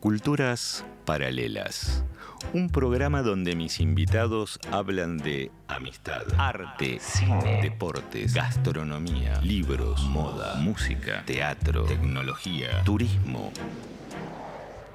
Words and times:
Culturas 0.00 0.82
Paralelas. 1.04 2.02
Un 2.54 2.70
programa 2.70 3.20
donde 3.20 3.54
mis 3.54 3.80
invitados 3.80 4.58
hablan 4.72 5.18
de 5.18 5.50
amistad, 5.68 6.22
arte, 6.38 6.96
cine, 7.00 7.60
deportes, 7.60 8.32
gastronomía, 8.32 9.38
libros, 9.42 10.02
moda, 10.04 10.54
música, 10.54 11.22
teatro, 11.26 11.84
tecnología, 11.84 12.82
turismo. 12.82 13.52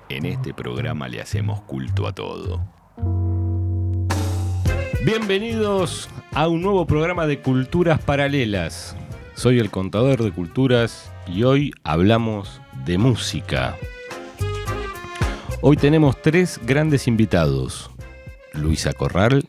En 0.10 0.26
este 0.26 0.56
programa 0.56 1.08
le 1.08 1.22
hacemos 1.22 1.62
culto 1.62 2.08
a 2.08 2.14
todo. 2.14 2.66
Bienvenidos 5.06 6.10
a 6.34 6.48
un 6.48 6.64
nuevo 6.64 6.88
programa 6.88 7.28
de 7.28 7.42
Culturas 7.42 8.02
Paralelas. 8.02 8.98
Soy 9.36 9.60
el 9.60 9.70
contador 9.70 10.24
de 10.24 10.32
culturas 10.32 11.14
y 11.28 11.44
hoy 11.44 11.76
hablamos 11.84 12.60
de 12.88 12.98
música. 12.98 13.76
Hoy 15.62 15.78
tenemos 15.78 16.22
tres 16.22 16.60
grandes 16.64 17.08
invitados. 17.08 17.90
Luisa 18.54 18.94
Corral, 18.94 19.48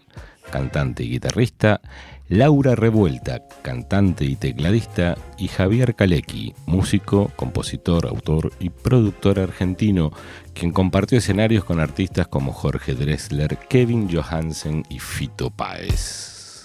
cantante 0.50 1.02
y 1.02 1.10
guitarrista, 1.10 1.80
Laura 2.28 2.74
Revuelta, 2.74 3.42
cantante 3.62 4.24
y 4.24 4.36
tecladista, 4.36 5.16
y 5.36 5.48
Javier 5.48 5.94
Kalecki, 5.94 6.54
músico, 6.64 7.30
compositor, 7.36 8.06
autor 8.06 8.52
y 8.60 8.70
productor 8.70 9.40
argentino, 9.40 10.12
quien 10.54 10.72
compartió 10.72 11.18
escenarios 11.18 11.64
con 11.64 11.80
artistas 11.80 12.28
como 12.28 12.52
Jorge 12.52 12.94
Dressler, 12.94 13.58
Kevin 13.68 14.08
Johansen 14.10 14.84
y 14.88 15.00
Fito 15.00 15.50
Páez. 15.50 16.62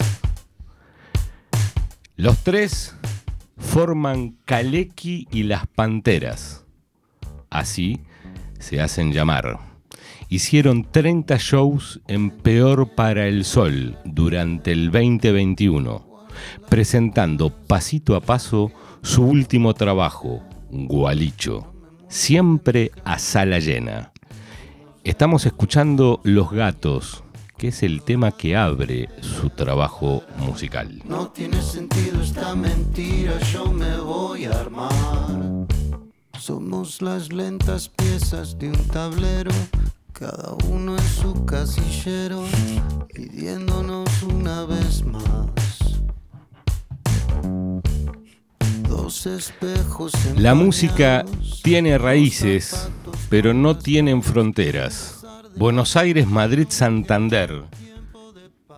Los 2.15 2.37
tres 2.43 2.95
forman 3.57 4.37
Kalecki 4.45 5.27
y 5.31 5.43
las 5.43 5.67
Panteras. 5.67 6.65
Así 7.49 7.99
se 8.61 8.81
hacen 8.81 9.11
llamar. 9.11 9.59
Hicieron 10.29 10.89
30 10.89 11.35
shows 11.37 11.99
en 12.07 12.31
Peor 12.31 12.95
para 12.95 13.27
el 13.27 13.43
Sol 13.43 13.97
durante 14.05 14.71
el 14.71 14.91
2021, 14.91 16.25
presentando 16.69 17.49
pasito 17.49 18.15
a 18.15 18.21
paso 18.21 18.71
su 19.01 19.23
último 19.23 19.73
trabajo, 19.73 20.41
Gualicho, 20.69 21.73
siempre 22.07 22.91
a 23.03 23.19
sala 23.19 23.59
llena. 23.59 24.13
Estamos 25.03 25.45
escuchando 25.45 26.21
Los 26.23 26.51
Gatos, 26.51 27.23
que 27.57 27.69
es 27.69 27.83
el 27.83 28.03
tema 28.03 28.31
que 28.31 28.55
abre 28.55 29.09
su 29.21 29.49
trabajo 29.49 30.23
musical. 30.37 31.01
No 31.05 31.27
tiene 31.27 31.61
sentido 31.61 32.21
esta 32.21 32.55
mentira, 32.55 33.37
yo 33.51 33.71
me 33.71 33.97
voy 33.97 34.45
a 34.45 34.51
armar. 34.51 35.60
Somos 36.41 37.03
las 37.03 37.31
lentas 37.31 37.87
piezas 37.87 38.57
de 38.57 38.69
un 38.69 38.87
tablero, 38.87 39.51
cada 40.11 40.53
uno 40.69 40.97
en 40.97 41.03
su 41.03 41.45
casillero, 41.45 42.43
pidiéndonos 43.13 44.23
una 44.23 44.65
vez 44.65 45.05
más. 45.05 45.21
Dos 48.89 49.27
espejos 49.27 50.13
La 50.35 50.55
música 50.55 51.25
tiene 51.61 51.99
raíces, 51.99 52.89
pero 53.29 53.53
no 53.53 53.77
tienen 53.77 54.23
fronteras. 54.23 55.23
Buenos 55.55 55.95
Aires, 55.95 56.25
Madrid, 56.25 56.65
Santander. 56.69 57.65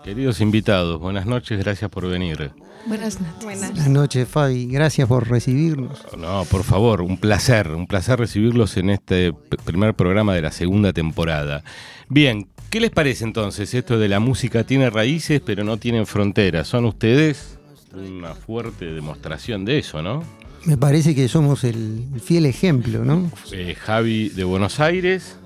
Queridos 0.04 0.42
invitados, 0.42 1.00
buenas 1.00 1.26
noches, 1.26 1.58
gracias 1.60 1.90
por 1.90 2.08
venir. 2.08 2.52
Buenas 2.86 3.22
noches. 3.22 3.44
Buenas 3.44 3.88
noches, 3.88 4.28
Fabi. 4.28 4.66
Gracias 4.66 5.08
por 5.08 5.30
recibirnos. 5.30 6.02
No, 6.18 6.44
por 6.46 6.64
favor, 6.64 7.02
un 7.02 7.18
placer, 7.18 7.72
un 7.72 7.88
placer 7.88 8.20
recibirlos 8.20 8.76
en 8.76 8.90
este 8.90 9.34
primer 9.64 9.94
programa 9.94 10.34
de 10.34 10.42
la 10.42 10.52
segunda 10.52 10.92
temporada. 10.92 11.64
Bien, 12.10 12.50
¿qué 12.70 12.82
les 12.82 12.92
parece 12.92 13.24
entonces 13.24 13.74
esto 13.74 13.98
de 13.98 14.10
la 14.10 14.20
música 14.20 14.66
tiene 14.66 14.90
raíces 14.90 15.42
pero 15.46 15.64
no 15.64 15.78
tienen 15.78 16.06
fronteras? 16.06 16.68
¿Son 16.68 16.84
ustedes 16.84 17.58
una 17.94 18.34
fuerte 18.34 18.86
demostración 18.92 19.64
de 19.64 19.80
eso, 19.80 20.02
no? 20.02 20.24
Me 20.66 20.78
parece 20.78 21.14
que 21.14 21.28
somos 21.28 21.64
el 21.64 22.06
fiel 22.22 22.46
ejemplo, 22.46 23.06
¿no? 23.06 23.32
Eh, 23.52 23.76
Javi 23.80 24.30
de 24.30 24.44
Buenos 24.44 24.80
Aires, 24.80 25.38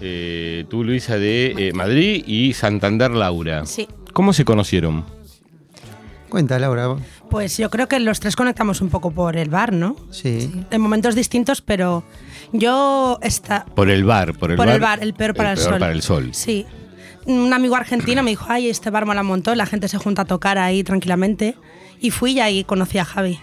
eh, 0.00 0.64
tú 0.68 0.84
Luisa 0.84 1.18
de 1.18 1.54
eh, 1.56 1.72
Madrid 1.72 2.24
y 2.26 2.52
Santander 2.54 3.10
Laura. 3.10 3.66
Sí, 3.66 3.88
¿Cómo 4.12 4.32
se 4.32 4.44
conocieron? 4.44 5.04
Cuenta, 6.28 6.58
Laura. 6.60 6.96
pues 7.28 7.56
yo 7.56 7.70
creo 7.70 7.88
que 7.88 7.98
los 7.98 8.20
tres 8.20 8.36
conectamos 8.36 8.80
un 8.80 8.88
poco 8.88 9.10
por 9.10 9.36
el 9.36 9.50
bar, 9.50 9.72
¿no? 9.72 9.96
Sí. 10.10 10.50
En 10.70 10.80
momentos 10.80 11.16
distintos, 11.16 11.60
pero 11.60 12.04
yo 12.52 13.18
está 13.22 13.64
Por 13.74 13.90
el 13.90 14.04
bar, 14.04 14.34
por 14.38 14.52
el 14.52 14.56
por 14.56 14.66
bar. 14.66 14.74
el 14.76 14.80
bar, 14.80 14.98
el 15.02 15.14
peor 15.14 15.34
para 15.34 15.52
el, 15.52 15.58
peor 15.58 15.70
sol. 15.70 15.78
para 15.80 15.92
el 15.92 16.02
sol. 16.02 16.28
Sí. 16.32 16.66
Un 17.26 17.52
amigo 17.52 17.74
argentino 17.74 18.22
me 18.22 18.30
dijo, 18.30 18.46
ay, 18.48 18.68
este 18.68 18.90
bar 18.90 19.06
mola 19.06 19.22
un 19.22 19.26
montón, 19.26 19.58
la 19.58 19.66
gente 19.66 19.88
se 19.88 19.98
junta 19.98 20.22
a 20.22 20.24
tocar 20.24 20.56
ahí 20.56 20.84
tranquilamente. 20.84 21.56
Y 22.00 22.10
fui 22.10 22.32
y 22.32 22.40
ahí 22.40 22.64
conocí 22.64 22.98
a 22.98 23.04
Javi. 23.04 23.40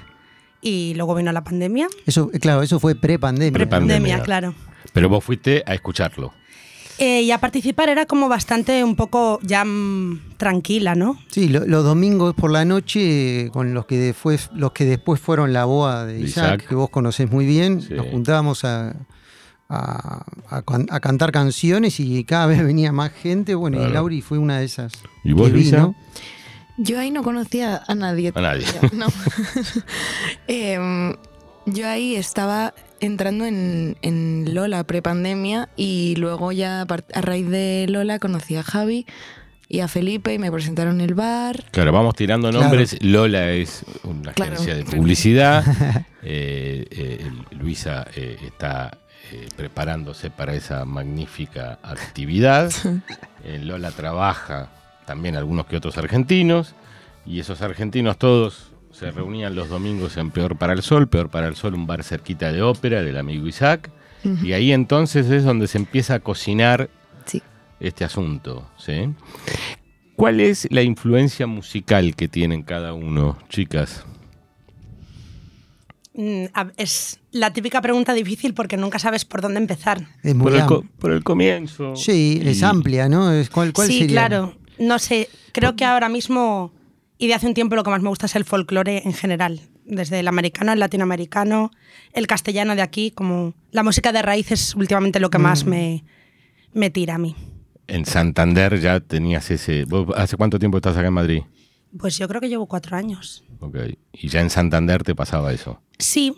Y 0.61 0.93
luego 0.95 1.13
vino 1.13 1.31
la 1.31 1.43
pandemia. 1.43 1.87
Eso, 2.05 2.31
claro, 2.41 2.63
eso 2.63 2.79
fue 2.79 2.95
pre-pandemia. 2.95 3.51
Pre-pandemia. 3.53 4.17
Pandemia, 4.17 4.23
claro. 4.23 4.55
Pero 4.93 5.09
vos 5.09 5.23
fuiste 5.23 5.63
a 5.65 5.73
escucharlo. 5.73 6.33
Eh, 6.99 7.21
y 7.21 7.31
a 7.31 7.37
participar 7.37 7.89
era 7.89 8.05
como 8.07 8.27
bastante 8.27 8.83
un 8.83 8.95
poco 8.95 9.39
ya 9.43 9.63
mm, 9.63 10.35
tranquila, 10.37 10.95
¿no? 10.95 11.17
Sí, 11.29 11.47
lo- 11.47 11.65
los 11.67 11.83
domingos 11.83 12.33
por 12.33 12.49
la 12.51 12.65
noche, 12.65 13.45
eh, 13.45 13.49
con 13.51 13.73
los 13.73 13.85
que 13.85 13.97
después, 13.97 14.49
los 14.55 14.71
que 14.71 14.85
después 14.85 15.21
fueron 15.21 15.53
la 15.53 15.65
boa 15.65 16.05
de 16.05 16.19
Isaac, 16.19 16.55
Isaac. 16.61 16.67
que 16.69 16.75
vos 16.75 16.89
conocés 16.89 17.29
muy 17.29 17.45
bien, 17.45 17.81
Sí. 17.81 17.93
nos 17.93 18.07
juntábamos 18.07 18.63
a, 18.65 18.95
a- 19.69 20.25
a 20.49 20.61
can- 20.63 20.87
a 20.89 20.99
cantar 20.99 21.31
canciones 21.31 21.99
y 21.99 22.23
cada 22.23 22.47
vez 22.47 22.63
venía 22.63 22.91
más 22.91 23.11
gente. 23.11 23.53
Bueno, 23.53 23.77
Claro. 23.77 23.91
y 23.91 23.93
Lauri 23.93 24.21
fue 24.21 24.37
una 24.39 24.57
de 24.59 24.65
esas. 24.65 24.91
¿Y 25.23 25.33
vos, 25.33 25.47
que 25.49 25.53
Luisa? 25.53 25.75
vino. 25.77 25.95
Yo 26.79 26.99
ahí 26.99 27.11
no 27.11 27.21
conocía 27.23 27.83
a 27.87 27.95
nadie. 27.95 28.31
A 28.35 28.41
nadie. 28.41 28.65
No. 28.93 29.07
Em, 30.47 31.15
yo 31.65 31.87
ahí 31.87 32.15
estaba 32.15 32.73
entrando 32.99 33.45
en, 33.45 33.97
en 34.01 34.53
Lola 34.53 34.83
prepandemia 34.85 35.69
y 35.75 36.15
luego 36.17 36.51
ya 36.51 36.81
a, 36.81 37.21
raíz 37.21 37.47
de 37.49 37.85
Lola 37.89 38.19
conocí 38.19 38.55
a 38.55 38.63
Javi 38.63 39.05
y 39.69 39.81
a 39.81 39.87
Felipe 39.87 40.33
y 40.33 40.39
me 40.39 40.51
presentaron 40.51 41.01
el 41.01 41.13
bar. 41.13 41.65
Claro, 41.71 41.91
vamos 41.91 42.15
tirando 42.15 42.49
Claro. 42.49 42.63
nombres. 42.65 42.97
Lola 43.03 43.51
es 43.51 43.83
una 44.03 44.33
Claro. 44.33 44.53
agencia 44.53 44.75
de 44.75 44.83
publicidad. 44.85 45.63
Eh, 46.29 46.85
eh, 46.91 47.31
Luisa 47.51 48.05
eh, 48.13 48.37
está 48.45 48.97
eh, 49.31 49.47
preparándose 49.55 50.29
para 50.29 50.55
esa 50.55 50.83
magnífica 50.83 51.79
actividad. 51.83 52.71
Eh, 53.45 53.59
Lola 53.63 53.91
trabaja 53.91 54.67
también 55.05 55.37
algunos 55.37 55.67
que 55.67 55.77
otros 55.77 55.97
argentinos. 55.97 56.75
Y 57.25 57.39
esos 57.39 57.61
argentinos 57.61 58.17
todos 58.17 58.71
se 58.97 59.11
reunían 59.11 59.55
los 59.55 59.69
domingos 59.69 60.17
en 60.17 60.31
Peor 60.31 60.57
para 60.57 60.73
el 60.73 60.81
Sol. 60.81 61.07
Peor 61.07 61.29
para 61.29 61.47
el 61.47 61.55
Sol, 61.55 61.73
un 61.75 61.85
bar 61.85 62.03
cerquita 62.03 62.51
de 62.51 62.61
ópera 62.61 63.03
del 63.03 63.17
amigo 63.17 63.47
Isaac. 63.47 63.91
Y 64.43 64.51
ahí 64.53 64.73
entonces 64.73 65.29
es 65.29 65.43
donde 65.45 65.67
se 65.67 65.77
empieza 65.77 66.15
a 66.15 66.19
cocinar 66.19 66.89
Sí. 67.25 67.41
este 67.79 68.03
asunto, 68.03 68.67
¿sí? 68.77 69.13
¿Cuál 70.17 70.39
es 70.41 70.67
la 70.71 70.81
influencia 70.81 71.47
musical 71.47 72.15
que 72.15 72.27
tienen 72.27 72.63
cada 72.63 72.93
uno, 72.93 73.37
chicas? 73.49 74.03
Mm, 76.13 76.45
Es 76.77 77.19
la 77.31 77.53
típica 77.53 77.79
pregunta 77.81 78.13
difícil 78.13 78.53
porque 78.55 78.75
nunca 78.75 78.97
sabes 78.99 79.23
por 79.23 79.41
dónde 79.41 79.59
empezar. 79.59 80.07
Es 80.23 80.33
muy 80.33 80.45
Por 80.51 80.55
el, 80.55 80.65
co- 80.65 80.83
por 80.99 81.11
el 81.11 81.23
comienzo. 81.23 81.95
Sí, 81.95 82.41
es 82.43 82.63
amplia, 82.63 83.07
¿no? 83.07 83.31
Es- 83.31 83.49
¿Cuál, 83.51 83.71
cuál 83.71 83.87
sí, 83.87 83.99
sería? 83.99 84.13
claro. 84.27 84.55
No 84.79 84.99
sé, 84.99 85.29
creo 85.53 85.75
que 85.75 85.85
ahora 85.85 86.09
mismo 86.09 86.71
y 87.17 87.27
de 87.27 87.33
hace 87.33 87.47
un 87.47 87.53
tiempo 87.53 87.75
lo 87.75 87.83
que 87.83 87.89
más 87.89 88.01
me 88.01 88.09
gusta 88.09 88.25
es 88.27 88.35
el 88.35 88.45
folclore 88.45 89.01
en 89.05 89.13
general. 89.13 89.61
Desde 89.85 90.19
el 90.19 90.27
americano, 90.27 90.73
el 90.73 90.79
latinoamericano, 90.79 91.71
el 92.13 92.27
castellano 92.27 92.75
de 92.75 92.81
aquí, 92.81 93.11
como 93.11 93.53
la 93.71 93.83
música 93.83 94.11
de 94.11 94.21
raíz 94.21 94.51
es 94.51 94.75
últimamente 94.75 95.19
lo 95.19 95.29
que 95.29 95.37
más 95.37 95.65
Mm. 95.65 95.69
me, 95.69 96.03
me 96.73 96.89
tira 96.89 97.15
a 97.15 97.17
mí. 97.17 97.35
En 97.87 98.05
Santander 98.05 98.79
ya 98.81 98.99
tenías 98.99 99.49
ese... 99.49 99.85
¿vos 99.85 100.07
¿Hace 100.17 100.35
cuánto 100.35 100.59
tiempo 100.59 100.77
estás 100.77 100.97
acá 100.97 101.07
en 101.07 101.13
Madrid? 101.13 101.41
Pues 101.97 102.17
yo 102.17 102.27
creo 102.27 102.41
que 102.41 102.49
llevo 102.49 102.65
cuatro 102.67 102.97
años. 102.97 103.45
Ok. 103.61 103.77
Y 104.11 104.27
ya 104.27 104.41
en 104.41 104.49
Santander 104.49 105.03
te 105.03 105.15
pasaba 105.15 105.53
eso. 105.53 105.81
Sí, 105.97 106.33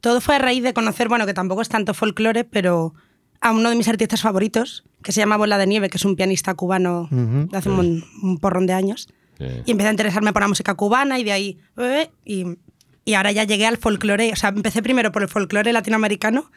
todo 0.00 0.22
fue 0.22 0.36
a 0.36 0.38
raíz 0.38 0.62
de 0.62 0.72
conocer, 0.72 1.08
bueno, 1.10 1.26
que 1.26 1.34
tampoco 1.34 1.60
es 1.60 1.68
tanto 1.68 1.92
folclore, 1.92 2.44
pero 2.44 2.94
a 3.42 3.52
uno 3.52 3.68
de 3.68 3.76
mis 3.76 3.86
artistas 3.88 4.22
favoritos, 4.22 4.84
que 5.02 5.12
se 5.12 5.20
llama 5.20 5.36
Bola 5.36 5.58
de 5.58 5.66
Nieve, 5.66 5.90
que 5.90 5.98
es 5.98 6.04
un 6.06 6.16
pianista 6.16 6.54
cubano 6.54 7.02
Ujú. 7.12 7.48
de 7.50 7.58
hace 7.58 7.68
un, 7.68 7.76
mon- 7.76 8.04
un 8.22 8.38
porrón 8.38 8.66
de 8.66 8.72
años. 8.72 9.06
Y 9.38 9.70
empecé 9.70 9.88
a 9.88 9.90
interesarme 9.92 10.32
por 10.32 10.42
la 10.42 10.48
música 10.48 10.74
cubana 10.74 11.18
y 11.18 11.24
de 11.24 11.32
ahí. 11.32 11.58
eh, 11.78 12.10
y, 12.24 12.44
y 13.04 13.14
ahora 13.14 13.32
ya 13.32 13.44
llegué 13.44 13.66
al 13.66 13.76
folclore. 13.76 14.32
O 14.32 14.36
sea, 14.36 14.50
empecé 14.50 14.82
primero 14.82 15.12
por 15.12 15.22
el 15.22 15.28
folclore 15.28 15.72
latinoamericano 15.72 16.50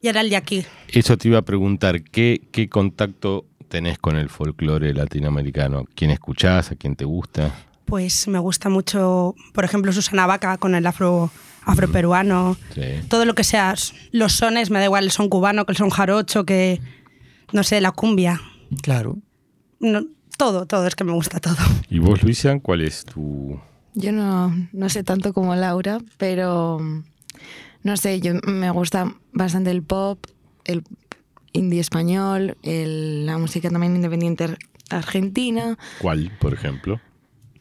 y 0.00 0.08
ahora 0.08 0.20
el 0.20 0.30
de 0.30 0.36
aquí. 0.36 0.64
Eso 0.88 1.16
te 1.16 1.28
iba 1.28 1.38
a 1.38 1.42
preguntar, 1.42 2.02
¿qué, 2.02 2.42
qué 2.52 2.68
contacto 2.68 3.46
tenés 3.68 3.98
con 3.98 4.16
el 4.16 4.28
folclore 4.28 4.92
latinoamericano? 4.92 5.84
¿Quién 5.94 6.10
escuchás? 6.10 6.70
¿A 6.72 6.76
quién 6.76 6.94
te 6.96 7.04
gusta? 7.04 7.54
Pues 7.86 8.28
me 8.28 8.38
gusta 8.38 8.68
mucho, 8.68 9.34
por 9.52 9.64
ejemplo, 9.64 9.92
Susana 9.92 10.26
Vaca 10.26 10.56
con 10.58 10.74
el 10.74 10.86
afro 10.86 11.30
afroperuano, 11.78 12.56
Sí. 12.74 12.82
todo 13.08 13.24
lo 13.24 13.34
que 13.34 13.44
sea, 13.44 13.74
los 14.12 14.32
sones, 14.34 14.70
me 14.70 14.78
da 14.78 14.84
igual 14.86 15.04
el 15.04 15.10
son 15.10 15.28
cubano, 15.28 15.64
que 15.64 15.72
el 15.72 15.76
son 15.78 15.90
jarocho, 15.90 16.44
que, 16.44 16.80
no 17.52 17.62
sé, 17.62 17.80
la 17.80 17.90
cumbia. 17.92 18.40
Claro. 18.82 19.18
No, 19.80 20.04
todo, 20.36 20.66
todo, 20.66 20.86
es 20.86 20.94
que 20.94 21.04
me 21.04 21.12
gusta 21.12 21.40
todo. 21.40 21.56
¿Y 21.90 21.98
vos, 21.98 22.22
Luisa, 22.22 22.58
cuál 22.60 22.80
es 22.82 23.04
tu...? 23.04 23.60
Yo 23.94 24.10
no, 24.12 24.52
no 24.72 24.88
sé 24.88 25.04
tanto 25.04 25.32
como 25.32 25.54
Laura, 25.54 25.98
pero 26.18 26.80
no 27.82 27.96
sé, 27.96 28.20
yo 28.20 28.34
me 28.46 28.70
gusta 28.70 29.14
bastante 29.32 29.70
el 29.70 29.82
pop, 29.84 30.18
el 30.64 30.82
indie 31.52 31.78
español, 31.80 32.56
el- 32.62 33.24
la 33.26 33.38
música 33.38 33.70
también 33.70 33.94
independiente 33.94 34.44
ar- 34.44 34.58
argentina. 34.90 35.78
¿Cuál, 36.00 36.32
por 36.40 36.52
ejemplo? 36.54 37.00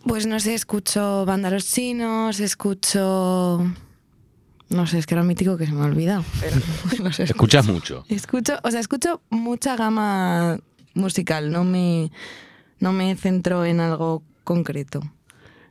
Pues 0.07 0.25
no 0.25 0.39
sé, 0.39 0.55
escucho 0.55 1.23
Banda 1.25 1.49
Los 1.51 1.65
Chinos, 1.71 2.39
escucho... 2.39 3.63
No 4.69 4.87
sé, 4.87 4.97
es 4.97 5.05
que 5.05 5.13
era 5.13 5.21
un 5.21 5.27
mítico 5.27 5.55
que 5.55 5.67
se 5.67 5.71
me 5.71 5.81
ha 5.81 5.85
olvidado. 5.85 6.23
Pero 6.41 6.55
no 7.03 7.13
sé, 7.13 7.23
Escuchas 7.23 7.67
mucho. 7.67 8.05
Escucho, 8.09 8.57
o 8.63 8.71
sea, 8.71 8.79
escucho 8.79 9.21
mucha 9.29 9.75
gama 9.75 10.59
musical, 10.95 11.51
no 11.51 11.63
me, 11.63 12.11
no 12.83 12.91
me 12.91 13.15
centro 13.15 13.63
en 13.65 13.79
algo 13.79 14.21
concreto. 14.43 14.99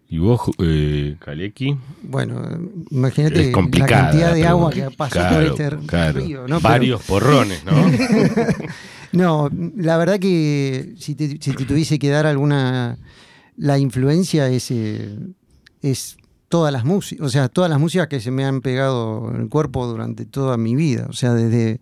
¿Y 0.09 0.19
vos, 0.19 0.41
eh, 0.59 1.17
Kaleki? 1.21 1.77
Bueno, 2.03 2.43
imagínate 2.91 3.53
la 3.53 3.87
cantidad 3.87 4.35
de 4.35 4.47
agua 4.47 4.71
que 4.71 4.91
pasa 4.91 5.29
Claro, 5.29 5.35
por 5.35 5.61
este 5.61 5.87
claro. 5.87 6.21
río. 6.21 6.41
¿no? 6.43 6.47
Pero- 6.57 6.61
Varios 6.61 7.03
porrones, 7.03 7.63
¿no? 7.65 7.73
No, 9.13 9.51
la 9.77 9.99
verdad 9.99 10.19
que 10.19 10.95
si 10.99 11.15
te, 11.15 11.29
si 11.39 11.53
te 11.53 11.67
tuviese 11.67 11.99
que 11.99 12.09
dar 12.09 12.25
alguna. 12.27 12.97
La 13.59 13.79
influencia 13.79 14.49
es, 14.49 14.71
eh, 14.71 15.19
es 15.83 16.17
todas 16.49 16.73
las 16.73 16.87
músicas, 16.87 17.27
o 17.27 17.29
sea, 17.29 17.49
todas 17.51 17.69
las 17.71 17.79
músicas 17.79 18.09
que 18.09 18.21
se 18.21 18.31
me 18.31 18.47
han 18.47 18.63
pegado 18.63 19.31
en 19.35 19.43
el 19.43 19.49
cuerpo 19.51 19.87
durante 19.87 20.25
toda 20.25 20.57
mi 20.57 20.75
vida. 20.75 21.07
O 21.11 21.13
sea, 21.13 21.35
desde 21.35 21.81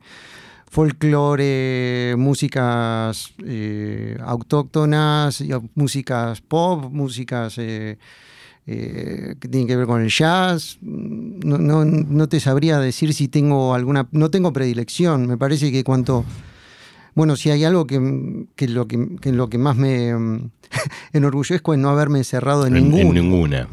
folclore, 0.70 2.14
músicas 2.16 3.32
eh, 3.44 4.16
autóctonas, 4.24 5.42
músicas 5.74 6.40
pop, 6.40 6.90
músicas 6.92 7.58
eh, 7.58 7.98
eh, 8.66 9.34
que 9.40 9.48
tienen 9.48 9.66
que 9.66 9.76
ver 9.76 9.86
con 9.86 10.00
el 10.00 10.08
jazz. 10.10 10.78
No, 10.80 11.58
no, 11.58 11.84
no 11.84 12.28
te 12.28 12.40
sabría 12.40 12.78
decir 12.78 13.12
si 13.14 13.28
tengo 13.28 13.74
alguna. 13.74 14.08
No 14.12 14.30
tengo 14.30 14.52
predilección. 14.52 15.26
Me 15.26 15.36
parece 15.36 15.70
que 15.72 15.84
cuanto. 15.84 16.24
Bueno, 17.16 17.34
si 17.34 17.50
hay 17.50 17.64
algo 17.64 17.86
que, 17.88 18.46
que 18.54 18.68
lo, 18.68 18.86
que, 18.86 19.16
que 19.20 19.32
lo 19.32 19.50
que 19.50 19.58
más 19.58 19.76
me 19.76 20.10
enorgullezco 21.12 21.74
es 21.74 21.80
no 21.80 21.90
haberme 21.90 22.18
encerrado 22.18 22.66
en, 22.66 22.76
En- 22.76 22.84
en 22.84 22.90
ninguno. 22.92 23.20
ninguna. 23.22 23.68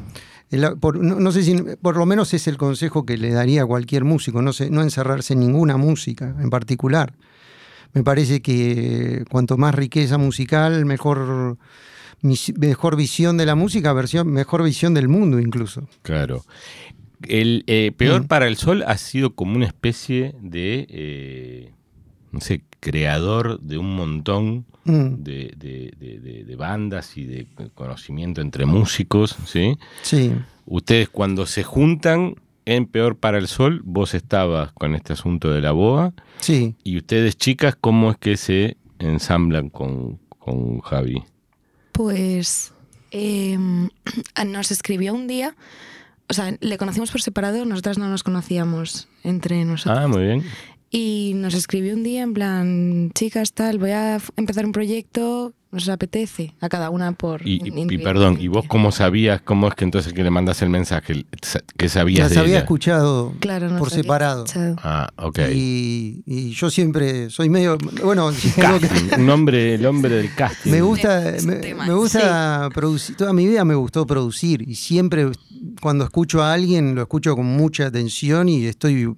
El- 0.49 0.77
por- 0.79 0.97
no, 0.99 1.19
no 1.19 1.31
sé 1.31 1.44
si, 1.44 1.55
por 1.81 1.97
lo 1.97 2.05
menos 2.05 2.33
es 2.33 2.47
el 2.47 2.57
consejo 2.57 3.05
que 3.05 3.17
le 3.17 3.31
daría 3.31 3.63
a 3.63 3.65
cualquier 3.65 4.03
músico, 4.05 4.41
no, 4.41 4.53
sé, 4.53 4.69
no 4.69 4.81
encerrarse 4.81 5.33
en 5.33 5.41
ninguna 5.41 5.77
música 5.77 6.35
en 6.39 6.49
particular. 6.49 7.13
Me 7.94 8.03
parece 8.03 8.41
que 8.41 9.23
cuanto 9.29 9.57
más 9.57 9.73
riqueza 9.75 10.17
musical, 10.17 10.85
mejor, 10.85 11.57
mejor 12.21 12.95
visión 12.95 13.38
de 13.38 13.45
la 13.45 13.55
música, 13.55 13.91
versión, 13.94 14.27
mejor 14.29 14.63
visión 14.63 14.94
del 14.94 15.07
mundo 15.09 15.39
incluso. 15.39 15.88
Claro. 16.01 16.44
El 17.23 17.63
eh, 17.67 17.91
peor 17.97 18.23
Mm. 18.23 18.27
para 18.27 18.47
el 18.47 18.57
sol 18.57 18.83
ha 18.88 18.97
sido 18.97 19.33
como 19.35 19.55
una 19.55 19.65
especie 19.65 20.35
de, 20.41 20.85
eh, 20.89 21.71
no 22.38 22.42
sé, 22.42 22.63
creador 22.80 23.60
de 23.60 23.78
un 23.78 23.95
montón 23.95 24.66
Mm, 24.86 25.22
de, 25.24 25.54
de- 25.57 25.94
de- 26.00 26.19
de- 26.22 26.44
de 26.45 26.56
bandas 26.56 27.18
y 27.18 27.25
de 27.25 27.45
conocimiento 27.75 28.39
entre 28.39 28.66
músicos, 28.66 29.36
¿sí? 29.45 29.78
sí, 30.01 30.31
Ustedes 30.66 31.10
cuando 31.10 31.45
se 31.45 31.63
juntan 31.63 32.36
en 32.66 32.86
Peor 32.86 33.18
para 33.18 33.38
el 33.38 33.48
Sol, 33.50 33.81
vos 33.84 34.13
estabas 34.13 34.72
con 34.72 34.95
este 34.95 35.12
asunto 35.13 35.51
de 35.51 35.60
la 35.62 35.72
boa, 35.74 36.13
sí. 36.39 36.75
y 36.86 36.95
ustedes 36.98 37.36
chicas, 37.38 37.75
¿cómo 37.80 38.12
es 38.12 38.18
que 38.18 38.38
se 38.38 38.78
ensamblan 39.00 39.69
con, 39.69 40.19
con 40.39 40.80
Javi? 40.80 41.22
Pues 41.92 42.74
eh, 43.12 43.57
nos 44.48 44.72
escribió 44.72 45.13
un 45.13 45.28
día, 45.28 45.56
o 46.30 46.34
sea, 46.34 46.56
le 46.62 46.78
conocimos 46.78 47.12
por 47.12 47.22
separado, 47.22 47.66
nosotras 47.66 47.98
no 47.98 48.07
nos 48.10 48.24
conocíamos 48.24 49.07
entre 49.24 49.66
nosotros. 49.66 50.00
Ah, 50.01 50.07
muy 50.07 50.24
bien. 50.24 50.44
Y 50.89 51.34
nos 51.36 51.54
escribió 51.54 51.94
un 51.95 52.04
día 52.04 52.24
en 52.24 52.34
plan, 52.34 53.12
chicas, 53.13 53.51
tal, 53.54 53.78
voy 53.78 53.92
a 53.92 54.19
empezar 54.38 54.66
un 54.66 54.72
proyecto, 54.72 55.54
nos 55.69 55.89
apetece, 55.89 56.56
a 56.62 56.69
cada 56.69 56.89
una 56.89 57.12
por... 57.12 57.45
Y, 57.45 57.60
y- 57.62 57.98
perdón, 57.98 58.38
¿y 58.39 58.48
vos 58.48 58.66
cómo 58.69 58.94
sabías, 58.94 59.42
cómo 59.42 59.68
es 59.68 59.75
que 59.75 59.84
entonces 59.84 60.13
que 60.13 60.24
le 60.24 60.30
mandas 60.30 60.62
el 60.62 60.69
mensaje? 60.69 61.25
Sa- 61.42 61.60
¿Qué 61.75 61.89
sabías 61.89 62.19
Las 62.22 62.31
de 62.31 62.39
había 62.39 62.51
ella? 62.54 62.60
escuchado 62.60 63.34
Claro, 63.42 63.78
por 63.78 63.89
separado. 63.89 64.45
escuchado. 64.45 64.78
Ah, 64.81 65.10
ok. 65.18 65.39
Y, 65.54 66.24
y 66.25 66.51
yo 66.51 66.69
siempre 66.69 67.30
soy 67.31 67.50
medio. 67.50 67.78
Bueno, 68.01 68.30
que- 68.56 69.30
hombre, 69.30 69.75
el 69.75 69.86
hombre 69.86 70.16
del 70.16 70.34
casting. 70.36 70.72
Me 70.72 70.81
gusta, 70.81 71.34
me, 71.45 71.75
me 71.75 71.94
gusta 71.95 72.69
producir, 72.74 73.18
toda 73.18 73.34
mi 73.34 73.45
vida 73.45 73.66
me 73.66 73.75
gustó 73.75 74.07
producir 74.07 74.62
y 74.66 74.75
siempre 74.75 75.28
cuando 75.81 76.06
escucho 76.06 76.42
a 76.42 76.54
alguien 76.54 76.95
lo 76.95 77.01
escucho 77.01 77.36
con 77.36 77.45
mucha 77.45 77.88
atención 77.88 78.48
y 78.48 78.63
estoy 78.66 79.13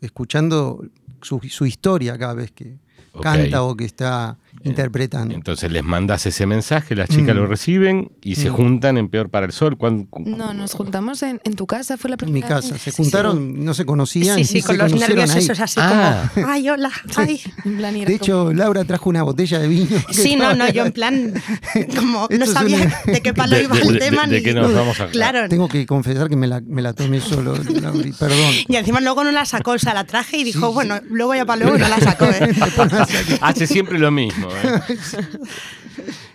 escuchando 0.00 0.84
su, 1.22 1.40
su 1.48 1.66
historia 1.66 2.18
cada 2.18 2.34
vez 2.34 2.50
que 2.52 2.78
canta 3.22 3.62
o 3.62 3.76
que 3.76 3.84
está 3.84 4.38
interpretando. 4.64 5.34
Entonces 5.34 5.70
les 5.70 5.84
mandas 5.84 6.26
ese 6.26 6.46
mensaje, 6.46 6.94
las 6.94 7.08
chicas 7.08 7.34
Mm. 7.34 7.38
lo 7.38 7.46
reciben 7.46 8.12
y 8.22 8.34
se 8.36 8.50
Mm. 8.50 8.54
juntan 8.54 8.98
en 8.98 9.08
Peor 9.08 9.30
para 9.30 9.46
el 9.46 9.52
Sol. 9.52 9.76
¿Cuán- 9.76 10.04
cu- 10.04 10.22
No, 10.26 10.52
nos 10.54 10.72
juntamos 10.74 11.22
en, 11.22 11.40
en 11.44 11.54
tu 11.54 11.66
casa, 11.66 11.96
fue 11.96 12.10
la 12.10 12.16
En 12.20 12.26
mi 12.32 12.40
primera 12.40 12.56
casa, 12.60 12.78
se 12.78 12.90
Sí, 12.90 12.96
juntaron, 13.02 13.64
no 13.64 13.74
se 13.74 13.84
conocían, 13.84 14.36
Sí, 14.38 14.44
sí, 14.44 14.60
se 14.60 14.66
con 14.66 14.78
los 14.78 14.92
nervios 14.94 15.30
ahí. 15.30 15.38
esos 15.44 15.60
así 15.60 15.80
Ah. 15.82 16.30
como, 16.34 16.46
ay, 16.48 16.68
hola, 16.68 16.90
ay. 17.16 17.36
sí. 17.38 17.50
En 17.64 17.76
plan, 17.78 17.96
ir 17.96 18.06
a 18.06 18.08
De 18.10 18.14
hecho, 18.16 18.52
Laura 18.52 18.84
trajo 18.84 19.08
una 19.10 19.22
botella 19.22 19.58
de 19.58 19.68
vino. 19.68 19.86
Sí, 20.10 20.36
no, 20.36 20.54
no, 20.54 20.68
yo 20.70 20.84
en 20.86 20.92
plan, 20.92 21.32
como 21.96 22.28
no 22.30 22.46
sabía 22.46 22.76
una- 22.78 23.00
de 23.12 23.20
qué 23.20 23.32
palo 23.34 23.56
De- 23.56 23.64
iba 23.64 23.76
de- 23.76 23.82
el 23.82 23.92
de- 23.94 23.98
tema. 24.00 24.26
de 24.26 24.36
ni- 24.38 24.42
qué 24.42 24.54
nos 24.54 24.74
vamos 24.74 25.00
a- 25.00 25.06
Claro. 25.08 25.48
Tengo 25.48 25.68
que 25.68 25.86
confesar 25.86 26.28
que 26.28 26.36
me 26.36 26.46
la, 26.46 26.60
me 26.60 26.82
la 26.82 26.92
tomé 26.92 27.20
solo, 27.20 27.56
Laura, 27.56 28.10
perdón. 28.18 28.52
Y 28.68 28.76
encima 28.76 29.00
luego 29.00 29.24
no 29.24 29.30
la 29.32 29.44
sacó, 29.44 29.72
o 29.72 29.78
sea, 29.78 29.94
la 29.94 30.04
traje 30.04 30.38
y 30.38 30.44
dijo, 30.44 30.68
sí. 30.68 30.74
bueno, 30.74 31.00
luego 31.10 31.34
ya 31.34 31.44
para 31.44 31.60
luego 31.64 31.78
no 31.78 31.88
la 31.88 31.98
sacó. 32.00 32.26
¿eh? 32.26 32.52
Hace 33.40 33.66
siempre 33.66 33.98
lo 33.98 34.10
mismo. 34.10 34.47
¿eh? 34.64 34.80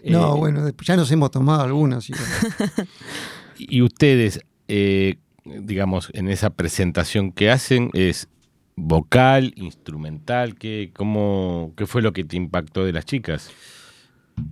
No, 0.11 0.35
Eh, 0.35 0.39
bueno, 0.39 0.69
ya 0.83 0.95
nos 0.97 1.09
hemos 1.11 1.31
tomado 1.31 1.61
algunas. 1.63 2.09
y- 2.09 2.13
Y 3.57 3.81
ustedes, 3.81 4.39
eh, 4.67 5.15
digamos, 5.45 6.09
en 6.13 6.27
esa 6.29 6.49
presentación 6.49 7.31
que 7.31 7.49
hacen, 7.51 7.89
¿es 7.93 8.27
vocal, 8.75 9.53
instrumental? 9.55 10.55
¿Qué, 10.55 10.91
cómo, 10.93 11.71
¿Qué 11.77 11.85
fue 11.85 12.01
lo 12.01 12.11
que 12.13 12.23
te 12.23 12.35
impactó 12.35 12.83
de 12.83 12.91
las 12.93 13.05
chicas? 13.05 13.51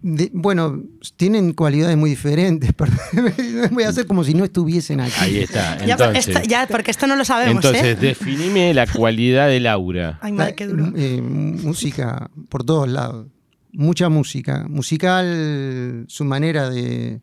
De- 0.03 0.29
bueno, 0.31 0.79
tienen 1.17 1.53
cualidades 1.53 1.97
muy 1.97 2.11
diferentes. 2.11 2.71
pero 2.73 2.91
Voy 3.71 3.83
a 3.83 3.89
hacer 3.89 4.05
como 4.05 4.23
si 4.23 4.35
no 4.35 4.43
estuviesen 4.45 5.01
aquí. 5.01 5.13
Ahí 5.19 5.37
está. 5.39 5.83
Ya, 5.83 5.93
Entonces, 5.95 6.47
ya, 6.47 6.67
porque 6.67 6.91
esto 6.91 7.07
no 7.07 7.15
lo 7.15 7.25
sabemos, 7.25 7.65
entonces 7.65 7.97
¿eh? 7.97 7.99
definime 7.99 8.73
la 8.75 8.85
cualidad 8.85 9.47
de 9.49 9.59
Laura. 9.59 10.19
Ay, 10.21 10.31
madre, 10.33 10.53
qué 10.55 10.67
duro. 10.67 10.93
Eh, 10.95 11.19
música 11.21 12.29
por 12.49 12.63
todos 12.63 12.87
lados. 12.87 13.25
Mucha 13.73 14.09
música. 14.09 14.65
Musical, 14.69 16.05
su 16.07 16.25
manera 16.25 16.69
de, 16.69 17.21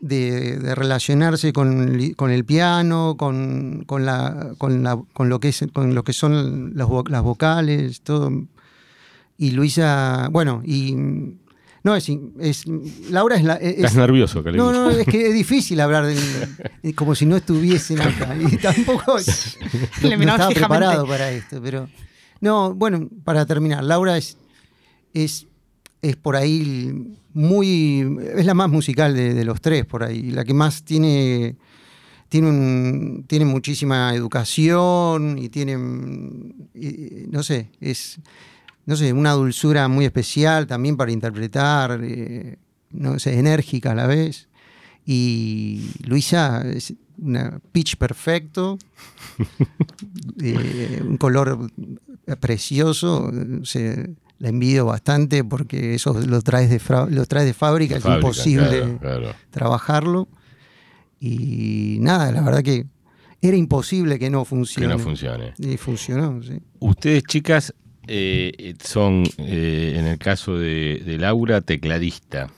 de, 0.00 0.58
de 0.58 0.74
relacionarse 0.74 1.52
con, 1.52 2.12
con 2.14 2.30
el 2.30 2.44
piano, 2.44 3.16
con, 3.18 3.84
con, 3.86 4.04
la, 4.04 4.52
con, 4.58 4.82
la- 4.82 5.00
con 5.12 5.28
lo 5.28 5.40
que 5.40 5.48
es, 5.48 5.64
con 5.72 5.94
lo 5.94 6.04
que 6.04 6.12
son 6.12 6.72
las, 6.74 6.88
las 7.08 7.22
vocales, 7.22 8.00
todo. 8.02 8.30
Y 9.38 9.50
Luisa, 9.52 10.28
bueno, 10.32 10.62
y 10.64 10.94
no 11.82 11.94
es, 11.94 12.10
es 12.40 12.64
Laura 13.10 13.36
es 13.36 13.44
la 13.44 13.54
es- 13.54 13.76
Estás 13.76 13.94
nervioso, 13.96 14.42
Caleb. 14.42 14.58
no, 14.58 14.72
no, 14.72 14.90
es 14.90 15.06
que 15.06 15.28
es 15.28 15.34
difícil 15.34 15.80
hablar 15.80 16.06
de, 16.06 16.94
como 16.94 17.14
si 17.14 17.26
no 17.26 17.36
estuviesen 17.36 18.00
acá. 18.00 18.34
Y 18.36 18.56
tampoco 18.56 19.16
no, 20.02 20.16
no 20.16 20.32
estaba 20.32 20.50
preparado 20.50 21.06
para 21.06 21.30
esto. 21.30 21.60
Pero 21.62 21.88
no, 22.40 22.74
bueno, 22.74 23.08
para 23.24 23.46
terminar, 23.46 23.84
Laura 23.84 24.16
es, 24.18 24.36
es, 25.24 25.46
es 26.02 26.16
por 26.16 26.36
ahí 26.36 27.16
muy. 27.32 28.18
es 28.34 28.46
la 28.46 28.54
más 28.54 28.70
musical 28.70 29.14
de, 29.14 29.34
de 29.34 29.44
los 29.44 29.60
tres, 29.60 29.84
por 29.86 30.02
ahí. 30.02 30.30
La 30.30 30.44
que 30.44 30.54
más 30.54 30.82
tiene. 30.84 31.56
Tiene, 32.28 32.48
un, 32.48 33.24
tiene 33.28 33.44
muchísima 33.44 34.12
educación 34.12 35.38
y 35.38 35.48
tiene, 35.48 35.74
y, 36.74 37.28
no 37.30 37.44
sé, 37.44 37.70
es, 37.80 38.18
no 38.84 38.96
sé, 38.96 39.12
una 39.12 39.30
dulzura 39.30 39.86
muy 39.86 40.06
especial 40.06 40.66
también 40.66 40.96
para 40.96 41.12
interpretar, 41.12 42.00
eh, 42.02 42.58
no 42.90 43.20
sé, 43.20 43.38
enérgica 43.38 43.92
a 43.92 43.94
la 43.94 44.08
vez. 44.08 44.48
Y 45.06 45.92
Luisa 46.04 46.68
es 46.68 46.94
una 47.16 47.60
pitch 47.70 47.94
perfecto, 47.96 48.76
eh, 50.42 51.00
un 51.06 51.18
color 51.18 51.70
precioso, 52.40 53.30
se, 53.62 54.16
la 54.38 54.48
envidio 54.50 54.84
bastante 54.86 55.42
porque 55.44 55.94
eso 55.94 56.12
lo 56.26 56.42
traes 56.42 56.68
de, 56.70 56.78
fra- 56.78 57.06
lo 57.06 57.24
traes 57.26 57.46
de 57.46 57.54
fábrica, 57.54 57.96
es 57.96 58.02
Fábrica, 58.02 58.20
imposible 58.28 58.68
claro, 58.80 58.98
claro. 59.00 59.34
trabajarlo. 59.50 60.28
Y 61.20 61.98
nada, 62.00 62.30
la 62.32 62.42
verdad 62.42 62.62
que. 62.62 62.86
era 63.40 63.56
imposible 63.56 64.18
que 64.18 64.28
no 64.30 64.42
Que 64.42 64.48
funcione. 64.48 64.88
no 64.88 64.98
funcione. 64.98 65.54
Y 65.58 65.76
funcionó, 65.76 66.42
sí. 66.42 66.58
Ustedes, 66.80 67.22
chicas, 67.24 67.74
eh, 68.06 68.74
son, 68.82 69.24
eh, 69.38 69.94
en 69.98 70.06
el 70.06 70.18
caso 70.18 70.56
de, 70.58 71.02
de 71.04 71.18
Laura, 71.18 71.60
tecladista. 71.62 72.50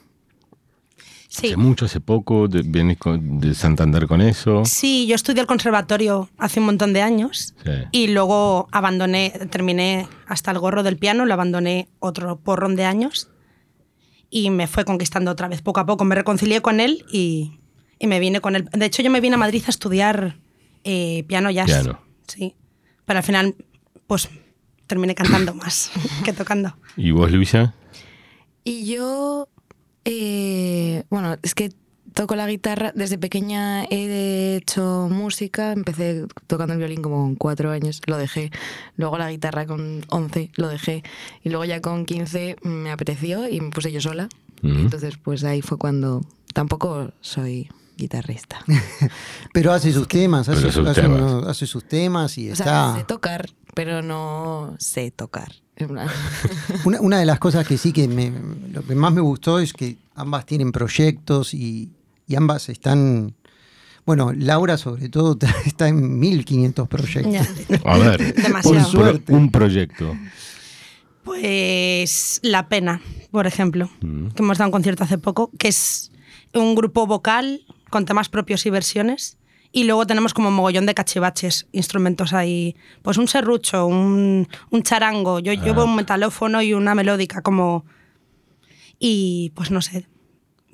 Sí. 1.30 1.48
Hace 1.48 1.56
mucho, 1.58 1.84
hace 1.84 2.00
poco, 2.00 2.48
de- 2.48 2.62
venís 2.64 2.96
con- 2.98 3.38
de 3.38 3.54
Santander 3.54 4.06
con 4.06 4.22
eso. 4.22 4.64
Sí, 4.64 5.06
yo 5.06 5.14
estudié 5.14 5.42
el 5.42 5.46
conservatorio 5.46 6.30
hace 6.38 6.58
un 6.60 6.66
montón 6.66 6.92
de 6.94 7.02
años 7.02 7.54
Sí. 7.64 7.70
y 7.92 8.08
luego 8.08 8.66
abandoné, 8.72 9.30
terminé 9.50 10.08
hasta 10.26 10.50
el 10.52 10.58
gorro 10.58 10.82
del 10.82 10.96
piano, 10.96 11.26
lo 11.26 11.34
abandoné 11.34 11.88
otro 12.00 12.38
porrón 12.40 12.76
de 12.76 12.86
años 12.86 13.28
y 14.30 14.48
me 14.50 14.66
fue 14.66 14.84
conquistando 14.86 15.30
otra 15.30 15.48
vez 15.48 15.60
poco 15.60 15.80
a 15.80 15.86
poco. 15.86 16.04
Me 16.06 16.14
reconcilié 16.14 16.62
con 16.62 16.80
él 16.80 17.04
y, 17.12 17.58
y 17.98 18.06
me 18.06 18.20
vine 18.20 18.40
con 18.40 18.56
él. 18.56 18.68
De 18.72 18.86
hecho, 18.86 19.02
yo 19.02 19.10
me 19.10 19.20
vine 19.20 19.34
a 19.34 19.38
Madrid 19.38 19.62
a 19.66 19.70
estudiar 19.70 20.38
eh, 20.84 21.24
piano 21.28 21.50
jazz. 21.50 21.66
Piano. 21.66 22.00
Sí. 22.26 22.54
Pero 23.04 23.18
al 23.18 23.22
final, 23.24 23.54
pues 24.06 24.30
terminé 24.86 25.14
cantando 25.14 25.52
más 25.62 25.90
que 26.24 26.32
tocando. 26.32 26.74
¿Y 26.96 27.10
vos, 27.10 27.30
Luisa? 27.30 27.74
Y 28.64 28.86
yo, 28.94 29.48
eh, 30.04 31.04
bueno, 31.10 31.36
es 31.42 31.54
que 31.54 31.70
toco 32.14 32.34
la 32.34 32.48
guitarra, 32.48 32.92
desde 32.94 33.18
pequeña 33.18 33.84
he 33.84 34.56
hecho 34.56 35.08
música, 35.10 35.72
empecé 35.72 36.26
tocando 36.46 36.72
el 36.72 36.78
violín 36.78 37.02
como 37.02 37.18
con 37.18 37.36
cuatro 37.36 37.70
años, 37.70 38.00
lo 38.06 38.16
dejé, 38.16 38.50
luego 38.96 39.18
la 39.18 39.30
guitarra 39.30 39.66
con 39.66 40.04
11, 40.08 40.50
lo 40.56 40.68
dejé, 40.68 41.04
y 41.44 41.50
luego 41.50 41.64
ya 41.64 41.80
con 41.80 42.06
15 42.06 42.56
me 42.62 42.90
apeteció 42.90 43.48
y 43.48 43.60
me 43.60 43.70
puse 43.70 43.92
yo 43.92 44.00
sola, 44.00 44.28
entonces 44.62 45.16
pues 45.16 45.44
ahí 45.44 45.62
fue 45.62 45.78
cuando 45.78 46.22
tampoco 46.52 47.12
soy 47.20 47.68
guitarrista. 47.98 48.58
Pero 49.52 49.72
hace 49.72 49.92
sus 49.92 50.08
temas, 50.08 50.48
hace, 50.48 50.72
sus 50.72 50.86
hace 50.88 51.02
temas. 51.02 51.20
unos- 51.20 51.46
hace 51.48 51.66
sus 51.66 51.84
temas 51.86 52.38
y 52.38 52.50
O 52.50 52.56
sea, 52.56 52.92
sé 52.94 53.00
está... 53.00 53.06
tocar, 53.06 53.50
pero 53.74 54.00
no 54.02 54.74
sé 54.78 55.10
tocar. 55.10 55.52
Una, 56.84 57.00
una 57.00 57.18
de 57.20 57.26
las 57.26 57.38
cosas 57.38 57.66
que 57.66 57.76
sí 57.78 57.92
que 57.92 58.08
me, 58.08 58.32
lo 58.72 58.82
que 58.82 58.94
más 58.94 59.12
me 59.12 59.20
gustó 59.20 59.58
es 59.60 59.72
que 59.72 59.96
ambas 60.14 60.44
tienen 60.46 60.72
proyectos 60.72 61.52
y, 61.54 61.90
y 62.26 62.34
ambas 62.36 62.68
están... 62.70 63.34
Bueno, 64.06 64.32
Laura 64.34 64.76
sobre 64.78 65.08
todo 65.10 65.36
está 65.66 65.86
en 65.88 66.18
1500 66.18 66.88
proyectos. 66.88 67.32
Ya. 67.32 67.46
A 67.84 67.98
ver, 67.98 68.34
un, 68.64 68.90
pro- 68.90 69.20
un 69.36 69.50
proyecto. 69.52 70.16
Pues 71.24 72.40
La 72.42 72.68
Pena, 72.68 73.00
por 73.30 73.46
ejemplo, 73.46 73.90
Mm. 74.00 74.28
que 74.28 74.42
hemos 74.42 74.58
dado 74.58 74.68
un 74.68 74.72
concierto 74.72 75.04
hace 75.04 75.18
poco, 75.18 75.50
que 75.58 75.68
es 75.68 76.10
un 76.54 76.74
grupo 76.74 77.06
vocal 77.06 77.60
con 77.90 78.04
temas 78.04 78.28
propios 78.28 78.64
y 78.66 78.70
versiones. 78.70 79.38
Y 79.70 79.84
luego 79.84 80.06
tenemos 80.06 80.32
como 80.32 80.50
mogollón 80.50 80.86
de 80.86 80.94
cachivaches, 80.94 81.66
instrumentos 81.72 82.32
ahí. 82.32 82.74
Pues 83.02 83.18
un 83.18 83.28
serrucho, 83.28 83.86
un, 83.86 84.48
un 84.70 84.82
charango. 84.82 85.40
Yo 85.40 85.52
llevo 85.52 85.84
un 85.84 85.94
metalófono 85.94 86.62
y 86.62 86.72
una 86.72 86.94
melódica, 86.94 87.42
como. 87.42 87.84
Y 88.98 89.52
pues 89.54 89.70
no 89.70 89.82
sé. 89.82 90.06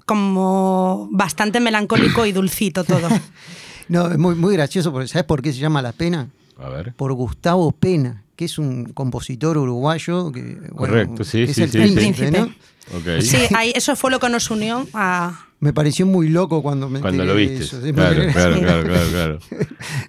Como 0.06 1.08
bastante 1.10 1.60
melancólico 1.60 2.24
y 2.26 2.32
dulcito 2.32 2.84
todo. 2.84 3.08
No, 3.88 4.10
es 4.10 4.18
muy, 4.18 4.34
muy 4.34 4.54
gracioso, 4.54 4.92
porque 4.92 5.08
¿sabes 5.08 5.26
por 5.26 5.42
qué 5.42 5.52
se 5.52 5.58
llama 5.58 5.82
La 5.82 5.92
Pena? 5.92 6.30
A 6.58 6.68
ver. 6.68 6.94
Por 6.94 7.12
Gustavo 7.12 7.70
Pena, 7.72 8.24
que 8.36 8.46
es 8.46 8.58
un 8.58 8.86
compositor 8.86 9.58
uruguayo. 9.58 10.32
Que, 10.32 10.40
bueno, 10.42 10.74
Correcto, 10.74 11.24
sí, 11.24 11.44
que 11.44 11.50
es 11.50 11.56
sí, 11.56 11.62
el 11.64 11.70
sí, 11.70 11.88
sí. 11.88 11.94
príncipe, 11.94 12.30
¿no? 12.30 12.46
Príncipe. 12.90 13.18
Ok. 13.18 13.22
Sí, 13.22 13.54
ahí, 13.54 13.72
eso 13.74 13.96
fue 13.96 14.10
lo 14.10 14.18
que 14.20 14.28
nos 14.28 14.50
unió 14.50 14.86
a. 14.94 15.48
Me 15.64 15.72
pareció 15.72 16.04
muy 16.04 16.28
loco 16.28 16.62
cuando 16.62 16.90
me 16.90 17.00
Cuando 17.00 17.24
lo 17.24 17.34
viste. 17.34 17.64
eso, 17.64 17.80
Claro, 17.80 18.20
claro, 18.32 18.60
claro, 18.60 18.82
claro, 18.84 19.08
claro. 19.10 19.38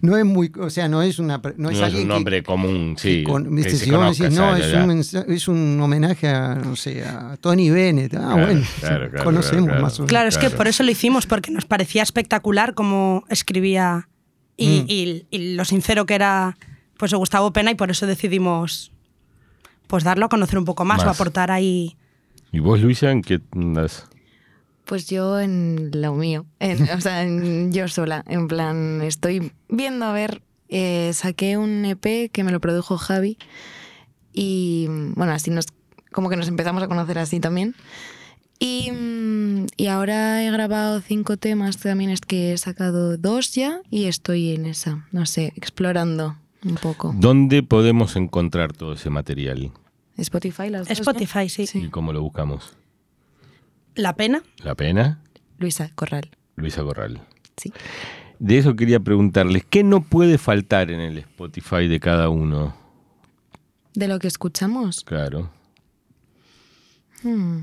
No 0.02 0.18
es 0.18 0.26
muy, 0.26 0.52
o 0.60 0.70
sea, 0.70 0.90
no 0.90 1.02
es 1.02 1.18
una, 1.18 1.38
no 1.38 1.54
No 1.56 1.70
es 1.70 1.78
es 1.78 1.84
alguien 1.84 2.04
un 2.04 2.08
que- 2.10 2.14
nombre 2.14 2.44
común, 2.44 2.96
sí. 2.98 3.20
que 3.20 3.24
con- 3.24 3.56
que 3.56 3.70
si 3.70 3.90
vos 3.90 4.18
decís, 4.18 4.36
no, 4.38 4.54
es 4.56 4.74
un, 4.74 5.24
es 5.34 5.48
un 5.48 5.80
homenaje 5.82 6.28
a, 6.28 6.56
no 6.56 6.76
sé, 6.76 7.06
a 7.06 7.38
Tony 7.40 7.70
Bennett. 7.70 8.14
Ah, 8.16 8.18
Claro, 8.34 8.46
bueno, 8.46 8.62
claro, 8.82 9.10
claro, 9.12 9.24
conocemos 9.24 9.70
más 9.82 9.94
o 10.00 10.02
menos. 10.04 10.10
Claro, 10.10 10.28
es 10.28 10.38
que 10.38 10.50
por 10.50 10.68
eso 10.68 10.84
lo 10.84 10.92
hicimos, 10.92 11.26
porque 11.26 11.52
nos 11.52 11.66
parecía 11.66 12.04
espectacular 12.04 12.74
cómo 12.74 13.24
escribía 13.30 14.10
y, 14.58 14.68
Mm. 14.82 14.86
y- 14.90 15.26
y 15.32 15.56
lo 15.56 15.64
sincero 15.64 16.06
que 16.06 16.16
era 16.16 16.58
pues 16.98 17.14
Gustavo 17.14 17.52
Pena 17.54 17.72
y 17.72 17.76
por 17.76 17.92
eso 17.92 18.06
decidimos 18.08 18.92
pues 19.88 20.04
darlo 20.04 20.26
a 20.26 20.30
conocer 20.30 20.58
un 20.60 20.66
poco 20.66 20.84
más, 20.84 21.02
o 21.04 21.06
Más. 21.06 21.16
aportar 21.16 21.50
ahí. 21.52 21.96
¿Y 22.52 22.60
vos, 22.60 22.82
Luisa, 22.82 23.12
en 23.12 23.22
qué 23.22 23.40
andas? 23.54 24.06
Pues 24.86 25.08
yo 25.08 25.40
en 25.40 25.90
lo 25.94 26.14
mío, 26.14 26.46
en- 26.60 26.84
o 26.90 27.02
sea, 27.02 27.24
en- 27.24 27.72
yo 27.74 27.88
sola, 27.88 28.24
en 28.28 28.48
plan, 28.48 29.02
estoy 29.02 29.52
viendo 29.70 30.06
a 30.06 30.14
ver, 30.14 30.42
eh, 30.70 31.12
saqué 31.14 31.58
un 31.58 31.86
EP 31.86 32.30
que 32.32 32.44
me 32.44 32.52
lo 32.52 32.60
produjo 32.60 32.98
Javi 32.98 33.38
y 34.34 34.88
bueno, 35.16 35.32
así 35.34 35.50
nos, 35.52 35.66
como 36.12 36.30
que 36.30 36.36
nos 36.38 36.48
empezamos 36.48 36.84
a 36.84 36.88
conocer 36.88 37.18
así 37.20 37.40
también. 37.40 37.76
Y, 38.60 38.90
mm, 38.92 39.66
y 39.76 39.88
ahora 39.88 40.44
he 40.44 40.50
grabado 40.52 41.02
cinco 41.02 41.36
temas, 41.38 41.78
también 41.78 42.10
es 42.10 42.22
que 42.22 42.54
he 42.54 42.58
sacado 42.58 43.18
dos 43.18 43.54
ya 43.54 43.82
y 43.90 44.06
estoy 44.06 44.54
en 44.54 44.66
esa, 44.66 45.08
no 45.12 45.26
sé, 45.26 45.52
explorando 45.56 46.38
un 46.64 46.76
poco. 46.76 47.14
¿Dónde 47.18 47.64
podemos 47.64 48.16
encontrar 48.16 48.72
todo 48.74 48.94
ese 48.94 49.10
material? 49.10 49.72
Spotify, 50.18 50.70
las 50.70 50.88
dos, 50.88 50.98
¿no? 50.98 51.02
Spotify, 51.12 51.50
sí. 51.50 51.68
¿Y 51.80 51.90
cómo 51.90 52.14
lo 52.14 52.22
buscamos? 52.22 52.76
La 53.96 54.16
Pena. 54.16 54.44
¿La 54.64 54.76
pena? 54.76 55.22
Luisa 55.58 55.90
Corral, 55.96 56.30
Luisa 56.56 56.84
Corral. 56.84 57.22
sí. 57.58 57.72
De 58.38 58.58
eso 58.58 58.76
quería 58.76 59.00
preguntarles, 59.00 59.64
¿qué 59.70 59.82
no 59.84 60.02
puede 60.04 60.38
faltar 60.38 60.92
en 60.92 61.00
el 61.00 61.20
Spotify 61.20 61.88
de 61.88 62.02
cada 62.02 62.28
uno? 62.28 62.76
De 63.94 64.10
lo 64.10 64.20
que 64.20 64.28
escuchamos. 64.28 65.06
Claro. 65.06 65.50
Hmm. 67.24 67.62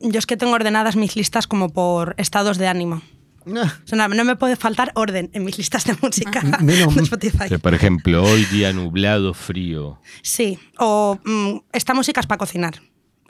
Yo 0.00 0.18
es 0.20 0.26
que 0.26 0.36
tengo 0.36 0.52
ordenadas 0.52 0.94
mis 0.94 1.16
listas 1.16 1.48
como 1.48 1.70
por 1.70 2.14
estados 2.18 2.56
de 2.58 2.68
ánimo. 2.68 3.02
No, 3.44 3.62
O 3.62 3.66
sea, 3.84 4.06
no, 4.08 4.24
me 4.24 4.36
puede 4.36 4.56
faltar 4.56 4.92
orden 4.94 5.30
en 5.32 5.42
mis 5.44 5.56
listas 5.58 5.84
de 5.86 5.96
música 6.02 6.40
Menos- 6.60 6.94
de 6.94 7.02
Spotify. 7.02 7.58
Por 7.60 7.74
ejemplo, 7.74 8.22
hoy 8.22 8.44
día 8.46 8.72
nublado, 8.72 9.32
frío. 9.34 9.98
Sí, 10.22 10.58
o 10.78 11.18
mm, 11.24 11.56
esta 11.72 11.94
música 11.94 12.20
es 12.20 12.26
para 12.26 12.38
cocinar. 12.38 12.80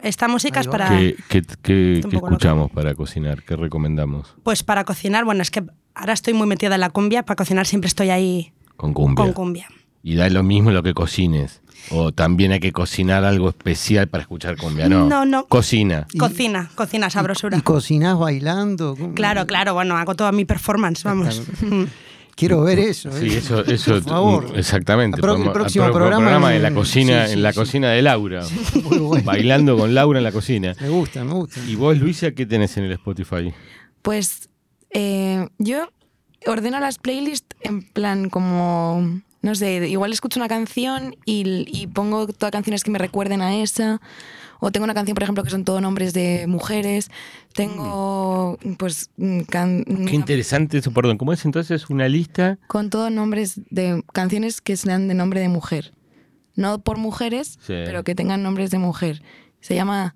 Esta 0.02 0.28
música 0.28 0.60
es 0.60 0.68
para... 0.68 0.88
¿Qué, 0.90 1.16
qué- 1.62 1.98
escuchamos 2.12 2.70
para 2.70 2.94
cocinar? 2.94 3.42
¿Qué 3.42 3.56
recomendamos? 3.56 4.34
Pues 4.44 4.62
para 4.62 4.84
cocinar, 4.84 5.24
bueno, 5.24 5.42
es 5.42 5.50
que 5.50 5.64
ahora 5.94 6.12
estoy 6.12 6.34
muy 6.34 6.46
metida 6.46 6.74
en 6.76 6.80
la 6.80 6.90
cumbia, 6.90 7.24
para 7.24 7.36
cocinar 7.36 7.66
siempre 7.66 7.88
estoy 7.88 8.10
ahí 8.10 8.52
Con 8.76 8.92
cumbia. 8.94 9.24
con 9.24 9.32
cumbia. 9.32 9.68
Y 10.02 10.14
da 10.14 10.28
lo 10.30 10.42
mismo 10.44 10.70
lo 10.70 10.82
que 10.82 10.94
cocines. 10.94 11.60
O 11.90 12.12
también 12.12 12.52
hay 12.52 12.60
que 12.60 12.72
cocinar 12.72 13.24
algo 13.24 13.48
especial 13.48 14.08
para 14.08 14.22
escuchar 14.22 14.56
cumbia. 14.56 14.88
No, 14.88 15.06
No, 15.08 15.24
no. 15.24 15.46
Cocina. 15.46 16.06
Y- 16.12 16.18
Cocina, 16.18 16.70
cocina, 16.74 17.10
sabrosura. 17.10 17.56
¿Y 17.58 17.60
cocinás 17.62 18.18
bailando? 18.18 18.96
Claro, 19.14 19.46
claro, 19.46 19.74
bueno, 19.74 19.96
hago 19.96 20.14
toda 20.14 20.30
mi 20.32 20.44
performance, 20.44 21.02
vamos. 21.02 21.42
Mm. 22.38 22.40
Quiero 22.40 22.60
ver 22.62 22.78
eso. 22.78 23.10
Sí, 23.12 23.26
¿eh? 23.26 23.38
eso, 23.38 23.64
eso 23.64 23.92
Por 24.02 24.02
favor. 24.04 24.52
exactamente. 24.56 25.16
El 25.16 25.20
pro- 25.22 25.36
el 25.36 25.50
próximo 25.52 25.84
pro- 25.86 25.94
programa 25.94 26.54
en 26.54 26.62
la 26.62 26.68
en- 26.68 26.74
cocina, 26.74 27.26
sí, 27.26 27.32
en 27.32 27.38
sí, 27.38 27.42
la 27.42 27.52
sí. 27.52 27.58
cocina 27.58 27.90
de 27.90 28.02
Laura. 28.02 28.42
Muy 28.84 28.98
bueno. 28.98 29.24
Bailando 29.24 29.76
con 29.76 29.94
Laura 29.94 30.18
en 30.18 30.24
la 30.24 30.32
cocina. 30.32 30.74
Me 30.80 30.88
gusta, 30.88 31.24
me 31.24 31.32
gusta. 31.34 31.60
¿Y 31.66 31.74
vos, 31.74 31.98
Luisa, 31.98 32.30
qué 32.32 32.46
tenés 32.46 32.76
en 32.76 32.84
el 32.84 32.92
Spotify? 32.92 33.52
Pues 34.02 34.48
eh, 34.90 35.48
yo 35.58 35.88
ordeno 36.46 36.78
las 36.80 36.98
playlists 36.98 37.56
en 37.62 37.82
plan 37.82 38.30
como, 38.30 39.20
no 39.42 39.54
sé, 39.56 39.88
igual 39.88 40.12
escucho 40.12 40.38
una 40.38 40.48
canción 40.48 41.16
y, 41.24 41.64
y 41.66 41.88
pongo 41.88 42.28
todas 42.28 42.52
canciones 42.52 42.84
que 42.84 42.90
me 42.92 42.98
recuerden 42.98 43.42
a 43.42 43.56
esa. 43.56 44.00
O 44.60 44.70
tengo 44.72 44.84
una 44.84 44.94
canción, 44.94 45.14
por 45.14 45.22
ejemplo, 45.22 45.44
que 45.44 45.50
son 45.50 45.64
todo 45.64 45.80
nombres 45.80 46.12
de 46.14 46.46
mujeres. 46.48 47.10
Tengo, 47.54 48.58
pues, 48.78 49.10
mm, 49.16 49.40
can- 49.42 49.84
Qué 49.84 50.14
interesante 50.14 50.78
eso, 50.78 50.90
perdón. 50.92 51.18
¿Cómo 51.18 51.32
es 51.32 51.44
entonces 51.44 51.90
una 51.90 52.08
lista? 52.08 52.58
con 52.66 52.90
todos 52.90 53.10
nombres 53.12 53.60
de 53.70 54.02
canciones 54.12 54.60
que 54.60 54.76
sean 54.76 55.08
de 55.08 55.14
nombre 55.14 55.40
de 55.40 55.48
mujer. 55.48 55.92
No 56.54 56.80
por 56.80 56.98
mujeres, 56.98 57.58
Sí. 57.66 57.74
pero 57.84 58.02
que 58.04 58.14
tengan 58.14 58.42
nombres 58.42 58.70
de 58.70 58.78
mujer. 58.78 59.22
Se 59.60 59.74
llama 59.74 60.14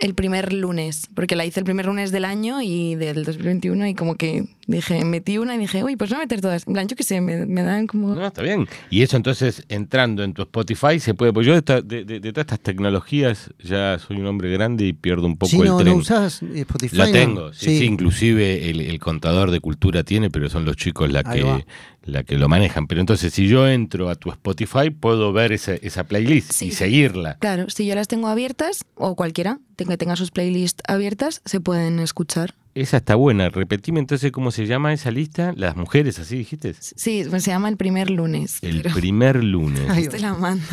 El 0.00 0.14
primer 0.14 0.52
lunes, 0.52 1.08
porque 1.14 1.34
la 1.36 1.44
hice 1.44 1.60
el 1.60 1.64
primer 1.64 1.86
lunes 1.86 2.12
del 2.12 2.24
año 2.24 2.62
y 2.62 2.94
del 2.94 3.24
2021 3.24 3.86
y 3.88 3.94
como 3.94 4.14
que 4.16 4.44
dije, 4.66 5.04
metí 5.04 5.38
una 5.38 5.54
y 5.56 5.58
dije, 5.58 5.82
uy, 5.82 5.96
pues 5.96 6.10
voy 6.10 6.18
a 6.18 6.20
meter 6.20 6.40
todas. 6.40 6.66
En 6.66 6.72
plan, 6.74 6.86
yo 6.88 6.94
qué 6.96 7.02
sé, 7.02 7.20
me, 7.20 7.46
me 7.46 7.62
dan 7.62 7.86
como... 7.86 8.14
No, 8.14 8.26
está 8.26 8.42
bien. 8.42 8.68
Y 8.90 9.02
eso 9.02 9.16
entonces, 9.16 9.64
entrando 9.68 10.22
en 10.22 10.34
tu 10.34 10.42
Spotify, 10.42 11.00
se 11.00 11.14
puede. 11.14 11.32
Pues 11.32 11.46
yo 11.46 11.52
de, 11.52 11.58
esta- 11.58 11.80
de- 11.82 12.04
de- 12.04 12.20
de 12.20 12.32
todas 12.32 12.44
estas 12.44 12.60
tecnologías 12.60 13.50
ya 13.62 13.98
soy 13.98 14.18
un 14.18 14.26
hombre 14.26 14.52
grande 14.52 14.86
y 14.86 14.92
pierdo 14.92 15.26
un 15.26 15.36
poco 15.36 15.50
Sí, 15.50 15.58
el 15.60 15.66
no, 15.68 15.76
tren. 15.78 15.88
no 15.92 15.96
usás 15.96 16.42
Spotify. 16.42 16.96
La 16.96 17.06
no? 17.06 17.12
tengo, 17.12 17.52
sí, 17.52 17.78
sí, 17.78 17.84
inclusive 17.84 18.70
el, 18.70 18.80
el 18.80 18.98
contador 18.98 19.50
de 19.50 19.60
cultura 19.60 20.04
tiene, 20.04 20.30
pero 20.30 20.48
son 20.48 20.64
los 20.64 20.76
chicos 20.76 21.10
la 21.10 21.22
Ahí 21.24 21.42
va. 21.42 21.64
La 22.08 22.24
que 22.24 22.36
lo 22.38 22.48
manejan. 22.48 22.86
Pero 22.86 23.00
entonces, 23.00 23.32
si 23.32 23.46
yo 23.48 23.68
entro 23.68 24.08
a 24.08 24.14
tu 24.16 24.30
Spotify, 24.30 24.90
puedo 24.90 25.32
ver 25.32 25.52
esa, 25.52 25.74
esa 25.74 26.04
playlist 26.04 26.52
Sí. 26.52 26.66
y 26.68 26.70
seguirla. 26.72 27.36
Claro, 27.38 27.68
si 27.70 27.86
yo 27.86 27.94
las 27.94 28.08
tengo 28.08 28.28
abiertas, 28.28 28.84
o 28.94 29.14
cualquiera 29.14 29.60
que 29.76 29.96
tenga 29.96 30.16
sus 30.16 30.30
playlists 30.32 30.82
abiertas, 30.88 31.40
se 31.44 31.60
pueden 31.60 32.00
escuchar. 32.00 32.54
esa 32.74 32.96
está 32.98 33.14
buena. 33.14 33.48
Repetime 33.48 33.98
entonces 34.00 34.30
cómo 34.32 34.50
se 34.50 34.66
llama 34.66 34.92
esa 34.92 35.10
lista. 35.10 35.52
Las 35.56 35.76
mujeres, 35.76 36.18
así 36.18 36.36
dijiste. 36.38 36.74
Sí, 36.80 37.24
pues 37.28 37.42
se 37.44 37.50
llama 37.50 37.68
el 37.68 37.76
primer 37.76 38.08
lunes. 38.10 38.58
El 38.62 38.82
pero 38.82 38.94
primer 38.94 39.42
lunes. 39.44 39.84
Ay, 39.88 40.08
te 40.08 40.18
la 40.20 40.34
mando. 40.34 40.64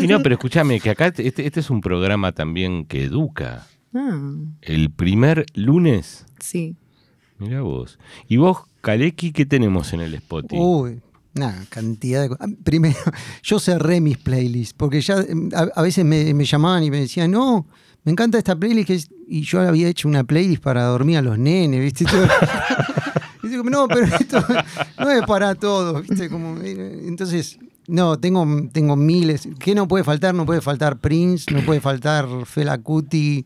Y 0.00 0.06
no, 0.06 0.22
pero 0.22 0.34
escúchame, 0.36 0.80
que 0.80 0.90
acá 0.90 1.06
este, 1.06 1.46
este 1.46 1.60
es 1.60 1.70
un 1.70 1.80
programa 1.80 2.32
también 2.32 2.84
que 2.84 3.04
educa. 3.04 3.66
Ah, 3.94 4.18
El 4.62 4.90
primer 4.90 5.46
lunes. 5.54 6.26
sí. 6.40 6.76
Mira 7.38 7.62
vos. 7.62 7.98
Y 8.28 8.36
vos, 8.36 8.58
Kaleki, 8.80 9.32
¿qué 9.32 9.46
tenemos 9.46 9.92
en 9.92 10.00
el 10.00 10.14
Spotify? 10.14 10.56
Uy, 10.58 11.00
una 11.34 11.64
cantidad 11.68 12.22
de 12.22 12.28
cosas. 12.30 12.48
Primero, 12.64 12.96
yo 13.42 13.58
cerré 13.58 14.00
mis 14.00 14.18
playlists, 14.18 14.74
porque 14.74 15.00
ya 15.00 15.16
em, 15.20 15.50
a, 15.54 15.82
veces 15.82 16.04
me, 16.04 16.44
llamaban 16.44 16.82
y 16.82 16.90
me 16.90 17.00
decían, 17.00 17.30
no, 17.30 17.66
me 18.04 18.12
encanta 18.12 18.38
esta 18.38 18.56
playlist, 18.56 18.86
que 18.86 18.94
es-". 18.94 19.10
y 19.28 19.42
yo 19.42 19.60
había 19.60 19.88
hecho 19.88 20.08
una 20.08 20.24
playlist 20.24 20.62
para 20.62 20.84
dormir 20.84 21.18
a 21.18 21.22
los 21.22 21.38
nenes, 21.38 21.80
¿viste? 21.80 22.04
Y 23.42 23.48
digo, 23.48 23.62
no, 23.62 23.86
pero 23.86 24.06
esto 24.06 24.44
no 24.98 25.10
es 25.10 25.24
para 25.24 25.54
todos, 25.54 26.02
¿viste? 26.02 26.24
Eh, 26.26 27.02
entonces, 27.06 27.60
no, 27.86 28.18
tengo, 28.18 28.44
tengo 28.72 28.96
miles. 28.96 29.48
¿Qué 29.60 29.74
no 29.74 29.86
puede 29.86 30.02
faltar? 30.02 30.34
No 30.34 30.44
puede 30.44 30.60
faltar 30.60 30.98
Prince, 30.98 31.54
no 31.54 31.64
puede 31.64 31.80
faltar 31.80 32.26
Fela 32.44 32.78
Kuti, 32.78 33.44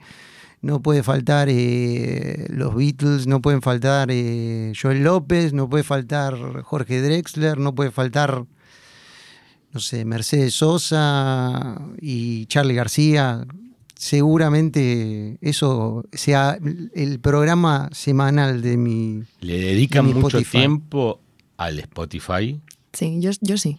no 0.63 0.83
puede 0.83 1.03
faltar 1.03 1.49
eh, 1.51 2.47
los 2.51 2.75
Beatles, 2.75 3.27
no 3.27 3.41
pueden 3.41 3.63
faltar 3.63 4.09
eh, 4.11 4.73
Joel 4.81 5.03
López, 5.03 5.53
no 5.53 5.69
puede 5.69 5.85
faltar 5.85 6.63
Jorge 6.63 7.01
Drexler, 7.01 7.59
no 7.59 7.75
puede 7.75 7.91
faltar, 7.91 8.45
no 9.73 9.81
sé, 9.81 10.05
Mercedes 10.05 10.55
Sosa 10.55 11.81
y 12.01 12.47
Charlie 12.47 12.75
García. 12.75 13.47
Seguramente 13.95 15.37
eso 15.43 16.05
sea 16.13 16.59
el 16.95 17.21
programa 17.21 17.91
semanal 17.93 18.63
de 18.63 18.77
mi... 18.79 19.23
¿Le 19.41 19.59
dedican 19.61 20.07
mi 20.07 20.15
mucho 20.15 20.39
Spotify. 20.39 20.59
tiempo 20.59 21.21
al 21.59 21.79
Spotify? 21.81 22.61
Sí, 22.95 23.19
yo, 23.21 23.31
yo 23.43 23.59
sí. 23.59 23.79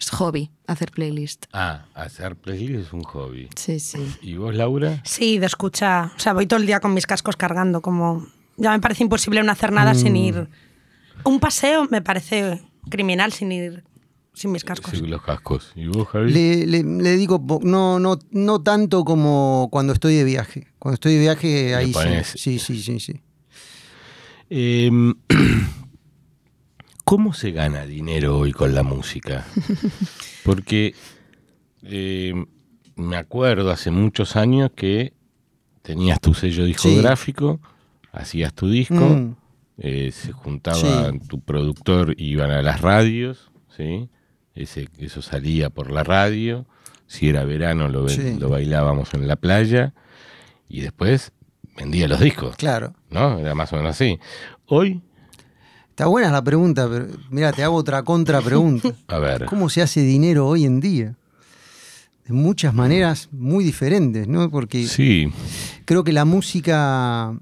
Es 0.00 0.10
hobby 0.10 0.50
hacer 0.66 0.90
playlist. 0.92 1.44
Ah, 1.52 1.84
hacer 1.94 2.34
playlist 2.34 2.86
es 2.86 2.92
un 2.92 3.02
hobby. 3.04 3.48
Sí, 3.54 3.78
sí. 3.80 3.98
¿Y 4.22 4.34
vos, 4.36 4.54
Laura? 4.54 5.02
Sí, 5.04 5.38
de 5.38 5.46
escucha. 5.46 6.12
O 6.16 6.18
sea, 6.18 6.32
voy 6.32 6.46
todo 6.46 6.58
el 6.58 6.66
día 6.66 6.80
con 6.80 6.94
mis 6.94 7.06
cascos 7.06 7.36
cargando, 7.36 7.82
como. 7.82 8.26
Ya 8.56 8.70
me 8.72 8.80
parece 8.80 9.02
imposible 9.02 9.42
no 9.42 9.52
hacer 9.52 9.72
nada 9.72 9.94
sin 9.94 10.16
ir. 10.16 10.48
Un 11.24 11.38
paseo 11.38 11.86
me 11.90 12.00
parece 12.02 12.62
criminal 12.88 13.32
sin 13.32 13.52
ir 13.52 13.84
sin 14.32 14.52
mis 14.52 14.64
cascos. 14.64 14.92
Sí, 14.98 15.06
los 15.06 15.20
cascos. 15.22 15.72
¿Y 15.74 15.86
vos, 15.86 16.08
Javi? 16.08 16.32
Le, 16.32 16.66
le- 16.66 16.82
le 16.82 17.16
digo, 17.16 17.42
no, 17.62 17.98
no, 17.98 18.18
no 18.30 18.62
tanto 18.62 19.04
como 19.04 19.68
cuando 19.70 19.92
estoy 19.92 20.14
de 20.14 20.24
viaje. 20.24 20.66
Cuando 20.78 20.94
estoy 20.94 21.14
de 21.14 21.20
viaje, 21.20 21.74
ahí 21.74 21.92
sí. 21.92 22.38
Sí, 22.38 22.58
sí, 22.58 22.82
sí, 22.82 23.00
sí. 23.00 23.20
Em, 24.48 25.14
¿Cómo 27.10 27.32
se 27.32 27.50
gana 27.50 27.86
dinero 27.86 28.38
hoy 28.38 28.52
con 28.52 28.72
la 28.72 28.84
música? 28.84 29.44
Porque 30.44 30.94
em, 31.82 32.46
me 32.94 33.16
acuerdo 33.16 33.72
hace 33.72 33.90
muchos 33.90 34.36
años 34.36 34.70
que 34.76 35.12
tenías 35.82 36.20
tu 36.20 36.34
sello 36.34 36.64
discográfico, 36.64 37.58
hacías 38.12 38.54
tu 38.54 38.68
disco, 38.70 38.94
Mm. 38.94 39.34
eh, 39.78 40.12
se 40.12 40.30
juntaba 40.30 41.10
Sí. 41.10 41.18
tu 41.28 41.40
productor, 41.40 42.14
iban 42.16 42.52
a 42.52 42.62
las 42.62 42.80
radios, 42.80 43.50
¿sí? 43.76 44.08
Ese, 44.54 44.88
eso 44.98 45.20
salía 45.20 45.68
por 45.68 45.90
la 45.90 46.04
radio, 46.04 46.64
si 47.08 47.28
era 47.28 47.42
verano 47.44 47.88
lo, 47.88 48.08
Sí. 48.08 48.36
lo 48.38 48.48
bailábamos 48.50 49.14
en 49.14 49.26
la 49.26 49.34
playa 49.34 49.94
y 50.68 50.82
después 50.82 51.32
vendía 51.76 52.06
los 52.06 52.20
discos, 52.20 52.54
Claro. 52.54 52.94
¿no? 53.10 53.40
Era 53.40 53.56
más 53.56 53.72
o 53.72 53.76
menos 53.78 53.96
así. 53.96 54.20
Hoy, 54.66 55.02
Está 56.00 56.08
buena 56.08 56.32
la 56.32 56.42
pregunta, 56.42 56.88
pero 56.90 57.08
mira, 57.28 57.52
te 57.52 57.62
hago 57.62 57.76
otra 57.76 58.02
contra 58.04 58.40
pregunta. 58.40 58.90
a 59.08 59.18
ver, 59.18 59.44
¿Cómo 59.44 59.68
se 59.68 59.82
hace 59.82 60.00
dinero 60.00 60.48
hoy 60.48 60.64
en 60.64 60.80
día? 60.80 61.14
De 62.26 62.32
muchas 62.32 62.72
maneras 62.72 63.28
muy 63.32 63.62
diferentes, 63.64 64.26
¿no? 64.26 64.50
Porque 64.50 64.86
sí, 64.86 65.30
creo 65.84 66.02
que 66.02 66.14
la 66.14 66.24
música 66.24 67.34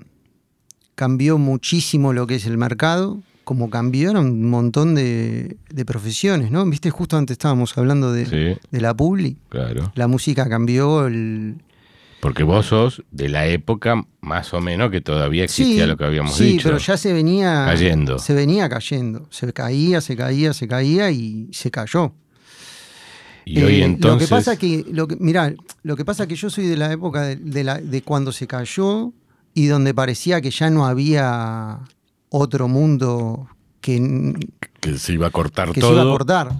cambió 0.96 1.38
muchísimo 1.38 2.12
lo 2.12 2.26
que 2.26 2.34
es 2.34 2.46
el 2.46 2.58
mercado, 2.58 3.22
como 3.44 3.70
cambiaron 3.70 4.26
un 4.26 4.50
montón 4.50 4.96
de, 4.96 5.56
de 5.70 5.84
profesiones, 5.84 6.50
¿no? 6.50 6.66
Viste, 6.66 6.90
justo 6.90 7.16
antes 7.16 7.36
estábamos 7.36 7.78
hablando 7.78 8.12
de, 8.12 8.26
sí, 8.26 8.60
de 8.72 8.80
la 8.80 8.92
publi. 8.92 9.36
claro. 9.50 9.92
La 9.94 10.08
música 10.08 10.48
cambió, 10.48 11.06
el, 11.06 11.62
Porque 12.20 12.42
vos 12.42 12.66
sos 12.66 13.02
de 13.12 13.28
la 13.28 13.46
época 13.46 14.04
más 14.20 14.52
o 14.52 14.60
menos 14.60 14.90
que 14.90 15.00
todavía 15.00 15.44
existía 15.44 15.86
lo 15.86 15.96
que 15.96 16.04
habíamos 16.04 16.34
sí, 16.36 16.44
dicho. 16.52 16.64
pero 16.64 16.78
ya 16.78 16.96
se 16.96 17.12
venía 17.12 17.64
Cayendo. 17.66 18.18
Se 18.18 18.34
venía 18.34 18.68
cayendo. 18.68 19.26
Se 19.30 19.52
caía, 19.52 20.00
se 20.00 20.16
caía, 20.16 20.52
se 20.52 20.66
caía 20.66 21.10
y 21.12 21.48
se 21.52 21.70
cayó. 21.70 22.12
y 23.44 23.62
hoy 23.62 23.76
Eh, 23.76 23.84
entonces... 23.84 24.28
Lo 24.30 24.36
que 24.36 24.40
pasa 24.40 24.56
que, 24.58 24.84
lo 24.90 25.06
que, 25.06 25.16
mirá, 25.16 25.54
lo 25.84 25.96
que 25.96 26.04
pasa 26.04 26.26
que 26.26 26.34
yo 26.34 26.50
soy 26.50 26.66
de 26.66 26.76
la 26.76 26.92
época 26.92 27.22
de, 27.22 27.36
de 27.36 27.62
la- 27.64 27.80
de 27.80 28.02
cuando 28.02 28.32
se 28.32 28.46
cayó 28.48 29.12
y 29.54 29.66
donde 29.66 29.94
parecía 29.94 30.40
que 30.40 30.50
ya 30.50 30.70
no 30.70 30.86
había 30.86 31.78
otro 32.30 32.66
mundo 32.68 33.48
que, 33.80 34.34
que 34.80 34.98
se 34.98 35.12
iba 35.12 35.28
a 35.28 35.30
cortar 35.30 35.70
que 35.72 35.80
todo. 35.80 35.90
se 35.90 35.94
iba 35.94 36.02
a 36.02 36.06
cortar. 36.12 36.52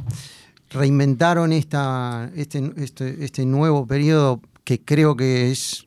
Reinventaron 0.71 1.53
esta, 1.53 2.31
este, 2.37 2.73
este, 2.77 3.25
este 3.25 3.47
nuevo 3.47 3.87
periodo 3.87 4.41
que 4.69 4.83
creo 4.85 5.17
que 5.17 5.51
es 5.51 5.87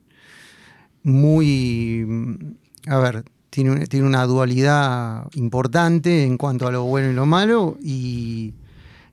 muy, 1.04 2.04
a 2.88 2.98
ver, 2.98 3.24
tiene, 3.52 3.86
tiene 3.86 4.08
una 4.08 4.26
dualidad 4.26 5.28
importante 5.36 6.24
en 6.24 6.38
cuanto 6.38 6.68
a 6.68 6.72
lo 6.72 6.84
bueno 6.86 7.12
y 7.12 7.14
lo 7.14 7.28
malo 7.28 7.78
y, 7.82 8.54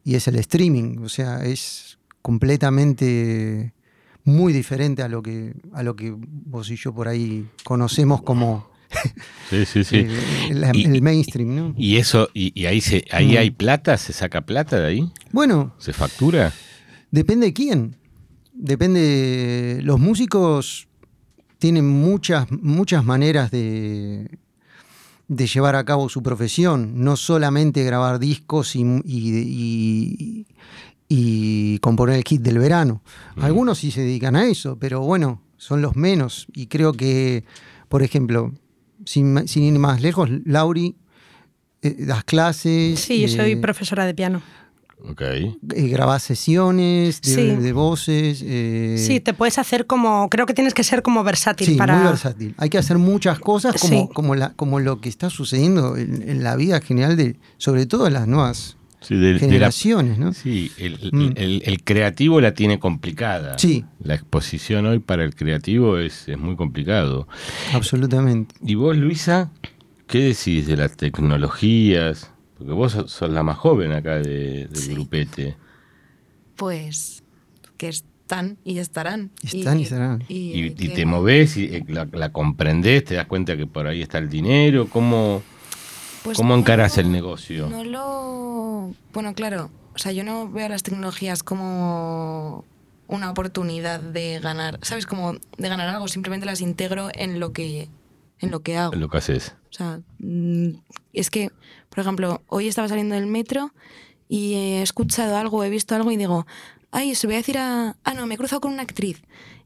y 0.04 0.14
es 0.14 0.26
el 0.28 0.36
streaming, 0.36 0.98
o 1.02 1.08
sea, 1.10 1.44
es 1.44 1.98
completamente 2.22 3.74
muy 4.24 4.52
diferente 4.54 5.02
a 5.02 5.08
lo 5.08 5.22
que 5.22 5.54
a 5.72 5.82
lo 5.82 5.96
que 5.96 6.14
vos 6.16 6.70
y 6.70 6.76
yo 6.76 6.92
por 6.94 7.08
ahí 7.08 7.46
conocemos 7.64 8.22
como 8.22 8.68
Sí, 9.50 9.66
sí, 9.66 9.84
sí. 9.84 9.96
eh, 9.98 10.08
el, 10.50 10.64
Y- 10.76 10.84
el 10.86 11.02
mainstream, 11.02 11.54
¿no? 11.54 11.74
Y 11.76 11.96
eso, 11.96 12.28
y, 12.32 12.58
y 12.58 12.64
ahí 12.66 12.80
se, 12.80 13.04
ahí 13.10 13.34
Mm. 13.34 13.38
hay 13.38 13.50
plata, 13.50 13.98
se 13.98 14.14
saca 14.14 14.40
plata 14.42 14.78
de 14.80 14.86
ahí, 14.86 15.12
Bueno, 15.30 15.74
se 15.78 15.92
factura. 15.92 16.52
Depende 17.10 17.46
de 17.46 17.52
quién. 17.52 17.96
Depende. 18.60 19.80
Los 19.82 20.00
músicos 20.00 20.88
tienen 21.58 21.88
muchas, 21.88 22.50
muchas 22.50 23.04
maneras 23.04 23.50
de, 23.52 24.38
de 25.28 25.46
llevar 25.46 25.76
a 25.76 25.84
cabo 25.84 26.08
su 26.08 26.22
profesión. 26.22 27.02
No 27.04 27.16
solamente 27.16 27.84
grabar 27.84 28.18
discos 28.18 28.74
y, 28.76 28.80
y- 28.80 29.04
y- 29.06 30.46
y 31.10 31.78
componer 31.78 32.16
el 32.16 32.24
kit 32.24 32.42
del 32.42 32.58
verano. 32.58 33.00
Algunos 33.36 33.78
sí 33.78 33.90
se 33.90 34.02
dedican 34.02 34.36
a 34.36 34.44
eso, 34.46 34.76
pero 34.78 35.00
bueno, 35.00 35.40
son 35.56 35.80
los 35.80 35.96
menos. 35.96 36.46
Y 36.52 36.66
creo 36.66 36.92
que, 36.92 37.44
por 37.88 38.02
ejemplo, 38.02 38.52
sin, 39.06 39.48
sin 39.48 39.62
ir 39.62 39.78
más 39.78 40.02
lejos, 40.02 40.28
Lauri, 40.44 40.96
eh, 41.80 41.94
das 42.06 42.24
clases. 42.24 43.00
Sí, 43.00 43.20
yo 43.22 43.28
soy 43.28 43.52
eh, 43.52 43.56
profesora 43.56 44.04
de 44.04 44.12
piano. 44.14 44.42
Ok. 45.00 45.20
eh, 45.22 45.54
grabás 45.88 46.22
sesiones 46.24 47.20
de, 47.22 47.34
Sí. 47.34 47.56
de 47.56 47.72
voces. 47.72 48.42
eh, 48.44 48.96
Sí, 48.98 49.20
te 49.20 49.32
puedes 49.34 49.58
hacer 49.58 49.86
como. 49.86 50.28
Creo 50.28 50.44
que 50.46 50.54
tienes 50.54 50.74
que 50.74 50.82
ser 50.84 51.02
como 51.02 51.22
versátil 51.24 51.68
sí, 51.68 51.74
para. 51.76 51.96
muy 51.96 52.06
versátil. 52.08 52.54
Hay 52.58 52.68
que 52.68 52.78
hacer 52.78 52.98
muchas 52.98 53.38
cosas 53.38 53.76
como, 53.80 54.06
Sí. 54.06 54.08
como, 54.12 54.34
la, 54.34 54.52
como 54.54 54.80
lo 54.80 55.00
que 55.00 55.08
está 55.08 55.30
sucediendo 55.30 55.96
en, 55.96 56.28
en 56.28 56.42
la 56.42 56.56
vida 56.56 56.80
general, 56.80 57.16
de, 57.16 57.36
sobre 57.58 57.86
todo 57.86 58.06
en 58.08 58.14
las 58.14 58.26
nuevas 58.26 58.76
Sí, 59.00 59.14
de- 59.14 59.20
de 59.28 59.32
la- 59.34 59.38
generaciones, 59.38 60.18
¿no? 60.18 60.32
sí, 60.32 60.72
el, 60.78 60.98
el- 61.00 61.10
Mm. 61.12 61.32
el- 61.36 61.62
el 61.64 61.84
creativo 61.84 62.40
la 62.40 62.52
tiene 62.54 62.80
complicada. 62.80 63.56
Sí. 63.56 63.84
La 64.02 64.14
exposición 64.14 64.86
hoy 64.86 64.98
para 64.98 65.22
el 65.22 65.36
creativo 65.36 65.98
es, 65.98 66.28
es 66.28 66.36
muy 66.36 66.56
complicado. 66.56 67.28
Absolutamente. 67.72 68.56
¿Y 68.64 68.74
vos, 68.74 68.96
Luisa, 68.96 69.52
qué 70.08 70.18
decís 70.18 70.66
de 70.66 70.76
las 70.76 70.96
tecnologías? 70.96 72.32
Porque 72.58 72.72
vos 72.72 72.92
sos, 72.92 73.10
sos 73.12 73.30
la 73.30 73.42
más 73.42 73.56
joven 73.56 73.92
acá 73.92 74.16
de- 74.16 74.66
del 74.66 74.76
Sí. 74.76 74.92
grupete. 74.92 75.56
Pues 76.56 77.22
que 77.76 77.88
están 77.88 78.58
y 78.64 78.78
estarán. 78.78 79.30
Están 79.42 79.78
y 79.78 79.82
estarán. 79.84 80.24
Y, 80.28 80.66
y 80.66 80.70
te 80.88 81.06
movés, 81.06 81.56
y 81.56 81.64
eh, 81.66 81.84
la, 81.88 82.06
la 82.12 82.32
comprendés, 82.32 83.04
te 83.04 83.14
das 83.14 83.26
cuenta 83.26 83.56
que 83.56 83.66
por 83.66 83.86
ahí 83.86 84.02
está 84.02 84.18
el 84.18 84.28
dinero. 84.28 84.88
¿Cómo, 84.88 85.42
Pues 86.24 86.36
cómo 86.36 86.54
no- 86.54 86.60
encarás 86.60 86.98
el 86.98 87.12
negocio? 87.12 87.68
No 87.68 87.84
lo. 87.84 88.92
Bueno, 89.12 89.34
claro. 89.34 89.70
O 89.94 89.98
sea, 89.98 90.12
yo 90.12 90.24
no 90.24 90.48
veo 90.50 90.68
las 90.68 90.82
tecnologías 90.82 91.42
como 91.42 92.64
una 93.06 93.30
oportunidad 93.30 94.00
de 94.00 94.38
ganar, 94.40 94.78
¿sabes? 94.82 95.06
Como 95.06 95.32
de 95.32 95.68
ganar 95.68 95.88
algo, 95.88 96.08
simplemente 96.08 96.44
las 96.46 96.60
integro 96.60 97.08
en 97.14 97.40
lo 97.40 97.52
que, 97.52 97.88
en 98.40 98.50
lo 98.50 98.60
que 98.60 98.76
hago. 98.76 98.94
Lo 98.94 99.08
que 99.08 99.18
haces. 99.18 99.54
O 99.70 99.72
sea, 99.72 100.00
mm, 100.18 100.70
es 101.14 101.30
que, 101.30 101.50
por 101.98 102.02
ejemplo, 102.02 102.42
hoy 102.46 102.68
estaba 102.68 102.86
saliendo 102.86 103.16
del 103.16 103.26
metro 103.26 103.74
y 104.28 104.54
he 104.54 104.82
escuchado 104.82 105.36
algo, 105.36 105.64
he 105.64 105.68
visto 105.68 105.96
algo 105.96 106.12
y 106.12 106.16
digo, 106.16 106.46
ay, 106.92 107.16
se 107.16 107.26
lo 107.26 107.30
voy 107.30 107.34
a 107.34 107.38
decir 107.38 107.58
a... 107.58 107.96
Ah, 108.04 108.14
no, 108.14 108.24
me 108.24 108.36
he 108.36 108.38
cruzado 108.38 108.60
con 108.60 108.72
una 108.72 108.82
actriz. 108.82 109.20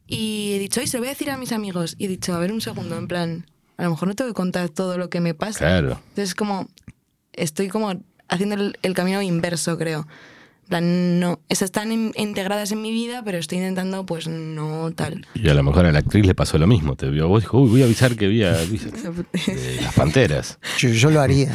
Y 0.07 0.55
he 0.55 0.59
dicho, 0.59 0.81
ay, 0.81 0.87
se 0.87 0.97
lo 0.97 1.03
voy 1.03 1.09
a 1.09 1.11
decir 1.11 1.31
a 1.31 1.37
mis 1.37 1.53
amigos. 1.53 1.95
Y 1.99 2.07
he 2.07 2.09
dicho, 2.09 2.33
a 2.33 2.38
ver 2.38 2.51
un 2.51 2.62
segundo, 2.62 2.97
en 2.97 3.07
plan, 3.07 3.47
a 3.77 3.83
lo 3.83 3.90
mejor 3.90 4.09
no 4.09 4.14
tengo 4.14 4.31
que 4.31 4.35
contar 4.35 4.71
todo 4.71 4.97
lo 4.97 5.11
que 5.11 5.21
me 5.21 5.35
pasa. 5.35 5.59
Claro. 5.59 6.01
Entonces, 6.09 6.35
como, 6.35 6.68
estoy 7.35 7.68
como 7.68 8.01
haciendo 8.29 8.55
el, 8.55 8.79
el 8.81 8.95
camino 8.95 9.21
inverso, 9.21 9.77
creo. 9.77 10.09
Plan, 10.68 11.20
no, 11.20 11.40
esas 11.48 11.66
están 11.66 11.92
in- 11.92 12.12
integradas 12.16 12.72
en 12.72 12.81
mi 12.81 12.90
vida, 12.92 13.22
pero 13.25 13.37
estoy 13.38 13.59
intentando, 13.59 14.07
pues, 14.07 14.27
no 14.29 14.90
tal. 14.92 15.27
Y 15.35 15.48
a 15.48 15.55
lo 15.55 15.62
mejor 15.62 15.85
a 15.87 15.92
la 15.92 15.98
actriz 15.98 16.25
le 16.25 16.35
pasó 16.35 16.57
lo 16.57 16.66
mismo. 16.66 16.96
Te 16.96 17.11
vio 17.11 17.25
a 17.25 17.27
vos 17.27 17.42
y 17.42 17.46
dijo, 17.46 17.59
uy, 17.61 17.68
voy 17.70 17.83
a 17.83 17.85
avisar 17.85 18.16
que 18.16 18.27
vi 18.29 18.42
a 18.42 18.55
eh, 18.62 19.79
las 19.83 19.94
panteras. 19.94 20.59
Yo, 20.79 20.88
yo 20.90 21.11
lo 21.11 21.20
haría. 21.20 21.55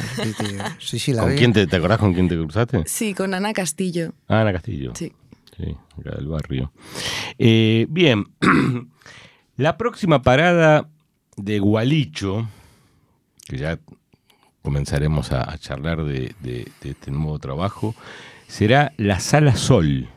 sí, 0.80 1.14
la 1.14 1.22
¿Con 1.22 1.30
veo. 1.32 1.38
quién 1.40 1.54
te, 1.54 1.66
te 1.68 1.76
acordás 1.78 1.98
con 2.00 2.14
quién 2.14 2.28
te 2.28 2.36
cruzaste? 2.36 2.84
Sí, 2.86 3.14
con 3.14 3.34
Ana 3.34 3.54
Castillo. 3.54 4.14
Ah, 4.28 4.42
Ana 4.42 4.54
Castillo. 4.54 4.92
Sí. 4.96 5.12
Sí, 5.58 5.76
acá 6.00 6.12
del 6.16 6.28
barrio. 6.28 6.72
Eh, 7.40 7.88
bien, 7.90 8.26
la 9.58 9.78
próxima 9.78 10.22
parada 10.22 10.88
de 11.36 11.58
Gualicho, 11.60 12.48
que 13.48 13.58
ya 13.58 13.80
comenzaremos 14.62 15.32
a, 15.32 15.52
a 15.52 15.58
charlar 15.58 16.04
de, 16.04 16.36
de- 16.42 16.68
de 16.82 16.90
este 16.92 17.10
nuevo 17.12 17.40
trabajo, 17.40 17.96
será 18.48 18.94
la 18.98 19.20
Sala 19.20 19.56
Sol, 19.56 20.10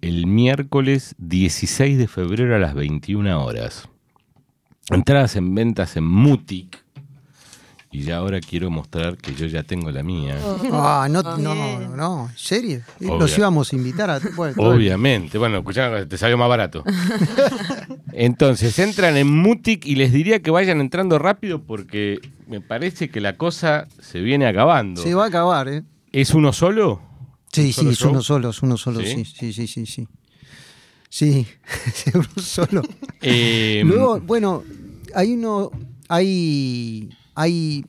el 0.00 0.26
miércoles 0.26 1.14
16 1.18 1.98
de 1.98 2.08
febrero 2.08 2.56
a 2.56 2.58
las 2.58 2.74
21 2.74 3.44
horas. 3.44 3.88
Entradas 4.90 5.36
en 5.36 5.54
ventas 5.54 5.96
en 5.96 6.04
Mutic. 6.04 6.82
Y 7.94 8.04
ya 8.04 8.16
ahora 8.16 8.40
quiero 8.40 8.70
mostrar 8.70 9.18
que 9.18 9.34
yo 9.34 9.44
ya 9.46 9.62
tengo 9.64 9.90
la 9.90 10.02
mía. 10.02 10.38
Ah, 10.72 11.06
no, 11.10 11.22
no, 11.22 11.36
no, 11.36 11.78
no, 11.94 12.28
¿en 12.30 12.38
serio? 12.38 12.80
Obvia- 13.00 13.18
Los 13.18 13.36
íbamos 13.36 13.70
a 13.70 13.76
invitar 13.76 14.08
a. 14.08 14.18
bueno, 14.34 14.54
Obviamente. 14.62 15.36
Bueno, 15.36 15.58
escuchá, 15.58 16.06
te 16.08 16.16
salió 16.16 16.38
más 16.38 16.48
barato. 16.48 16.82
Entonces, 18.12 18.78
entran 18.78 19.18
en 19.18 19.28
Mutic 19.28 19.84
y 19.84 19.96
les 19.96 20.10
diría 20.10 20.40
que 20.40 20.50
vayan 20.50 20.80
entrando 20.80 21.18
rápido 21.18 21.62
porque 21.62 22.18
me 22.46 22.62
parece 22.62 23.10
que 23.10 23.20
la 23.20 23.36
cosa 23.36 23.88
se 24.00 24.20
viene 24.20 24.46
acabando. 24.46 25.02
Se 25.02 25.14
va 25.14 25.24
a 25.24 25.28
acabar, 25.28 25.68
¿eh? 25.68 25.82
¿Es 26.12 26.32
uno 26.32 26.54
solo? 26.54 27.02
Sí, 27.52 27.72
¿Solo 27.72 27.90
sí, 27.90 27.92
es 27.94 28.02
uno 28.02 28.22
solo, 28.22 28.50
es 28.50 28.62
uno 28.62 28.76
solo, 28.78 29.00
¿Sí? 29.00 29.24
sí, 29.26 29.52
sí, 29.52 29.66
sí, 29.66 29.86
sí, 29.86 30.08
sí. 31.10 31.46
Es 31.86 32.04
uno 32.14 32.24
solo. 32.42 32.82
Eh, 33.20 33.82
Luego, 33.84 34.20
bueno, 34.20 34.62
hay 35.14 35.34
uno, 35.34 35.70
hay, 36.08 37.10
hay 37.34 37.84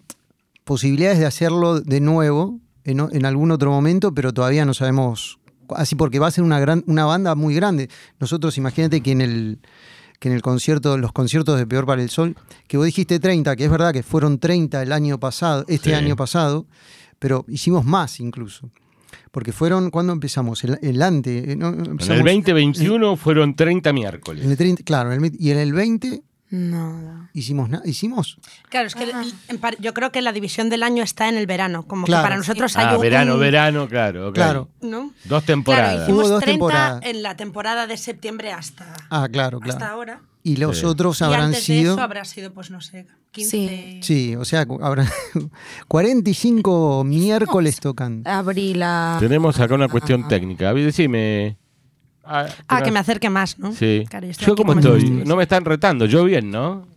posibilidades 0.65 1.19
de 1.19 1.25
hacerlo 1.25 1.79
de 1.79 2.01
nuevo 2.01 2.59
en, 2.83 3.25
algún 3.25 3.51
otro 3.51 3.71
momento, 3.71 4.13
pero 4.13 4.33
todavía 4.33 4.65
no 4.65 4.73
sabemos, 4.73 5.39
así 5.69 5.95
porque 5.95 6.19
va 6.19 6.27
a 6.27 6.31
ser 6.31 6.43
una 6.43 6.59
gran, 6.59 6.83
una 6.87 7.05
banda 7.05 7.33
muy 7.35 7.55
grande. 7.55 7.89
Nosotros, 8.19 8.57
imagínate 8.57 9.01
que 9.01 9.11
en 9.11 9.21
el 9.21 9.59
que 10.19 10.29
en 10.29 10.35
el 10.35 10.41
concierto, 10.41 10.97
los 10.97 11.11
conciertos 11.11 11.57
de 11.57 11.67
Peor 11.67 11.85
para 11.85 12.01
el 12.01 12.09
Sol, 12.09 12.37
que 12.67 12.77
vos 12.77 12.85
dijiste 12.85 13.19
30, 13.19 13.57
que 13.57 13.65
es 13.65 13.69
verdad 13.71 13.91
que 13.91 14.03
fueron 14.03 14.39
30 14.39 14.81
el 14.81 14.93
año 14.93 15.19
pasado, 15.19 15.65
este 15.67 15.89
Sí. 15.89 15.95
año 15.95 16.15
pasado, 16.15 16.65
pero 17.19 17.43
hicimos 17.49 17.83
más 17.83 18.21
incluso. 18.21 18.69
Porque 19.33 19.51
fueron, 19.51 19.89
¿cuándo 19.89 20.13
empezamos? 20.13 20.63
El, 20.63 20.77
el 20.83 21.01
ante. 21.01 21.53
eh, 21.53 21.55
¿no? 21.55 21.69
en 21.69 21.79
el 21.79 21.89
Empezamos 21.89 22.23
2021 22.23 23.17
fueron 23.17 23.55
30 23.55 23.91
miércoles. 23.91 24.45
en 24.45 24.51
el 24.51 24.57
30, 24.57 24.83
claro, 24.83 25.11
en 25.11 25.25
el, 25.25 25.31
y 25.39 25.49
en 25.49 25.57
el 25.57 25.73
20 25.73 26.21
Nada. 26.55 27.31
hicimos 27.33 27.67
nada. 27.67 27.83
¿Hicimos? 27.83 28.37
Claro, 28.69 28.85
es 28.85 28.93
que 28.93 29.11
yo 29.79 29.93
creo 29.95 30.11
que 30.11 30.21
la 30.21 30.31
división 30.31 30.69
del 30.69 30.83
año 30.83 31.03
está 31.03 31.27
en 31.27 31.35
el 31.35 31.47
verano, 31.47 31.81
como 31.87 32.05
Claro. 32.05 32.21
que 32.21 32.25
para 32.25 32.37
nosotros 32.37 32.77
hay 32.77 32.85
Ah, 32.89 32.95
un... 32.95 33.01
verano, 33.01 33.37
verano, 33.39 33.87
claro. 33.87 34.31
Claro. 34.33 34.69
¿no? 34.81 34.99
Dos 34.99 35.13
Claro, 35.25 35.41
temporadas. 35.41 36.03
hicimos 36.03 36.21
Hubo 36.25 36.29
dos 36.29 36.41
30 36.43 36.51
temporadas. 36.53 37.01
en 37.05 37.23
la 37.23 37.35
temporada 37.35 37.87
de 37.87 37.97
septiembre 37.97 38.51
hasta, 38.53 38.93
Ah, 39.09 39.27
claro, 39.31 39.59
hasta 39.63 39.77
claro. 39.77 39.93
ahora. 39.93 40.21
Y 40.43 40.57
los 40.57 40.79
Sí. 40.79 40.85
otros 40.85 41.21
y 41.21 41.23
habrán 41.23 41.41
antes 41.45 41.65
de 41.67 41.77
sido. 41.77 41.93
eso 41.93 42.01
habrá 42.03 42.23
sido, 42.25 42.53
pues 42.53 42.69
no 42.69 42.81
sé, 42.81 43.07
15... 43.31 43.49
Sí. 43.49 43.99
Sí, 44.03 44.35
o 44.35 44.45
sea, 44.45 44.67
habrán 44.81 45.07
45 45.87 47.03
miércoles 47.03 47.79
tocando. 47.79 48.29
Abril 48.29 48.81
a... 48.83 49.17
Tenemos 49.19 49.59
acá 49.59 49.73
una 49.73 49.87
cuestión 49.87 50.27
técnica. 50.27 50.69
A 50.69 50.73
ver, 50.73 50.85
decime. 50.85 51.57
Ah, 52.23 52.47
Ah, 52.67 52.81
que 52.81 52.91
me 52.91 52.99
acerque 52.99 53.29
más, 53.29 53.59
¿no? 53.59 53.73
Sí. 53.73 54.05
Claro, 54.09 54.27
Yo 54.31 54.55
cómo 54.55 54.73
como 54.75 54.79
estoy. 54.79 55.09
No 55.25 55.35
me 55.35 55.43
están 55.43 55.65
retando. 55.65 56.05
Yo 56.05 56.23
bien, 56.23 56.49
¿no? 56.51 56.87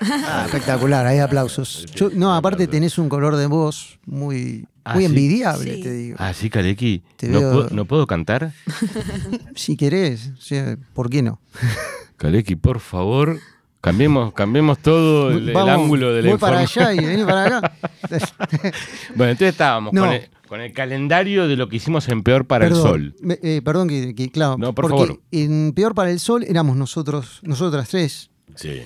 Ah, 0.00 0.42
espectacular, 0.46 1.06
hay 1.06 1.18
aplausos. 1.20 1.86
Yo- 1.94 2.10
no, 2.12 2.34
aparte 2.34 2.66
tenés 2.66 2.98
un 2.98 3.08
color 3.08 3.36
de 3.36 3.46
voz 3.46 3.98
muy, 4.04 4.66
Ah, 4.84 4.94
muy 4.94 5.04
envidiable, 5.06 5.76
Sí. 5.76 5.82
te 5.82 5.90
digo. 5.90 6.16
Ah, 6.20 6.32
sí, 6.32 6.48
Kaleki. 6.50 7.02
¿No, 7.22 7.40
veo- 7.40 7.52
puedo, 7.52 7.68
no 7.70 7.84
puedo 7.86 8.06
cantar? 8.06 8.52
Si 9.56 9.76
querés, 9.76 10.30
o 10.38 10.40
sea, 10.40 10.76
¿por 10.94 11.08
qué 11.10 11.22
no? 11.22 11.40
Kaleki, 12.18 12.56
por 12.56 12.78
favor, 12.78 13.38
cambiemos, 13.80 14.32
cambiemos 14.34 14.78
todo 14.78 15.30
el, 15.30 15.48
el 15.48 15.54
Vamos, 15.54 15.70
ángulo 15.74 16.12
de 16.14 16.22
la 16.22 16.30
voy 16.30 16.38
para 16.38 16.58
allá 16.60 16.92
y 16.94 17.04
vení 17.04 17.24
para 17.24 17.46
acá. 17.58 17.72
Bueno, 19.14 19.32
entonces 19.32 19.48
estábamos 19.48 19.92
No. 19.92 20.02
con, 20.02 20.12
el, 20.12 20.28
con 20.48 20.60
el 20.60 20.72
calendario 20.72 21.48
de 21.48 21.56
lo 21.56 21.68
que 21.68 21.76
hicimos 21.76 22.08
en 22.08 22.22
Peor 22.22 22.46
para 22.46 22.66
perdón, 22.68 23.00
el 23.02 23.14
Sol. 23.18 23.38
eh, 23.42 23.60
perdón 23.64 23.88
que, 23.88 24.14
que, 24.14 24.30
claro, 24.30 24.56
No, 24.58 24.74
por 24.74 24.88
porque 24.88 25.06
favor. 25.06 25.22
en 25.32 25.72
Peor 25.74 25.94
para 25.94 26.10
el 26.10 26.20
Sol 26.20 26.44
éramos 26.44 26.76
nosotros, 26.76 27.40
nosotras 27.42 27.88
tres, 27.88 28.30
Sí. 28.54 28.82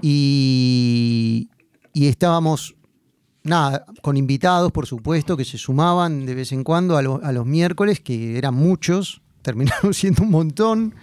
y, 0.00 1.48
y 1.92 2.06
estábamos, 2.08 2.74
nada, 3.42 3.84
con 4.02 4.16
invitados, 4.16 4.72
por 4.72 4.86
supuesto, 4.86 5.36
que 5.36 5.44
se 5.44 5.58
sumaban 5.58 6.26
de 6.26 6.34
vez 6.34 6.52
en 6.52 6.64
cuando 6.64 6.96
a, 6.96 7.02
lo- 7.02 7.20
a 7.22 7.32
los 7.32 7.46
miércoles, 7.46 8.00
que 8.00 8.36
eran 8.38 8.54
muchos, 8.54 9.20
terminaron 9.42 9.92
siendo 9.94 10.22
un 10.22 10.30
montón, 10.30 10.94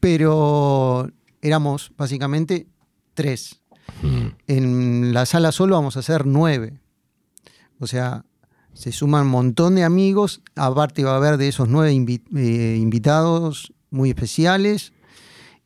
pero 0.00 1.10
éramos 1.42 1.92
básicamente 1.96 2.66
tres. 3.14 3.60
Mm. 4.02 4.26
En 4.46 5.14
la 5.14 5.24
sala 5.26 5.50
solo 5.52 5.74
vamos 5.76 5.96
a 5.96 6.00
hacer 6.00 6.26
nueve. 6.26 6.78
O 7.80 7.86
sea, 7.86 8.24
se 8.78 8.92
suman 8.92 9.24
un 9.26 9.32
montón 9.32 9.74
de 9.74 9.82
amigos. 9.82 10.40
Aparte 10.54 11.02
va 11.02 11.14
a 11.14 11.16
haber 11.16 11.36
de 11.36 11.48
esos 11.48 11.68
nueve 11.68 11.92
invi- 11.92 12.22
eh, 12.36 12.76
invitados 12.78 13.72
muy 13.90 14.10
especiales. 14.10 14.92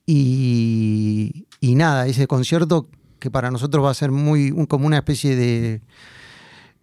Y, 0.06 1.46
y 1.60 1.74
nada, 1.74 2.06
ese 2.06 2.26
concierto 2.26 2.88
que 3.18 3.30
para 3.30 3.50
nosotros 3.50 3.84
va 3.84 3.90
a 3.90 3.94
ser 3.94 4.10
muy 4.10 4.50
un- 4.50 4.66
como 4.66 4.86
una 4.86 4.96
especie 4.98 5.36
de, 5.36 5.80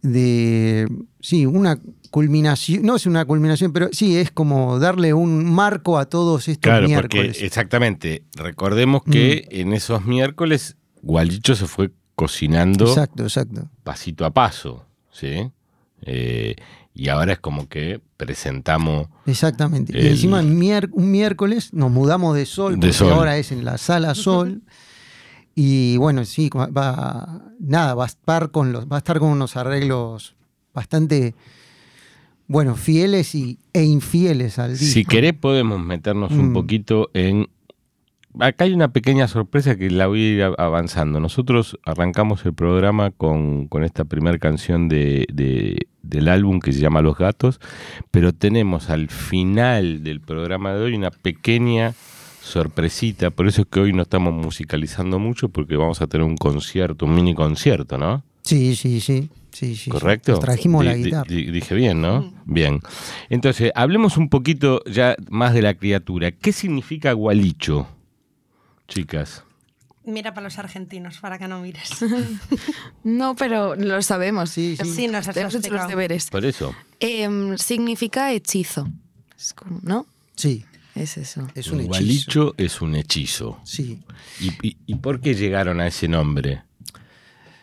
de 0.02 0.88
sí, 1.20 1.46
una 1.46 1.80
culminación, 2.12 2.84
no 2.84 2.96
es 2.96 3.06
una 3.06 3.26
culminación, 3.26 3.74
pero 3.74 3.90
sí 3.92 4.18
es 4.18 4.32
como 4.32 4.80
darle 4.80 5.14
un 5.14 5.46
marco 5.52 5.98
a 5.98 6.06
todos 6.06 6.48
estos 6.48 6.62
Claro, 6.70 6.88
miércoles. 6.88 7.28
porque 7.34 7.46
exactamente. 7.46 8.24
Recordemos 8.36 9.02
que 9.04 9.48
Mm. 9.52 9.56
en 9.56 9.74
esos 9.74 10.06
miércoles 10.06 10.78
Gualicho 11.02 11.56
se 11.56 11.68
fue 11.68 11.92
cocinando 12.16 12.86
Exacto, 12.88 13.24
exacto. 13.24 13.70
pasito 13.84 14.26
a 14.26 14.32
paso, 14.32 14.86
¿sí? 15.12 15.52
Eh, 16.04 16.56
y 16.94 17.10
ahora 17.10 17.34
es 17.34 17.40
como 17.40 17.68
que 17.70 18.02
presentamos 18.18 19.08
Exactamente. 19.26 19.98
El- 19.98 20.06
Y 20.06 20.10
encima 20.10 20.40
un 20.42 21.12
miércoles 21.12 21.74
nos 21.74 21.92
mudamos 21.92 22.36
de 22.36 22.46
sol, 22.46 22.74
De 22.74 22.88
porque 22.88 22.94
Sol. 22.94 23.14
ahora 23.14 23.38
es 23.38 23.52
en 23.52 23.64
la 23.66 23.78
sala 23.78 24.16
sol. 24.16 24.62
y 25.56 25.98
bueno, 25.98 26.24
sí, 26.26 26.50
va, 26.56 26.68
va- 26.68 27.42
nada, 27.60 27.94
va 27.94 28.04
a 28.04 28.08
estar 28.08 28.52
con 28.52 28.72
los, 28.72 28.86
va 28.88 28.96
a 28.96 29.00
estar 29.00 29.20
con 29.20 29.30
unos 29.30 29.56
arreglos 29.58 30.36
bastante 30.74 31.36
bueno, 32.48 32.76
fieles 32.76 33.36
y, 33.36 33.60
e 33.74 33.84
infieles 33.84 34.58
al 34.58 34.72
disco. 34.72 34.86
Si 34.94 35.06
querés 35.06 35.34
podemos 35.34 35.80
meternos 35.80 36.32
un 36.32 36.50
Mm. 36.50 36.54
poquito 36.54 37.10
en... 37.14 37.48
Acá 38.40 38.66
hay 38.66 38.74
una 38.74 38.92
pequeña 38.94 39.28
sorpresa 39.28 39.76
que 39.76 39.90
la 39.90 40.08
voy 40.08 40.22
a 40.22 40.30
ir 40.36 40.44
avanzando. 40.58 41.20
Nosotros 41.20 41.80
arrancamos 41.86 42.46
el 42.46 42.54
programa 42.54 43.10
con, 43.12 43.68
con 43.68 43.84
esta 43.84 44.06
primera 44.06 44.38
canción 44.38 44.88
de, 44.88 45.26
de- 45.34 45.88
del 46.04 46.28
álbum 46.28 46.60
que 46.60 46.72
se 46.72 46.80
llama 46.80 47.02
Los 47.02 47.18
Gatos, 47.18 47.60
pero 48.12 48.32
tenemos 48.34 48.90
al 48.90 49.10
final 49.10 50.04
del 50.04 50.22
programa 50.22 50.74
de 50.74 50.82
hoy 50.84 50.94
una 50.96 51.12
pequeña 51.12 51.94
sorpresita, 52.42 53.30
por 53.32 53.48
eso 53.48 53.62
es 53.62 53.68
que 53.68 53.80
hoy 53.80 53.94
no 53.94 54.04
estamos 54.04 54.34
musicalizando 54.34 55.20
mucho 55.20 55.50
porque 55.50 55.76
vamos 55.76 56.02
a 56.02 56.08
tener 56.08 56.26
un 56.26 56.38
concierto, 56.38 57.06
un 57.06 57.16
mini 57.16 57.36
concierto, 57.36 57.98
¿no? 57.98 58.24
Sí, 58.44 58.76
sí, 58.76 59.00
sí. 59.02 59.30
sí, 59.52 59.76
sí. 59.76 59.90
¿Correcto? 59.92 60.32
Nos 60.34 60.40
trajimos 60.42 60.84
la 60.86 60.96
guitarra. 60.96 61.26
di- 61.28 61.52
dije 61.52 61.76
bien, 61.76 62.02
¿no? 62.02 62.32
Bien. 62.46 62.80
Entonces, 63.30 63.72
hablemos 63.76 64.18
un 64.18 64.30
poquito 64.30 64.82
ya 64.86 65.16
más 65.30 65.54
de 65.54 65.62
la 65.62 65.74
criatura. 65.76 66.32
¿Qué 66.32 66.52
significa 66.52 67.14
gualicho, 67.14 67.88
chicas? 68.90 69.44
Mira 70.06 70.34
para 70.34 70.46
los 70.46 70.58
argentinos, 70.60 71.20
para 71.20 71.38
que 71.38 71.48
no 71.48 71.62
mires. 71.62 71.90
No, 73.04 73.36
pero 73.36 73.76
lo 73.76 74.02
sabemos. 74.02 74.50
Sí, 74.50 74.76
sí. 74.82 74.90
Sí, 74.94 75.08
nos 75.08 75.28
has 75.28 75.38
Hemos 75.38 75.56
hecho 75.56 75.74
los 75.74 75.88
deberes. 75.88 76.30
Por 76.30 76.46
eso. 76.46 76.76
Em, 77.00 77.58
significa 77.58 78.32
hechizo. 78.34 78.88
Es 79.38 79.54
como- 79.54 79.80
¿No? 79.84 80.06
Sí, 80.36 80.66
Es 80.96 81.18
eso. 81.18 81.48
es 81.56 81.68
un 81.68 81.80
hechizo. 81.80 81.88
gualicho 81.88 82.54
es 82.58 82.82
un 82.82 82.96
hechizo. 82.96 83.60
Sí. 83.64 84.02
¿Y, 84.42 84.48
y, 84.68 84.78
y 84.86 84.96
por 84.96 85.22
qué 85.22 85.34
llegaron 85.36 85.80
a 85.80 85.88
ese 85.88 86.08
nombre? 86.08 86.64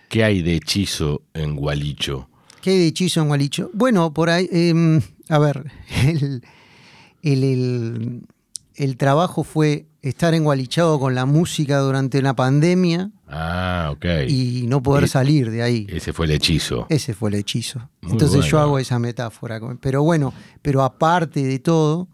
¿Qué 0.08 0.24
hay 0.24 0.40
de 0.42 0.54
hechizo 0.56 1.22
en 1.34 1.56
gualicho? 1.56 2.28
¿Qué 2.62 2.70
hay 2.70 2.78
de 2.78 2.86
hechizo 2.88 3.20
en 3.20 3.28
Gualicho? 3.28 3.70
Bueno, 3.74 4.12
por 4.12 4.28
ahí, 4.30 4.48
em, 4.50 5.00
a 5.28 5.38
ver, 5.38 5.70
el, 6.04 6.42
el- 7.22 7.44
el- 7.44 8.22
el 8.76 8.96
trabajo 8.96 9.42
fue 9.44 9.86
estar 10.02 10.34
engualichado 10.34 11.00
con 11.00 11.14
la 11.14 11.26
música 11.26 11.78
durante 11.78 12.22
la 12.22 12.34
pandemia 12.36 13.10
Ah, 13.28 13.88
ok. 13.92 14.04
y 14.28 14.64
no 14.68 14.82
poder 14.82 15.04
Y- 15.04 15.08
salir 15.08 15.50
de 15.50 15.62
ahí. 15.62 15.86
Ese 15.90 16.12
fue 16.12 16.26
el 16.26 16.32
hechizo. 16.32 16.86
Ese 16.88 17.12
fue 17.14 17.30
el 17.30 17.36
hechizo. 17.36 17.88
Muy 18.02 18.12
Entonces 18.12 18.44
yo 18.44 18.60
hago 18.60 18.78
esa 18.78 18.98
metáfora. 18.98 19.60
Pero 19.80 20.02
bueno, 20.02 20.32
pero 20.62 20.82
aparte 20.84 21.42
de 21.44 21.58
todo, 21.58 22.08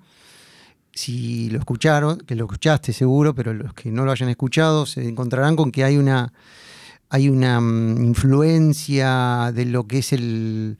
si 0.94 1.50
lo 1.50 1.58
escucharon, 1.58 2.18
que 2.18 2.34
lo 2.34 2.44
escuchaste 2.44 2.92
seguro, 2.92 3.34
pero 3.34 3.52
los 3.54 3.74
que 3.74 3.90
no 3.90 4.04
lo 4.04 4.12
hayan 4.12 4.28
escuchado 4.28 4.86
se 4.86 5.06
encontrarán 5.08 5.56
con 5.56 5.70
que 5.72 5.84
hay 5.84 5.96
una, 5.98 6.32
hay 7.10 7.28
una 7.28 7.60
mm, 7.60 8.04
influencia 8.04 9.52
de 9.54 9.64
lo 9.66 9.86
que 9.86 9.98
es 9.98 10.12
el 10.12 10.78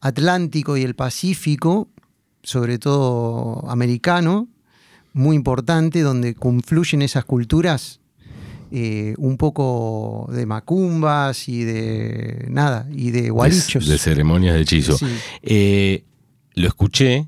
Atlántico 0.00 0.76
y 0.76 0.82
el 0.82 0.94
Pacífico, 0.94 1.88
sobre 2.42 2.78
todo 2.78 3.64
americano, 3.70 4.48
muy 5.12 5.36
importante, 5.36 6.00
donde 6.02 6.34
confluyen 6.34 7.02
esas 7.02 7.24
culturas 7.24 8.00
eh, 8.72 9.14
un 9.18 9.36
poco 9.36 10.28
de 10.32 10.46
macumbas 10.46 11.48
y 11.48 11.64
de 11.64 12.46
nada, 12.50 12.86
y 12.92 13.10
de 13.10 13.30
gualichos. 13.30 13.86
De, 13.86 13.92
de 13.92 13.98
ceremonias 13.98 14.54
de 14.54 14.60
hechizo. 14.60 14.96
Sí. 14.96 15.06
Eh, 15.42 16.04
lo 16.54 16.68
escuché, 16.68 17.26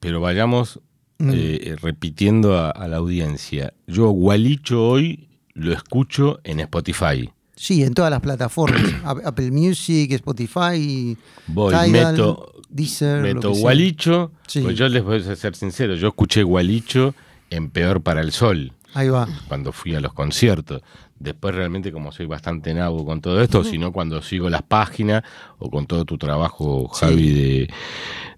pero 0.00 0.20
vayamos 0.20 0.80
Mm. 1.20 1.30
eh, 1.34 1.76
repitiendo 1.82 2.56
a, 2.56 2.70
a 2.70 2.86
la 2.86 2.98
audiencia. 2.98 3.74
Yo, 3.88 4.08
Gualicho, 4.10 4.86
hoy 4.88 5.28
lo 5.52 5.72
escucho 5.72 6.38
en 6.44 6.60
Spotify. 6.60 7.28
Sí, 7.58 7.82
en 7.82 7.92
todas 7.92 8.10
las 8.10 8.20
plataformas. 8.20 8.82
Apple 9.04 9.50
Music, 9.50 10.12
Spotify, 10.12 11.16
Voy, 11.48 11.74
Tidal, 11.74 12.12
meto, 12.12 12.52
Deezer, 12.70 13.20
meto. 13.22 13.52
Gualicho. 13.52 14.32
Sí. 14.46 14.60
Pues 14.60 14.76
yo 14.76 14.88
les 14.88 15.02
voy 15.02 15.20
a 15.20 15.36
ser 15.36 15.56
sincero, 15.56 15.94
yo 15.96 16.08
escuché 16.08 16.42
Gualicho 16.42 17.14
en 17.50 17.70
Peor 17.70 18.00
para 18.00 18.20
el 18.20 18.30
Sol. 18.32 18.72
Ahí 18.94 19.08
va. 19.08 19.28
cuando 19.48 19.72
fui 19.72 19.94
a 19.94 20.00
los 20.00 20.12
conciertos. 20.14 20.82
Después 21.18 21.52
realmente 21.54 21.90
como 21.90 22.12
soy 22.12 22.26
bastante 22.26 22.72
nabo 22.72 23.04
con 23.04 23.20
todo 23.20 23.42
esto, 23.42 23.64
sino 23.64 23.92
cuando 23.92 24.22
sigo 24.22 24.48
las 24.48 24.62
páginas 24.62 25.24
o 25.58 25.68
con 25.68 25.86
todo 25.86 26.04
tu 26.04 26.16
trabajo, 26.16 26.88
Sí. 26.94 27.00
Javi, 27.00 27.30
de, 27.32 27.70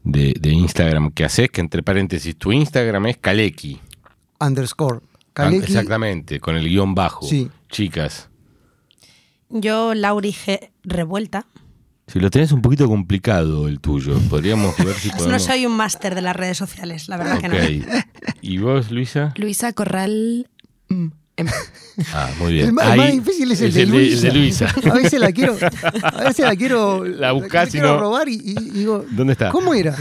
de, 0.02 0.34
de 0.40 0.50
Instagram 0.50 1.10
que 1.10 1.24
haces, 1.26 1.50
que 1.50 1.60
entre 1.60 1.82
paréntesis, 1.82 2.36
tu 2.36 2.52
Instagram 2.52 3.06
es 3.06 3.18
Kaleki. 3.18 3.78
Underscore. 4.40 5.00
Ah, 5.02 5.30
Kaleki, 5.34 5.64
Exactamente, 5.64 6.40
con 6.40 6.56
el 6.56 6.66
guion 6.68 6.94
bajo. 6.94 7.26
Sí. 7.26 7.50
Chicas, 7.68 8.29
Yo, 9.50 9.94
Lauri 9.94 10.32
G. 10.32 10.70
Revuelta. 10.84 11.46
si 12.06 12.18
lo 12.20 12.30
tenés 12.30 12.52
un 12.52 12.62
poquito 12.62 12.86
complicado 12.88 13.68
el 13.68 13.80
tuyo, 13.80 14.18
podríamos 14.28 14.76
ver 14.78 14.94
si 14.94 15.08
podemos... 15.10 15.28
No 15.28 15.38
soy 15.38 15.66
un 15.66 15.76
máster 15.76 16.14
de 16.14 16.22
las 16.22 16.34
redes 16.36 16.56
sociales, 16.58 17.08
la 17.08 17.16
verdad 17.16 17.38
que 17.40 17.48
no. 17.48 17.54
¿Y 18.40 18.58
vos, 18.58 18.90
Luisa? 18.90 19.32
Luisa 19.36 19.72
Corral. 19.72 20.48
mm, 20.88 21.06
em, 21.36 21.46
Ah, 22.14 22.30
muy 22.38 22.54
bien. 22.54 22.68
El, 22.70 22.78
Ahí 22.80 22.98
más 22.98 23.12
difícil 23.12 23.52
es 23.52 23.60
el, 23.60 23.72
de, 23.74 23.82
el 23.82 23.90
Luisa. 23.90 24.26
el 24.28 24.32
de 24.32 24.38
Luisa. 24.38 24.74
A 24.90 24.94
veces 24.94 25.20
la 25.20 25.32
quiero, 25.32 25.56
a 26.02 26.24
veces 26.24 26.46
la 26.46 26.56
quiero, 26.56 27.04
La 27.04 27.32
buscás 27.32 27.68
y 27.68 27.72
quiero 27.72 27.88
no- 27.94 28.00
robar 28.00 28.28
y, 28.28 28.34
y 28.36 28.54
digo, 28.70 29.04
¿Dónde 29.10 29.34
está? 29.34 29.50
¿cómo 29.50 29.74
era? 29.74 29.94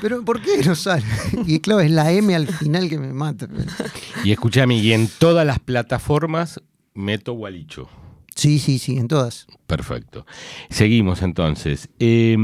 Pero 0.00 0.24
¿por 0.24 0.42
qué 0.42 0.58
no 0.64 0.74
sale? 0.74 1.04
Y 1.46 1.60
claro, 1.60 1.80
es 1.80 1.90
la 1.92 2.10
M 2.10 2.34
al 2.34 2.48
final 2.48 2.88
que 2.88 2.98
me 2.98 3.12
mata. 3.12 3.46
Y 4.24 4.32
escúchame, 4.32 4.76
y 4.78 4.92
en 4.92 5.08
todas 5.18 5.46
las 5.46 5.60
plataformas 5.60 6.60
meto 6.94 7.34
Gualicho. 7.34 7.88
Sí, 8.38 8.60
sí, 8.60 8.78
sí, 8.78 8.96
en 8.98 9.08
todas. 9.08 9.46
Perfecto. 9.66 10.24
Seguimos 10.70 11.22
entonces. 11.22 11.88
Eh, 11.98 12.36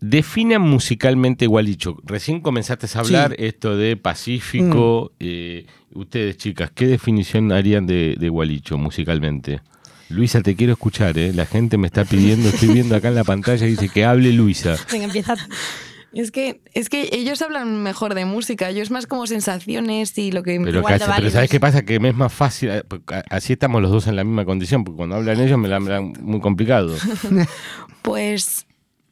defina 0.00 0.58
musicalmente 0.58 1.46
Gualicho. 1.46 1.96
Recién 2.04 2.40
comenzaste 2.40 2.86
a 2.94 3.00
hablar 3.00 3.36
Sí. 3.38 3.44
esto 3.46 3.76
de 3.76 3.96
Pacífico. 3.96 5.12
Mm. 5.12 5.16
eh, 5.20 5.66
ustedes, 5.94 6.36
chicas, 6.38 6.72
¿qué 6.74 6.86
definición 6.88 7.52
harían 7.52 7.86
de, 7.86 8.16
de 8.18 8.28
Gualicho 8.28 8.76
musicalmente? 8.76 9.60
Luisa, 10.10 10.42
te 10.42 10.56
quiero 10.56 10.72
escuchar, 10.74 11.16
¿eh? 11.18 11.32
La 11.32 11.46
gente 11.46 11.78
me 11.78 11.86
está 11.86 12.04
pidiendo, 12.04 12.48
estoy 12.48 12.68
viendo 12.70 12.96
acá 12.96 13.08
en 13.08 13.14
la 13.14 13.24
pantalla 13.24 13.66
y 13.66 13.70
dice 13.70 13.88
que 13.88 14.04
hable 14.04 14.32
Luisa. 14.32 14.76
Venga, 14.92 15.04
empieza. 15.06 15.34
Es 16.14 16.30
que, 16.30 16.60
es 16.74 16.88
que 16.88 17.08
ellos 17.12 17.42
hablan 17.42 17.82
mejor 17.82 18.14
de 18.14 18.24
música, 18.24 18.70
yo 18.70 18.82
es 18.82 18.90
más 18.90 19.06
como 19.06 19.26
sensaciones 19.26 20.16
y 20.16 20.30
lo 20.32 20.42
que... 20.42 20.60
Pero, 20.60 20.78
Igual 20.78 20.98
casi- 20.98 21.10
pero. 21.16 21.30
¿sabes 21.30 21.50
qué 21.50 21.58
pasa? 21.60 21.82
Que 21.84 21.98
me 22.00 22.10
es 22.10 22.14
más 22.14 22.32
fácil, 22.32 22.70
eh, 22.70 22.82
así 23.30 23.54
estamos 23.54 23.82
los 23.82 23.90
dos 23.90 24.06
en 24.06 24.16
la 24.16 24.24
misma 24.24 24.44
condición, 24.44 24.84
porque 24.84 24.96
cuando 24.98 25.16
hablan 25.16 25.40
ellos 25.40 25.58
me 25.58 25.68
la 25.68 25.76
hablan 25.76 26.12
muy 26.20 26.40
complicado. 26.40 26.94
Pues 28.02 28.66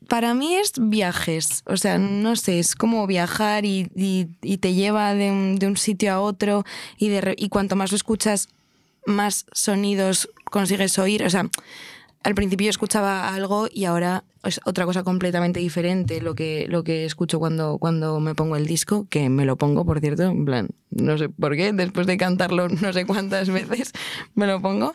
para 0.09 0.35
mí 0.35 0.55
es 0.55 0.73
viajes, 0.79 1.62
o 1.67 1.77
sea, 1.77 1.97
no 1.99 2.37
sé, 2.37 2.59
es 2.59 2.75
como 2.75 3.07
viajar 3.07 3.65
y, 3.65 3.88
y- 3.97 4.29
y 4.43 4.59
te 4.59 4.75
lleva 4.75 5.15
de 5.15 5.31
un, 5.31 5.57
de 5.57 5.67
un 5.67 5.77
sitio 5.77 6.12
a 6.12 6.21
otro 6.21 6.65
y, 6.99 7.09
de 7.09 7.35
y 7.38 7.49
cuanto 7.49 7.77
más 7.77 7.91
lo 7.93 7.97
escuchas, 7.97 8.49
más 9.07 9.47
sonidos 9.53 10.29
consigues 10.45 10.99
oír. 10.99 11.25
O 11.25 11.31
sea, 11.31 11.49
al 12.23 12.35
principio 12.35 12.71
escuchaba 12.71 13.35
algo 13.35 13.69
y 13.73 13.85
ahora 13.85 14.25
es 14.45 14.61
otra 14.65 14.85
cosa 14.85 15.03
completamente 15.03 15.61
diferente 15.61 16.21
lo 16.21 16.35
que, 16.35 16.67
lo 16.69 16.85
que 16.85 17.05
escucho 17.05 17.39
cuando, 17.39 17.79
cuando 17.79 18.21
me 18.21 18.35
pongo 18.35 18.57
el 18.57 18.67
disco, 18.67 19.07
que 19.09 19.29
me 19.29 19.45
lo 19.45 19.57
pongo, 19.57 19.85
por 19.85 20.01
cierto, 20.01 20.25
en 20.25 20.45
plan, 20.45 20.69
no 20.91 21.19
sé 21.19 21.29
por 21.29 21.57
qué, 21.57 21.73
después 21.73 22.07
de 22.07 22.17
cantarlo 22.17 22.69
no 22.69 22.93
sé 22.93 23.07
cuántas 23.07 23.51
veces 23.51 23.93
me 24.35 24.47
lo 24.47 24.61
pongo. 24.61 24.95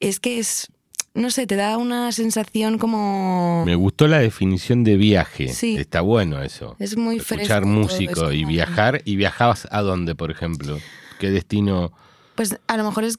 Es 0.00 0.20
que 0.20 0.38
es, 0.38 0.70
no 1.14 1.30
sé, 1.30 1.46
te 1.46 1.56
da 1.56 1.78
una 1.78 2.12
sensación 2.12 2.78
como... 2.78 3.64
Me 3.64 3.74
gustó 3.74 4.08
la 4.08 4.18
definición 4.18 4.84
de 4.84 4.96
viaje. 4.96 5.48
Sí. 5.48 5.76
Está 5.76 6.00
bueno 6.00 6.42
eso. 6.42 6.76
Es 6.78 6.96
muy 6.96 7.16
Escuchar 7.16 7.62
fresco 7.62 7.66
músico 7.66 8.32
y 8.32 8.44
viajar. 8.44 9.00
¿Y 9.04 9.16
viajabas 9.16 9.68
a 9.70 9.80
dónde, 9.80 10.14
por 10.14 10.30
ejemplo? 10.30 10.78
¿Qué 11.20 11.30
destino? 11.30 11.92
Pues 12.34 12.58
a 12.66 12.76
lo 12.76 12.84
mejor 12.84 13.04
es 13.04 13.18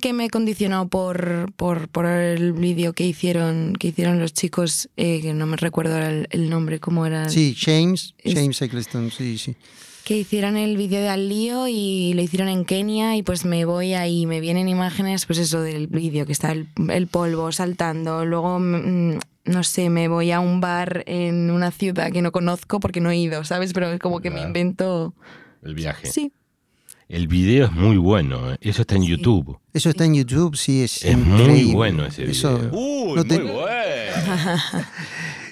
que 0.00 0.12
me 0.12 0.30
condicionó 0.30 0.88
por, 0.88 1.52
por, 1.56 1.88
por 1.88 2.06
el 2.06 2.52
vídeo 2.52 2.92
que 2.92 3.06
hicieron, 3.06 3.74
que 3.78 3.88
hicieron 3.88 4.18
los 4.20 4.32
chicos, 4.32 4.88
eh, 4.96 5.20
que 5.22 5.34
no 5.34 5.46
me 5.46 5.56
recuerdo 5.56 5.94
ahora 5.94 6.10
el, 6.10 6.26
el 6.30 6.50
nombre, 6.50 6.80
cómo 6.80 7.06
era. 7.06 7.28
Sí, 7.28 7.54
James, 7.58 8.14
Es- 8.18 8.34
James 8.34 8.60
Eccleston, 8.62 9.10
sí, 9.10 9.38
sí. 9.38 9.56
Que 10.04 10.18
hicieron 10.18 10.56
el 10.56 10.76
vídeo 10.76 11.00
de 11.00 11.08
Al 11.08 11.28
Lío 11.28 11.68
y 11.68 12.12
lo 12.14 12.22
hicieron 12.22 12.48
en 12.48 12.64
Kenia 12.64 13.16
y 13.16 13.22
pues 13.22 13.44
me 13.44 13.64
voy 13.64 13.94
ahí, 13.94 14.26
me 14.26 14.40
vienen 14.40 14.68
imágenes, 14.68 15.26
pues 15.26 15.38
eso 15.38 15.60
del 15.62 15.86
vídeo, 15.86 16.26
que 16.26 16.32
está 16.32 16.50
el, 16.52 16.66
el 16.90 17.06
polvo 17.06 17.52
saltando, 17.52 18.24
luego... 18.24 18.58
mm, 18.58 19.18
No 19.44 19.62
sé, 19.64 19.90
me 19.90 20.06
voy 20.08 20.30
a 20.32 20.38
un 20.40 20.60
bar 20.60 21.02
en 21.06 21.50
una 21.50 21.70
ciudad 21.72 22.12
que 22.12 22.22
no 22.22 22.30
conozco 22.30 22.78
porque 22.80 23.00
no 23.00 23.10
he 23.10 23.16
ido, 23.16 23.42
¿sabes? 23.44 23.72
Pero 23.72 23.92
es 23.92 23.98
como 24.00 24.20
que 24.20 24.30
me 24.30 24.40
invento... 24.40 25.14
El 25.64 25.74
viaje. 25.74 26.06
Sí, 26.08 26.32
El 27.08 27.26
video 27.28 27.66
es 27.66 27.72
muy 27.72 27.96
bueno. 27.98 28.52
¿eh? 28.52 28.56
Eso 28.60 28.82
está 28.82 28.94
en 28.96 29.04
YouTube. 29.04 29.58
Eso 29.74 29.90
está 29.90 30.04
en 30.04 30.14
YouTube, 30.14 30.56
sí, 30.56 30.82
es, 30.82 31.04
Es 31.04 31.16
muy 31.18 31.64
bueno 31.72 32.06
ese 32.06 32.24
Eso- 32.30 32.56
video. 32.56 32.70
Uy, 32.72 33.14
No 33.16 33.24
te- 33.24 33.38
muy 33.38 33.50
bueno. 33.52 33.62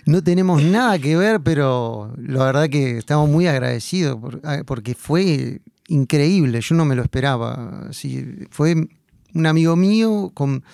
No 0.07 0.23
tenemos 0.25 0.63
nada 0.63 0.99
que 0.99 1.15
ver, 1.17 1.41
pero 1.43 2.15
la 2.17 2.45
verdad 2.47 2.69
que 2.71 2.97
estamos 2.99 3.29
muy 3.29 3.47
agradecidos 3.47 4.17
por- 4.19 4.41
ah, 4.45 4.63
porque 4.67 4.95
fue 4.95 5.61
increíble. 5.89 6.61
Yo 6.63 6.75
no 6.75 6.85
me 6.85 6.97
lo 6.97 7.03
esperaba. 7.03 7.89
fue 8.51 8.75
un 9.35 9.47
amigo 9.47 9.77
mío 9.77 10.31
con, 10.35 10.65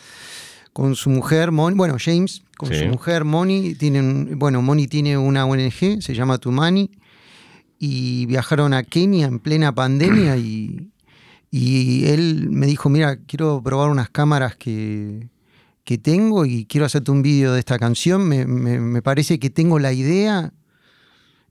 con 0.73 0.95
su 0.95 1.11
mujer, 1.11 1.51
Moni, 1.51 1.77
bueno, 1.77 1.97
James, 1.99 2.43
con 2.57 2.69
Sí. 2.71 2.79
su 2.79 2.87
mujer, 2.87 3.25
Moni. 3.25 3.75
Tienen, 3.75 4.39
bueno, 4.39 4.62
Moni 4.62 4.87
tiene 4.87 5.19
una 5.19 5.45
ONG, 5.45 6.01
se 6.01 6.15
llama 6.15 6.39
Tumani, 6.39 6.91
y 7.79 8.27
viajaron 8.27 8.73
a 8.75 8.83
Kenia 8.83 9.27
en 9.27 9.39
plena 9.39 9.75
pandemia 9.75 10.37
y, 10.37 10.91
y 11.51 12.07
él 12.07 12.49
me 12.51 12.67
dijo, 12.67 12.89
mira, 12.89 13.17
quiero 13.17 13.61
probar 13.62 13.91
unas 13.91 14.09
cámaras 14.11 14.57
que, 14.57 15.29
que 15.85 15.99
tengo 15.99 16.45
y 16.47 16.65
quiero 16.67 16.87
hacerte 16.87 17.11
un 17.11 17.23
vídeo 17.23 17.53
de 17.53 17.59
esta 17.61 17.79
canción. 17.79 18.27
Me, 18.27 18.47
me- 18.47 18.81
me 18.81 19.03
parece 19.03 19.39
que 19.39 19.51
tengo 19.51 19.79
la 19.79 19.93
idea 19.93 20.53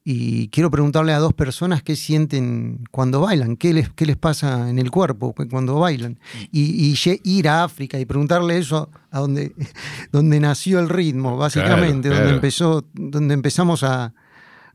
y 0.07 0.49
quiero 0.49 0.69
preguntarle 0.69 1.13
a 1.13 1.19
dos 1.19 1.33
personas 1.33 1.81
qué 1.81 1.95
sienten 1.95 2.83
cuando 2.91 3.21
bailan, 3.21 3.55
qué 3.57 3.73
les, 3.73 3.89
qué 3.89 4.05
les 4.05 4.17
pasa 4.17 4.69
en 4.69 4.77
el 4.77 4.91
cuerpo 4.91 5.33
cu- 5.33 5.47
cuando 5.49 5.79
bailan. 5.79 6.19
Y, 6.51 6.95
ir 7.23 7.47
a 7.49 7.63
África 7.63 7.99
y 7.99 8.05
preguntarle 8.05 8.59
eso 8.59 8.91
a 9.09 9.19
donde, 9.19 9.53
donde 10.11 10.39
nació 10.39 10.79
el 10.79 10.89
ritmo, 10.89 11.37
básicamente, 11.37 12.09
Claro, 12.09 12.15
donde, 12.15 12.23
claro. 12.23 12.35
empezó, 12.35 12.85
donde 12.93 13.33
empezamos 13.33 13.81
a, 13.81 14.13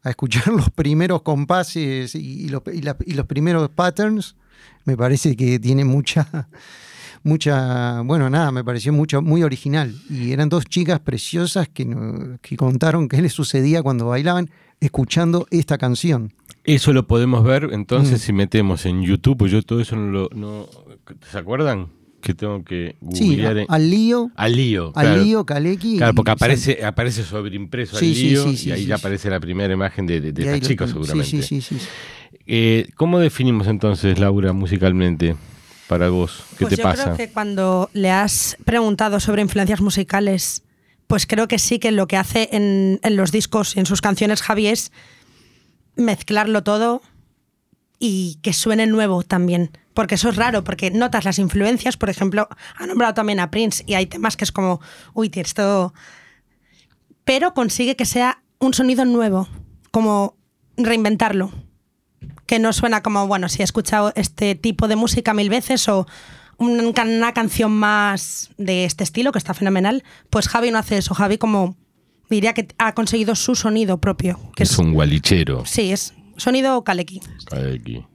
a 0.02 0.10
escuchar 0.10 0.46
los 0.54 0.70
primeros 0.70 1.22
compases 1.22 2.14
y, 2.14 2.44
y 2.44 2.48
los, 2.48 2.62
y 2.72 2.82
la- 2.82 2.96
y 3.04 3.12
los 3.14 3.26
primeros 3.26 3.68
patterns, 3.70 4.36
me 4.84 4.96
parece 4.96 5.36
que 5.36 5.58
tiene 5.58 5.84
mucha, 5.84 6.48
mucha, 7.22 8.00
bueno, 8.02 8.30
nada, 8.30 8.50
me 8.50 8.64
pareció 8.64 8.92
mucho, 8.92 9.22
muy 9.22 9.42
original. 9.42 9.94
Y 10.08 10.32
eran 10.32 10.48
dos 10.48 10.64
chicas 10.66 11.00
preciosas 11.00 11.68
que, 11.68 11.84
no- 11.84 12.38
que 12.40 12.56
contaron 12.56 13.08
qué 13.08 13.20
les 13.22 13.32
sucedía 13.32 13.82
cuando 13.82 14.06
bailaban 14.06 14.50
escuchando 14.80 15.46
esta 15.50 15.76
canción. 15.78 16.32
Eso 16.64 16.92
lo 16.92 17.06
podemos 17.06 17.42
ver 17.44 17.68
entonces 17.72 18.20
Mm. 18.20 18.24
si 18.24 18.32
metemos 18.32 18.86
en 18.86 19.02
YouTube. 19.02 19.38
Pues 19.38 19.52
yo 19.52 19.62
todo 19.62 19.80
eso 19.80 19.96
no 19.96 20.10
lo. 20.10 20.28
No, 20.34 20.66
¿Se 21.30 21.38
acuerdan? 21.38 21.88
Que 22.20 22.34
tengo 22.34 22.62
que 22.64 22.96
Sí, 23.12 23.28
googlear. 23.28 23.58
en- 23.58 23.66
al 23.68 23.90
lío, 23.90 24.30
al 24.36 24.54
lío. 24.56 24.92
al 24.94 25.06
claro. 25.06 25.22
lío, 25.24 25.46
Kaleki. 25.46 25.96
Claro, 25.96 26.14
porque 26.14 26.30
aparece, 26.32 26.84
aparece 26.84 27.22
sobreimpreso 27.24 27.96
Sí, 27.98 28.08
al 28.10 28.14
sí, 28.14 28.28
lío 28.30 28.44
sí, 28.44 28.56
sí, 28.56 28.68
y 28.68 28.72
ahí 28.72 28.80
sí, 28.82 28.86
ya 28.86 28.96
sí. 28.96 29.00
aparece 29.00 29.30
la 29.30 29.40
primera 29.40 29.72
imagen 29.72 30.06
de, 30.06 30.20
de, 30.20 30.28
esta 30.42 30.60
chica 30.68 30.86
seguramente. 30.86 31.24
Sí, 31.42 31.42
sí, 31.42 31.60
sí, 31.62 31.78
sí. 31.78 31.86
Eh, 32.46 32.88
¿Cómo 32.96 33.18
definimos 33.18 33.66
entonces, 33.68 34.18
Laura, 34.18 34.52
musicalmente? 34.52 35.36
para 35.88 36.08
vos? 36.08 36.44
¿Qué 36.50 36.66
Pues 36.66 36.70
te 36.70 36.76
yo 36.76 36.82
pasa? 36.84 37.02
creo 37.04 37.16
que 37.16 37.30
cuando 37.32 37.90
le 37.94 38.10
has 38.12 38.56
preguntado 38.64 39.18
sobre 39.18 39.42
influencias 39.42 39.80
musicales, 39.80 40.62
pues 41.08 41.26
creo 41.26 41.48
que 41.48 41.58
sí 41.58 41.80
que 41.80 41.90
lo 41.90 42.06
que 42.06 42.16
hace 42.16 42.48
en, 42.52 43.00
en 43.02 43.16
los 43.16 43.32
discos 43.32 43.74
y 43.76 43.80
en 43.80 43.86
sus 43.86 44.00
canciones 44.00 44.40
Javi 44.40 44.68
es 44.68 44.92
mezclarlo 45.96 46.62
todo 46.62 47.02
y 47.98 48.38
que 48.42 48.52
suene 48.52 48.86
nuevo 48.86 49.22
también. 49.24 49.70
Porque 50.00 50.14
eso 50.14 50.30
es 50.30 50.36
raro, 50.36 50.64
porque 50.64 50.90
notas 50.90 51.26
las 51.26 51.38
influencias, 51.38 51.98
por 51.98 52.08
ejemplo, 52.08 52.48
ha 52.74 52.86
nombrado 52.86 53.12
también 53.12 53.38
a 53.38 53.50
Prince 53.50 53.84
y 53.86 53.92
hay 53.92 54.06
temas 54.06 54.34
que 54.34 54.44
es 54.44 54.50
como, 54.50 54.80
uy, 55.12 55.28
tío, 55.28 55.42
esto... 55.42 55.92
Pero 57.24 57.52
consigue 57.52 57.96
que 57.96 58.06
sea 58.06 58.42
un 58.60 58.72
sonido 58.72 59.04
nuevo, 59.04 59.46
como 59.90 60.38
reinventarlo. 60.78 61.52
Que 62.46 62.58
no 62.58 62.72
suena 62.72 63.02
como, 63.02 63.26
bueno, 63.26 63.50
si 63.50 63.60
he 63.60 63.64
escuchado 63.64 64.10
este 64.16 64.54
tipo 64.54 64.88
de 64.88 64.96
música 64.96 65.34
mil 65.34 65.50
veces 65.50 65.86
o 65.90 66.06
un- 66.56 66.80
una 66.98 67.32
canción 67.34 67.72
más 67.72 68.48
de 68.56 68.86
este 68.86 69.04
estilo, 69.04 69.32
que 69.32 69.38
está 69.38 69.52
fenomenal, 69.52 70.02
pues 70.30 70.48
Javi 70.48 70.70
no 70.70 70.78
hace 70.78 70.96
eso. 70.96 71.12
Javi 71.14 71.36
como 71.36 71.76
diría 72.30 72.54
que 72.54 72.68
ha 72.78 72.94
conseguido 72.94 73.34
su 73.34 73.54
sonido 73.54 73.98
propio. 74.00 74.38
Que 74.56 74.62
es 74.62 74.78
un 74.78 74.94
gualichero. 74.94 75.66
Sí, 75.66 75.92
es 75.92 76.14
sonido 76.38 76.82
Kaleki. 76.84 77.20
Aquí. 77.52 78.06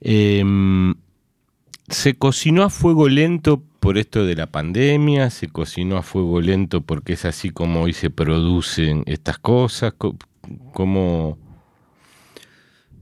Em, 0.00 0.94
se 1.88 2.14
cocinó 2.14 2.62
a 2.62 2.70
fuego 2.70 3.08
lento 3.08 3.62
por 3.80 3.98
esto 3.98 4.24
de 4.24 4.34
la 4.34 4.46
pandemia, 4.46 5.28
se 5.30 5.48
cocinó 5.48 5.96
a 5.98 6.02
fuego 6.02 6.40
lento 6.40 6.80
porque 6.80 7.12
es 7.14 7.24
así 7.26 7.50
como 7.50 7.82
hoy 7.82 7.92
se 7.92 8.08
producen 8.10 9.02
estas 9.06 9.38
cosas, 9.38 9.92
co- 9.96 10.16
como... 10.72 11.36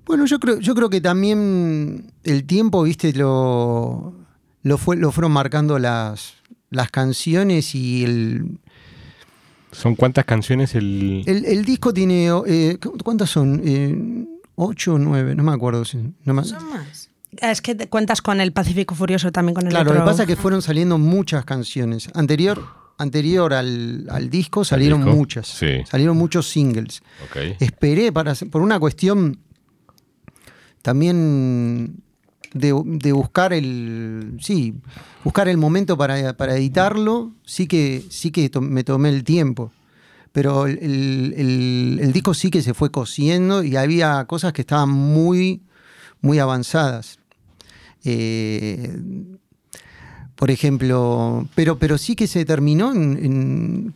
Bueno, 0.04 0.26
yo 0.26 0.40
creo, 0.40 0.58
yo 0.58 0.74
creo 0.74 0.90
que 0.90 1.00
también 1.00 2.12
el 2.24 2.44
tiempo, 2.44 2.82
viste, 2.82 3.12
lo, 3.12 4.12
lo, 4.62 4.78
fue, 4.78 4.96
lo 4.96 5.12
fueron 5.12 5.30
marcando 5.32 5.78
las, 5.78 6.34
las 6.70 6.90
canciones 6.90 7.74
y 7.76 8.02
el, 8.04 8.58
¿Son 9.70 9.94
cuántas 9.94 10.24
canciones 10.24 10.74
el...? 10.74 11.22
el, 11.24 11.44
el 11.44 11.64
disco 11.64 11.94
tiene. 11.94 12.26
eh, 12.46 12.78
¿cu- 12.82 12.98
¿Cuántas 13.04 13.30
son? 13.30 13.62
Eh, 13.64 14.26
¿Ocho 14.54 14.94
o 14.94 14.98
nueve? 14.98 15.34
No 15.34 15.42
me 15.42 15.52
acuerdo. 15.52 15.84
si- 15.84 16.12
no 16.24 16.34
me- 16.34 16.44
Son 16.44 16.68
más. 16.70 17.08
Es 17.40 17.62
que 17.62 17.74
te 17.74 17.88
cuentas 17.88 18.20
con 18.20 18.40
el 18.40 18.52
Pacífico 18.52 18.94
Furioso 18.94 19.32
también 19.32 19.54
con 19.54 19.64
el 19.66 19.70
Claro, 19.70 19.94
lo 19.94 20.00
que 20.00 20.06
pasa 20.06 20.22
es 20.24 20.28
que 20.28 20.36
fueron 20.36 20.60
saliendo 20.60 20.98
muchas 20.98 21.44
canciones. 21.46 22.10
Anterior, 22.14 22.62
anterior 22.98 23.54
al, 23.54 24.06
al 24.10 24.28
disco 24.28 24.64
salieron 24.64 25.00
disco? 25.02 25.16
muchas. 25.16 25.48
Sí. 25.48 25.82
Salieron 25.88 26.16
muchos 26.18 26.48
singles. 26.50 27.02
Esperé 27.58 28.12
para 28.12 28.34
por 28.50 28.60
una 28.60 28.78
cuestión 28.78 29.38
también 30.82 32.02
de, 32.52 32.74
de 32.84 33.12
buscar 33.12 33.52
el 33.52 34.36
sí 34.40 34.74
buscar 35.24 35.48
el 35.48 35.56
momento 35.56 35.96
para, 35.96 36.36
para 36.36 36.56
editarlo 36.56 37.32
sí 37.44 37.66
que 37.66 38.04
sí 38.10 38.30
que 38.30 38.50
to- 38.50 38.60
me 38.60 38.84
tomé 38.84 39.08
el 39.08 39.24
tiempo 39.24 39.72
pero 40.33 40.66
el, 40.66 40.79
el- 41.37 42.12
disco 42.12 42.35
sí 42.35 42.51
que 42.51 42.62
se 42.62 42.75
fue 42.75 42.90
cosiendo 42.90 43.62
y 43.62 43.77
había 43.77 44.25
cosas 44.27 44.53
que 44.53 44.62
estaban 44.62 44.90
muy 44.90 45.62
muy 46.21 46.38
avanzadas 46.38 47.18
Eh, 48.05 48.97
por 50.35 50.51
ejemplo, 50.51 51.47
pero, 51.55 51.79
pero 51.79 51.99
sí 51.99 52.16
que 52.16 52.27
se 52.27 52.45
terminó 52.45 52.92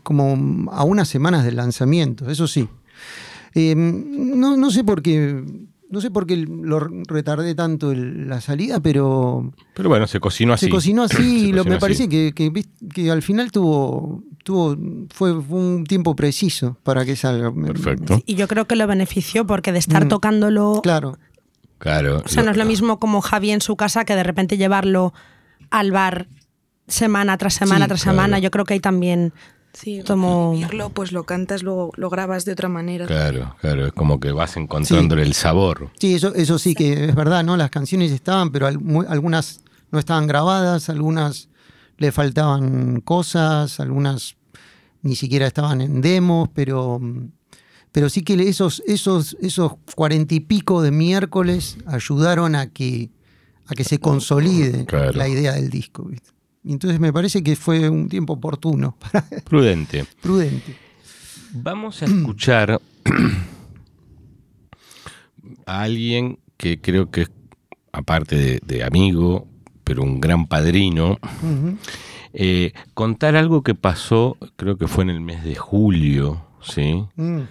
como 0.05 0.71
a 0.71 0.85
unas 0.85 1.09
semanas 1.09 1.45
del 1.45 1.57
lanzamiento, 1.57 2.31
eso 2.31 2.47
sí. 2.47 2.69
Eh, 3.55 3.75
no, 3.75 4.57
no 4.57 4.71
sé 4.71 4.85
por 4.85 5.03
qué, 5.03 5.43
no 5.91 6.01
sé 6.01 6.11
por 6.11 6.27
qué 6.27 6.37
lo 6.37 6.81
retardé 6.81 7.55
tanto 7.55 7.93
el- 7.93 8.29
la 8.29 8.41
salida, 8.41 8.81
pero 8.81 9.53
Pero 9.75 9.89
bueno, 9.89 10.07
se 10.07 10.21
cocinó 10.21 10.53
así. 10.55 10.67
se 10.67 10.71
cocinó 10.71 11.03
así 11.05 11.17
Se 11.17 11.23
y 11.23 11.53
lo, 11.53 11.59
cocinó 11.59 11.75
me 11.75 11.81
parece 11.81 12.09
que, 12.09 12.33
que, 12.35 13.11
al 13.11 13.23
final 13.23 13.51
tuvo, 13.53 14.23
tuvo 14.45 14.77
fue, 15.15 15.41
fue 15.43 15.59
un 15.59 15.85
tiempo 15.85 16.15
preciso 16.17 16.77
para 16.83 17.05
que 17.05 17.17
salga. 17.17 17.53
Perfecto. 17.53 18.21
Y 18.27 18.35
yo 18.35 18.49
creo 18.49 18.67
que 18.67 18.77
lo 18.77 18.87
benefició 18.87 19.47
porque 19.47 19.73
de 19.73 19.79
estar 19.79 20.05
Mm. 20.07 20.09
tocándolo. 20.09 20.81
Claro. 20.83 21.19
Claro. 21.79 22.23
O 22.25 22.29
sea, 22.29 22.43
no 22.43 22.51
es 22.53 22.57
lo 22.57 22.65
mismo 22.65 22.99
como 22.99 23.21
Javi 23.21 23.51
en 23.51 23.61
su 23.61 23.77
casa 23.77 24.05
que 24.07 24.17
de 24.17 24.23
repente 24.23 24.57
llevarlo 24.57 25.13
al 25.71 25.93
bar 25.93 26.27
semana 26.89 27.37
tras 27.37 27.55
semana 27.55 27.85
Sí, 27.85 27.89
tras 27.89 28.03
claro. 28.03 28.17
semana. 28.17 28.39
Yo 28.39 28.51
creo 28.51 28.65
que 28.65 28.75
hay 28.75 28.81
también 28.81 29.33
Sí, 29.77 30.03
como. 30.07 30.53
vivirlo, 30.53 30.89
pues 30.89 31.13
lo 31.13 31.25
cantas, 31.25 31.63
luego 31.63 31.93
lo 31.97 32.09
grabas 32.09 32.47
de 32.47 32.53
otra 32.53 32.69
manera. 32.71 33.07
Claro, 33.07 33.57
claro. 33.61 33.87
Es 33.87 33.93
como 33.93 34.19
que 34.21 34.33
vas 34.33 34.57
encontrándole 34.57 35.23
el 35.23 35.35
sabor. 35.35 35.91
Sí, 36.01 36.15
eso, 36.15 36.35
eso 36.35 36.59
sí 36.59 36.75
que 36.75 37.05
es 37.05 37.15
verdad, 37.15 37.45
¿no? 37.45 37.59
Las 37.59 37.69
canciones 37.71 38.11
estaban, 38.11 38.53
pero 38.53 38.67
algunas 38.67 39.61
no 39.91 39.99
estaban 39.99 40.27
grabadas, 40.27 40.89
algunas 40.89 41.51
le 41.99 42.11
faltaban 42.11 43.01
cosas, 43.03 43.79
algunas 43.79 44.37
ni 45.03 45.15
siquiera 45.15 45.47
estaban 45.47 45.83
en 45.83 46.01
demos, 46.01 46.49
pero, 46.55 46.99
pero 47.93 48.09
sí 48.09 48.23
que 48.23 48.35
esos, 48.49 48.83
esos, 48.87 49.37
esos 49.43 49.73
cuarenta 49.95 50.35
y 50.35 50.41
pico 50.41 50.81
de 50.81 50.91
miércoles 50.91 51.77
ayudaron 51.87 52.55
a 52.55 52.69
que, 52.69 53.11
a 53.67 53.75
que 53.75 53.85
se 53.85 53.99
consolide 53.99 54.87
Claro. 54.87 55.13
la 55.13 55.29
idea 55.29 55.53
del 55.53 55.69
disco. 55.71 56.05
¿viste? 56.05 56.31
Y 56.67 56.73
entonces 56.73 56.99
me 56.99 57.13
parece 57.13 57.45
que 57.45 57.55
fue 57.55 57.89
un 57.89 58.09
tiempo 58.09 58.33
oportuno, 58.33 58.97
Prudente. 59.49 60.05
prudente. 60.21 60.77
Vamos 61.53 62.03
a 62.03 62.07
escuchar 62.07 62.81
a 65.65 65.83
alguien 65.83 66.41
que 66.57 66.81
creo 66.81 67.11
que 67.13 67.23
es, 67.23 67.31
aparte 67.93 68.35
de, 68.37 68.61
de 68.67 68.83
amigo, 68.83 69.47
pero 69.85 70.03
un 70.03 70.21
gran 70.21 70.49
padrino, 70.49 71.19
eh, 72.33 72.73
contar 72.95 73.37
algo 73.37 73.63
que 73.63 73.77
pasó, 73.77 74.37
creo 74.57 74.77
que 74.77 74.89
fue 74.89 75.05
en 75.05 75.11
el 75.11 75.21
mes 75.21 75.45
de 75.45 75.55
julio, 75.55 76.45
¿sí? 76.61 77.07
Mm. 77.15 77.43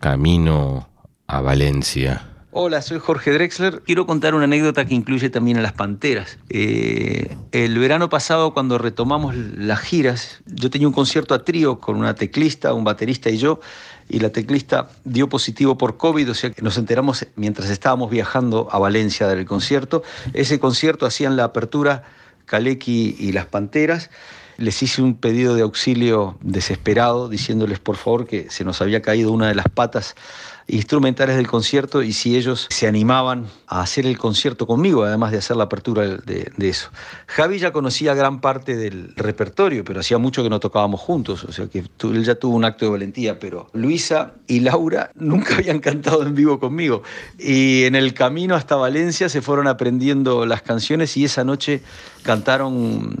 Camino 0.00 0.88
a 1.28 1.40
Valencia. 1.42 2.28
Hola, 2.58 2.80
soy 2.80 2.98
Jorge 2.98 3.32
Drexler. 3.32 3.82
Quiero 3.82 4.06
contar 4.06 4.34
una 4.34 4.44
anécdota 4.44 4.86
que 4.86 4.94
incluye 4.94 5.28
también 5.28 5.58
a 5.58 5.60
las 5.60 5.74
Panteras. 5.74 6.38
Eh, 6.48 7.36
el 7.52 7.78
verano 7.78 8.08
pasado, 8.08 8.54
cuando 8.54 8.78
retomamos 8.78 9.36
las 9.36 9.80
giras, 9.80 10.40
yo 10.46 10.70
tenía 10.70 10.88
un 10.88 10.94
concierto 10.94 11.34
a 11.34 11.44
trío 11.44 11.80
con 11.80 11.96
una 11.96 12.14
teclista, 12.14 12.72
un 12.72 12.82
baterista 12.82 13.28
y 13.28 13.36
yo, 13.36 13.60
y 14.08 14.20
la 14.20 14.30
teclista 14.30 14.88
dio 15.04 15.28
positivo 15.28 15.76
por 15.76 15.98
COVID, 15.98 16.30
o 16.30 16.32
sea 16.32 16.48
que 16.48 16.62
nos 16.62 16.78
enteramos 16.78 17.26
mientras 17.36 17.68
estábamos 17.68 18.10
viajando 18.10 18.68
a 18.72 18.78
Valencia 18.78 19.28
del 19.28 19.44
concierto. 19.44 20.02
Ese 20.32 20.58
concierto 20.58 21.04
hacían 21.04 21.36
la 21.36 21.44
apertura 21.44 22.04
Kaleki 22.46 23.16
y 23.18 23.32
las 23.32 23.44
Panteras. 23.44 24.08
Les 24.56 24.82
hice 24.82 25.02
un 25.02 25.16
pedido 25.16 25.54
de 25.54 25.60
auxilio 25.60 26.38
desesperado, 26.40 27.28
diciéndoles 27.28 27.80
por 27.80 27.96
favor 27.96 28.26
que 28.26 28.48
se 28.48 28.64
nos 28.64 28.80
había 28.80 29.02
caído 29.02 29.30
una 29.30 29.48
de 29.48 29.54
las 29.54 29.68
patas 29.68 30.14
instrumentales 30.68 31.36
del 31.36 31.46
concierto 31.46 32.02
y 32.02 32.12
si 32.12 32.36
ellos 32.36 32.66
se 32.70 32.88
animaban 32.88 33.46
a 33.68 33.82
hacer 33.82 34.04
el 34.06 34.18
concierto 34.18 34.66
conmigo, 34.66 35.04
además 35.04 35.30
de 35.30 35.38
hacer 35.38 35.56
la 35.56 35.64
apertura 35.64 36.02
de, 36.02 36.50
eso. 36.58 36.90
Javi 37.26 37.58
ya 37.58 37.70
conocía 37.72 38.14
gran 38.14 38.40
parte 38.40 38.76
del 38.76 39.14
repertorio, 39.14 39.84
pero 39.84 40.00
hacía 40.00 40.18
mucho 40.18 40.42
que 40.42 40.50
no 40.50 40.58
tocábamos 40.58 41.00
juntos, 41.00 41.44
o 41.44 41.52
sea 41.52 41.68
que 41.68 41.82
tu- 41.82 42.10
él 42.10 42.24
ya 42.24 42.34
tuvo 42.34 42.56
un 42.56 42.64
acto 42.64 42.84
de 42.86 42.90
valentía, 42.90 43.38
pero 43.38 43.68
Luisa 43.74 44.34
y 44.48 44.60
Laura 44.60 45.10
nunca 45.14 45.54
habían 45.56 45.78
cantado 45.78 46.26
en 46.26 46.34
vivo 46.34 46.58
conmigo. 46.58 47.02
Y 47.38 47.84
en 47.84 47.94
el 47.94 48.12
camino 48.14 48.56
hasta 48.56 48.74
Valencia 48.74 49.28
se 49.28 49.42
fueron 49.42 49.68
aprendiendo 49.68 50.46
las 50.46 50.62
canciones 50.62 51.16
y 51.16 51.24
esa 51.24 51.44
noche 51.44 51.82
cantaron 52.22 53.16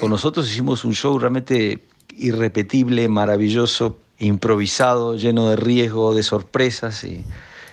con 0.00 0.10
nosotros, 0.10 0.50
hicimos 0.50 0.84
un 0.84 0.94
show 0.94 1.16
realmente 1.18 1.84
irrepetible, 2.16 3.08
maravilloso, 3.08 3.98
improvisado, 4.18 5.16
lleno 5.16 5.50
de 5.50 5.56
riesgo, 5.56 6.14
de 6.14 6.22
sorpresas. 6.22 7.04
Y 7.04 7.24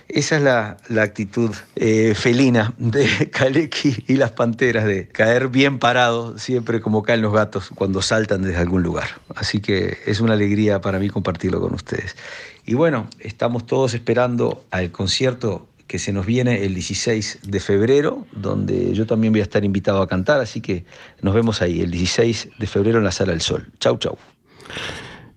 esa 0.08 0.36
es 0.36 0.42
la, 0.42 0.76
la 0.88 1.02
actitud 1.02 1.54
eh, 1.74 2.14
felina 2.14 2.72
de 2.78 3.30
Kaleki 3.32 4.04
y 4.06 4.14
las 4.14 4.32
Panteras, 4.32 4.84
de 4.84 5.08
caer 5.08 5.48
bien 5.48 5.78
parado, 5.78 6.38
siempre 6.38 6.80
como 6.80 7.02
caen 7.02 7.22
los 7.22 7.32
gatos 7.32 7.70
cuando 7.74 8.02
saltan 8.02 8.42
desde 8.42 8.58
algún 8.58 8.82
lugar. 8.82 9.20
Así 9.34 9.60
que 9.60 9.98
es 10.06 10.20
una 10.20 10.34
alegría 10.34 10.80
para 10.80 10.98
mí 10.98 11.08
compartirlo 11.08 11.60
con 11.60 11.74
ustedes. 11.74 12.16
Y 12.64 12.74
bueno, 12.74 13.08
estamos 13.20 13.66
todos 13.66 13.94
esperando 13.94 14.64
al 14.70 14.90
concierto 14.90 15.66
que 15.86 15.98
se 15.98 16.12
nos 16.12 16.26
viene 16.26 16.64
el 16.64 16.74
16 16.74 17.40
de 17.46 17.60
febrero, 17.60 18.26
donde 18.32 18.92
yo 18.92 19.06
también 19.06 19.32
voy 19.32 19.40
a 19.40 19.44
estar 19.44 19.64
invitado 19.64 20.02
a 20.02 20.08
cantar, 20.08 20.40
así 20.40 20.60
que 20.60 20.84
nos 21.22 21.32
vemos 21.32 21.62
ahí, 21.62 21.80
el 21.80 21.92
16 21.92 22.48
de 22.58 22.66
febrero 22.66 22.98
en 22.98 23.04
la 23.04 23.12
Sala 23.12 23.32
del 23.32 23.40
Sol. 23.40 23.68
Chau, 23.78 23.96
chau. 23.98 24.18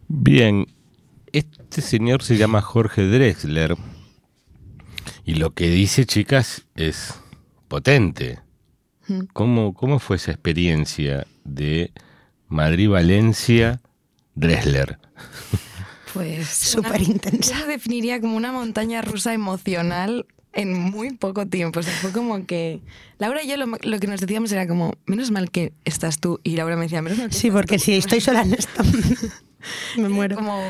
Bien, 0.08 0.66
este 1.34 1.82
señor 1.82 2.24
se 2.24 2.38
llama 2.38 2.62
Jorge 2.62 3.04
Drexler 3.08 3.76
y 5.26 5.36
lo 5.36 5.54
que 5.54 5.70
dice, 5.70 6.06
chicas, 6.06 6.66
es 6.76 7.14
potente. 7.68 8.40
Mm. 9.08 9.22
¿Cómo, 9.34 9.74
cómo 9.74 10.00
fue 10.00 10.16
esa 10.18 10.32
experiencia 10.32 11.26
de 11.44 11.92
Madrid-Valencia 12.48 13.82
Drexler? 14.36 15.00
Pues 16.14 16.48
Súper 16.50 17.02
intensa. 17.02 17.66
Definiría 17.66 18.20
como 18.22 18.38
una 18.38 18.52
montaña 18.52 19.02
rusa 19.02 19.34
emocional 19.34 20.26
en 20.54 20.78
muy 20.80 21.12
poco 21.16 21.46
tiempo. 21.48 21.80
O 21.80 21.84
sea, 21.84 21.94
fue 21.94 22.12
como 22.12 22.46
que 22.48 22.82
Laura 23.20 23.44
y 23.44 23.48
yo 23.48 23.58
lo, 23.58 23.68
lo 23.68 24.00
que 24.00 24.08
nos 24.08 24.20
decíamos 24.22 24.52
era 24.52 24.68
como, 24.68 24.96
menos 25.06 25.30
mal 25.32 25.52
que 25.52 25.74
estás 25.86 26.20
tú. 26.20 26.40
Y 26.44 26.56
Laura 26.56 26.76
me 26.76 26.84
decía, 26.84 27.02
menos 27.02 27.20
mal 27.20 27.30
que 27.30 27.36
Sí, 27.36 27.48
estás 27.48 27.62
porque 27.62 27.78
tú". 27.78 27.84
si 27.84 27.94
estoy 27.96 28.22
sola 28.22 28.42
en 28.42 28.54
esto, 28.54 28.84
me 29.98 30.04
Era 30.04 30.10
muero. 30.10 30.36
como 30.38 30.62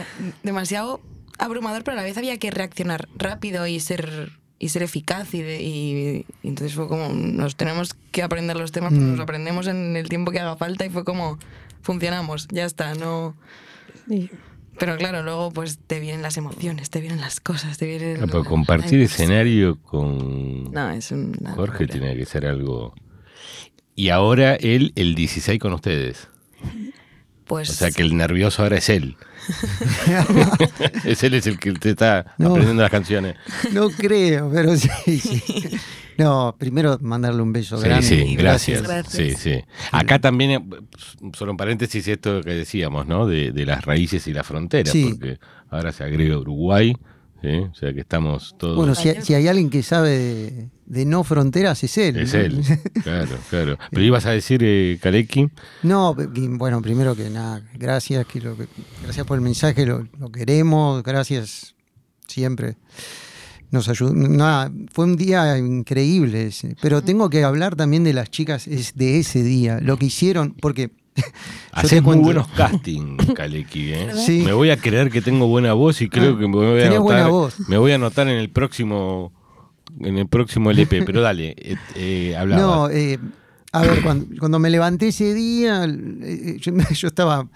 demasiado 0.43 1.01
abrumador, 1.37 1.83
pero 1.83 1.93
a 1.93 2.01
la 2.01 2.03
vez 2.03 2.17
había 2.17 2.37
que 2.37 2.51
reaccionar 2.51 3.07
rápido 3.15 3.65
y 3.67 3.79
ser 3.79 4.31
y 4.61 4.67
ser 4.69 4.83
eficaz 4.83 5.33
y, 5.33 5.41
de- 5.41 5.61
y- 5.63 6.25
y 6.43 6.47
entonces 6.49 6.75
fue 6.75 6.89
como 6.89 7.07
nos 7.13 7.55
tenemos 7.55 7.93
que 8.11 8.23
aprender 8.23 8.57
los 8.57 8.73
temas 8.73 8.91
pues 8.91 9.01
Mm. 9.01 9.11
nos 9.11 9.19
aprendemos 9.21 9.67
en 9.67 9.95
el 9.95 10.09
tiempo 10.09 10.31
que 10.31 10.39
haga 10.41 10.57
falta 10.57 10.85
y 10.85 10.89
fue 10.89 11.05
como 11.05 11.39
funcionamos 11.81 12.49
ya 12.51 12.65
está 12.65 12.93
no 12.95 13.37
Y- 14.09 14.29
pero 14.77 14.97
claro 14.97 15.23
luego 15.23 15.51
pues 15.51 15.79
te 15.87 16.01
vienen 16.01 16.21
las 16.21 16.35
emociones 16.35 16.89
te 16.89 16.99
vienen 16.99 17.21
las 17.21 17.39
cosas 17.39 17.77
te 17.77 17.85
vienen 17.85 18.17
Ah, 18.21 18.25
pero 18.25 18.43
la- 18.43 18.49
compartir 18.49 18.99
la- 18.99 19.05
escenario 19.05 19.81
con 19.81 20.73
no 20.73 20.89
es 20.89 21.09
una 21.11 21.53
Jorge 21.53 21.85
locura. 21.85 21.99
tiene 21.99 22.17
que 22.17 22.25
ser 22.25 22.45
algo. 22.45 22.93
Y 23.95 24.09
ahora 24.09 24.55
él, 24.55 24.91
el 24.95 25.15
16 25.15 25.57
con 25.59 25.71
ustedes. 25.71 26.27
Pues 27.49 27.69
O 27.69 27.73
sea 27.73 27.91
que 27.91 28.01
el 28.03 28.15
nervioso 28.15 28.63
ahora 28.63 28.77
es 28.77 28.87
él. 28.87 29.17
es 31.03 31.23
él 31.23 31.33
es 31.33 31.47
el 31.47 31.59
que 31.59 31.73
te 31.73 31.89
está 31.91 32.33
No. 32.37 32.51
aprendiendo 32.51 32.81
las 32.83 32.91
canciones. 32.91 33.35
No 33.73 33.89
creo, 33.89 34.49
pero 34.53 34.75
sí, 34.77 34.89
sí. 35.19 35.43
No, 36.17 36.55
primero 36.59 36.97
mandarle 37.01 37.41
un 37.41 37.51
beso 37.53 37.77
Sí, 37.77 37.85
grande. 37.85 38.05
sí, 38.07 38.35
gracias. 38.35 38.83
Gracias. 38.83 39.13
Sí, 39.13 39.35
sí. 39.35 39.63
Acá 39.91 40.19
también, 40.19 40.51
eh, 40.51 40.61
solo 41.33 41.51
en 41.51 41.57
paréntesis, 41.57 42.07
esto 42.07 42.41
que 42.41 42.51
decíamos, 42.51 43.07
¿no? 43.07 43.25
De, 43.25 43.51
de 43.51 43.65
las 43.65 43.83
raíces 43.85 44.27
y 44.27 44.33
las 44.33 44.45
fronteras, 44.45 44.91
Sí. 44.91 45.09
porque 45.11 45.39
ahora 45.69 45.91
se 45.93 46.03
agrega 46.03 46.37
Uruguay, 46.37 46.95
¿sí? 47.41 47.47
O 47.71 47.73
sea 47.75 47.93
que 47.93 48.01
estamos 48.01 48.55
todos... 48.57 48.75
Bueno, 48.75 48.95
si, 48.95 49.09
si 49.21 49.33
hay 49.33 49.47
alguien 49.47 49.69
que 49.69 49.81
sabe 49.83 50.09
de, 50.17 50.69
de 50.85 51.05
no 51.05 51.23
fronteras, 51.23 51.83
es 51.83 51.97
él. 51.97 52.17
es 52.17 52.33
¿no? 52.33 52.39
él, 52.39 52.61
claro, 53.03 53.37
claro. 53.49 53.77
Pero 53.91 54.01
ibas 54.03 54.25
a 54.25 54.31
decir, 54.31 54.61
eh, 54.63 54.97
Kaleki, 55.01 55.49
No, 55.83 56.15
bueno, 56.15 56.81
primero 56.81 57.15
que 57.15 57.29
nada, 57.29 57.61
gracias, 57.77 58.25
que 58.25 58.41
lo, 58.41 58.57
que- 58.57 58.67
gracias 59.03 59.25
por 59.25 59.37
el 59.37 59.41
mensaje, 59.43 59.85
lo, 59.85 60.07
lo 60.19 60.31
queremos, 60.31 61.01
gracias 61.03 61.75
siempre. 62.27 62.75
Nos 63.71 63.87
ayudó, 63.87 64.13
nada, 64.15 64.71
fue 64.91 65.05
un 65.05 65.15
día 65.15 65.55
increíble, 65.59 66.47
ese. 66.47 66.75
pero 66.81 67.03
tengo 67.03 67.29
que 67.29 67.43
hablar 67.43 67.75
también 67.75 68.03
de 68.03 68.13
las 68.13 68.31
chicas 68.31 68.67
es- 68.67 68.95
de 68.95 69.19
ese 69.19 69.43
día, 69.43 69.79
lo 69.79 69.97
que 69.97 70.07
hicieron, 70.07 70.55
porque 70.59 70.89
haces 71.71 72.01
muy 72.03 72.17
buenos 72.17 72.47
castings, 72.49 73.33
Kaleki, 73.33 73.93
¿eh? 73.93 74.07
Sí. 74.25 74.43
Me 74.45 74.53
voy 74.53 74.69
a 74.69 74.77
creer 74.77 75.09
que 75.09 75.21
tengo 75.21 75.47
buena 75.47 75.73
voz 75.73 76.01
y 76.01 76.09
creo 76.09 76.37
que 76.37 76.47
me 76.47 76.55
voy 76.55 76.79
a 76.79 76.83
Tenés 76.83 76.99
buena 76.99 77.21
anotar, 77.21 77.31
voz. 77.31 77.69
me 77.69 77.77
voy 77.77 77.91
a 77.91 77.95
anotar 77.95 78.27
en 78.27 78.37
el 78.37 78.49
próximo 78.49 79.31
en 79.99 80.17
el 80.17 80.27
próximo 80.27 80.71
LP, 80.71 81.03
pero 81.03 81.21
dale, 81.21 81.55
eh, 81.57 81.75
eh, 81.95 82.35
hablabas. 82.37 82.65
No, 82.65 82.89
eh, 82.89 83.19
a 83.71 83.81
ver, 83.81 84.01
cuando, 84.03 84.27
cuando 84.39 84.59
me 84.59 84.69
levanté 84.69 85.09
ese 85.09 85.33
día, 85.33 85.85
eh, 85.85 86.57
yo, 86.59 86.71
yo 86.93 87.07
estaba, 87.07 87.47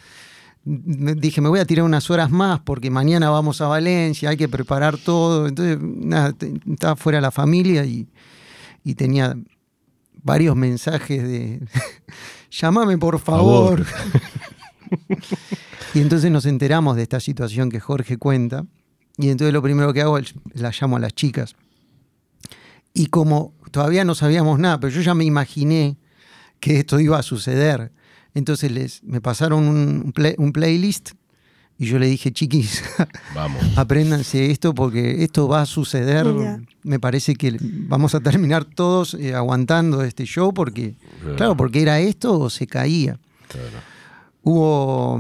dije, 0.66 1.42
me 1.42 1.50
voy 1.50 1.60
a 1.60 1.66
tirar 1.66 1.86
unas 1.86 2.10
horas 2.10 2.30
más 2.32 2.60
porque 2.62 2.90
mañana 2.90 3.30
vamos 3.30 3.62
a 3.62 3.68
Valencia, 3.68 4.30
hay 4.30 4.38
que 4.38 4.48
preparar 4.50 4.98
todo. 4.98 5.48
Entonces, 5.48 5.78
nada, 5.82 6.34
estaba 6.72 6.96
fuera 6.96 7.18
de 7.20 7.22
la 7.22 7.32
familia 7.32 7.86
y, 7.86 8.08
y 8.84 8.96
tenía 8.96 9.36
varios 10.24 10.56
mensajes 10.56 11.22
de, 11.24 11.60
llámame 12.52 12.98
por 12.98 13.20
favor. 13.20 13.86
y 15.94 16.00
entonces 16.00 16.32
nos 16.32 16.46
enteramos 16.46 16.96
de 16.96 17.04
esta 17.04 17.20
situación 17.20 17.70
que 17.70 17.80
Jorge 17.80 18.18
cuenta. 18.18 18.66
Y 19.18 19.30
entonces 19.30 19.54
lo 19.54 19.62
primero 19.62 19.94
que 19.94 20.02
hago 20.02 20.18
es 20.18 20.34
la 20.54 20.72
llamo 20.80 20.98
a 20.98 21.00
las 21.00 21.14
chicas. 21.14 21.56
Y 22.94 23.08
como 23.08 23.54
todavía 23.72 24.04
no 24.06 24.16
sabíamos 24.16 24.60
nada, 24.60 24.80
pero 24.80 24.94
yo 24.94 25.02
ya 25.02 25.14
me 25.14 25.24
imaginé 25.26 25.98
que 26.60 26.80
esto 26.80 27.00
iba 27.00 27.18
a 27.20 27.24
suceder. 27.24 27.92
Entonces 28.34 28.72
les, 28.72 29.04
me 29.04 29.22
pasaron 29.22 29.68
un, 29.68 30.12
play- 30.14 30.36
un 30.38 30.52
playlist 30.52 31.12
y 31.84 31.86
yo 31.86 32.00
le 32.00 32.08
dije, 32.08 32.32
chiquis, 32.32 32.84
Vamos. 33.36 33.62
apréndanse 33.78 34.50
esto 34.52 34.74
porque 34.74 35.24
esto 35.24 35.48
va 35.48 35.62
a 35.62 35.66
suceder. 35.66 36.26
Me 36.84 37.00
parece 37.00 37.36
que 37.36 37.56
vamos 37.62 38.16
a 38.16 38.20
terminar 38.20 38.66
todos 38.66 39.14
eh, 39.14 39.34
aguantando 39.36 40.04
este 40.04 40.26
show 40.26 40.54
porque, 40.54 40.96
Claro. 41.22 41.36
claro, 41.38 41.58
porque 41.58 41.82
era 41.82 42.00
esto 42.00 42.40
o 42.40 42.50
se 42.50 42.68
caía. 42.68 43.20
Hubo, 44.44 45.20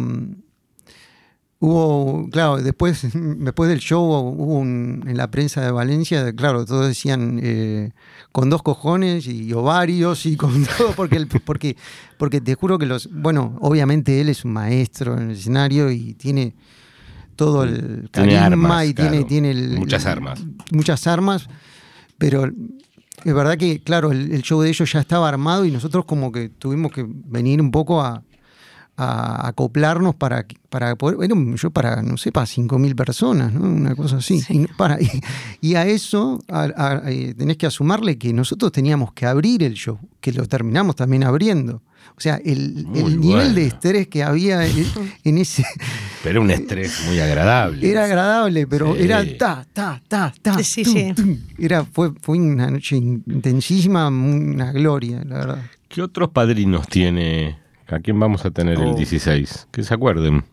hubo, 1.59 2.29
claro, 2.31 2.57
después, 2.57 3.01
después 3.13 3.69
del 3.69 3.79
show 3.79 4.03
hubo 4.03 4.57
un- 4.57 5.03
en 5.07 5.17
la 5.17 5.29
prensa 5.31 5.61
de 5.61 5.71
Valencia, 5.71 6.33
claro, 6.33 6.65
todos 6.65 6.87
decían 6.87 7.39
eh, 7.41 7.91
con 8.33 8.49
dos 8.49 8.61
cojones 8.63 9.27
y 9.27 9.53
ovarios 9.53 10.25
y 10.25 10.35
con 10.35 10.65
todo, 10.77 10.91
porque, 10.95 11.15
el- 11.15 11.27
porque, 11.27 11.77
porque 12.17 12.41
te 12.41 12.55
juro 12.55 12.77
que 12.77 12.85
los, 12.85 13.09
bueno, 13.09 13.55
obviamente 13.61 14.19
él 14.19 14.27
es 14.27 14.43
un 14.43 14.51
maestro 14.51 15.15
en 15.17 15.29
el 15.29 15.37
escenario 15.37 15.89
y 15.91 16.13
tiene 16.15 16.53
todo 17.37 17.63
el 17.63 18.09
Tiene 18.11 18.33
carisma 18.33 18.45
armas, 18.45 18.85
y 18.87 18.93
tiene, 18.93 19.09
claro. 19.11 19.25
tiene 19.27 19.51
el- 19.51 19.79
Muchas 19.79 20.05
armas. 20.05 20.43
Muchas 20.71 21.07
armas, 21.07 21.47
pero 22.17 22.45
es 22.45 23.33
verdad 23.33 23.57
que, 23.57 23.81
claro, 23.81 24.11
el, 24.11 24.31
el 24.33 24.41
show 24.41 24.61
de 24.61 24.69
ellos 24.69 24.91
ya 24.91 24.99
estaba 24.99 25.29
armado 25.29 25.63
y 25.65 25.71
nosotros 25.71 26.03
como 26.05 26.31
que 26.31 26.49
tuvimos 26.49 26.91
que 26.91 27.05
venir 27.07 27.61
un 27.61 27.71
poco 27.71 28.01
a, 28.01 28.23
a 28.95 29.47
acoplarnos 29.47 30.13
para, 30.15 30.45
para 30.69 30.95
poder, 30.95 31.17
era 31.23 31.33
un 31.33 31.57
show 31.57 31.71
para, 31.71 32.01
no 32.03 32.15
sé, 32.17 32.31
para 32.31 32.45
5.000 32.45 32.95
personas, 32.95 33.51
¿no? 33.51 33.61
Una 33.61 33.95
cosa 33.95 34.17
así. 34.17 34.39
Sí. 34.41 34.53
Y, 34.53 34.57
no- 34.59 34.67
para, 34.77 35.01
y, 35.01 35.09
y 35.61 35.75
a 35.75 35.85
eso 35.87 36.39
a- 36.47 36.69
a- 36.75 37.11
eh, 37.11 37.33
tenés 37.35 37.57
que 37.57 37.65
asumarle 37.65 38.17
que 38.19 38.31
nosotros 38.33 38.71
teníamos 38.71 39.11
que 39.13 39.25
abrir 39.25 39.63
el 39.63 39.73
show, 39.73 39.97
que 40.21 40.31
lo 40.31 40.45
terminamos 40.47 40.95
también 40.95 41.23
abriendo. 41.23 41.81
O 42.15 42.21
sea, 42.21 42.35
el, 42.43 42.91
nivel 42.91 43.17
bueno. 43.21 43.53
de 43.53 43.65
estrés 43.65 44.07
que 44.09 44.23
había 44.23 44.63
en, 44.67 44.85
en 45.23 45.37
ese... 45.39 45.65
Pero 46.21 46.41
un 46.41 46.51
estrés 46.51 47.01
muy 47.07 47.19
agradable. 47.19 47.89
Era 47.89 48.03
agradable, 48.05 48.67
pero 48.67 48.93
Sí. 48.95 49.03
era 49.03 49.23
ta, 49.37 49.65
ta, 49.73 50.01
ta, 50.07 50.33
ta. 50.41 50.61
Sí, 50.63 50.83
tum, 50.83 50.93
sí. 50.93 51.13
tum. 51.15 51.37
Era, 51.57 51.83
fue, 51.85 52.11
fue 52.21 52.37
una 52.37 52.69
noche 52.69 52.97
intensísima, 52.97 54.07
una 54.09 54.71
gloria, 54.71 55.23
la 55.25 55.35
verdad. 55.37 55.61
¿Qué 55.87 56.01
otros 56.01 56.29
padrinos 56.29 56.87
tiene? 56.87 57.57
¿A 57.93 57.99
quién 57.99 58.19
vamos 58.19 58.45
a 58.45 58.51
tener 58.51 58.79
el 58.79 58.89
Oh. 58.89 58.95
16? 58.95 59.67
Que 59.71 59.83
se 59.83 59.93
acuerden. 59.93 60.43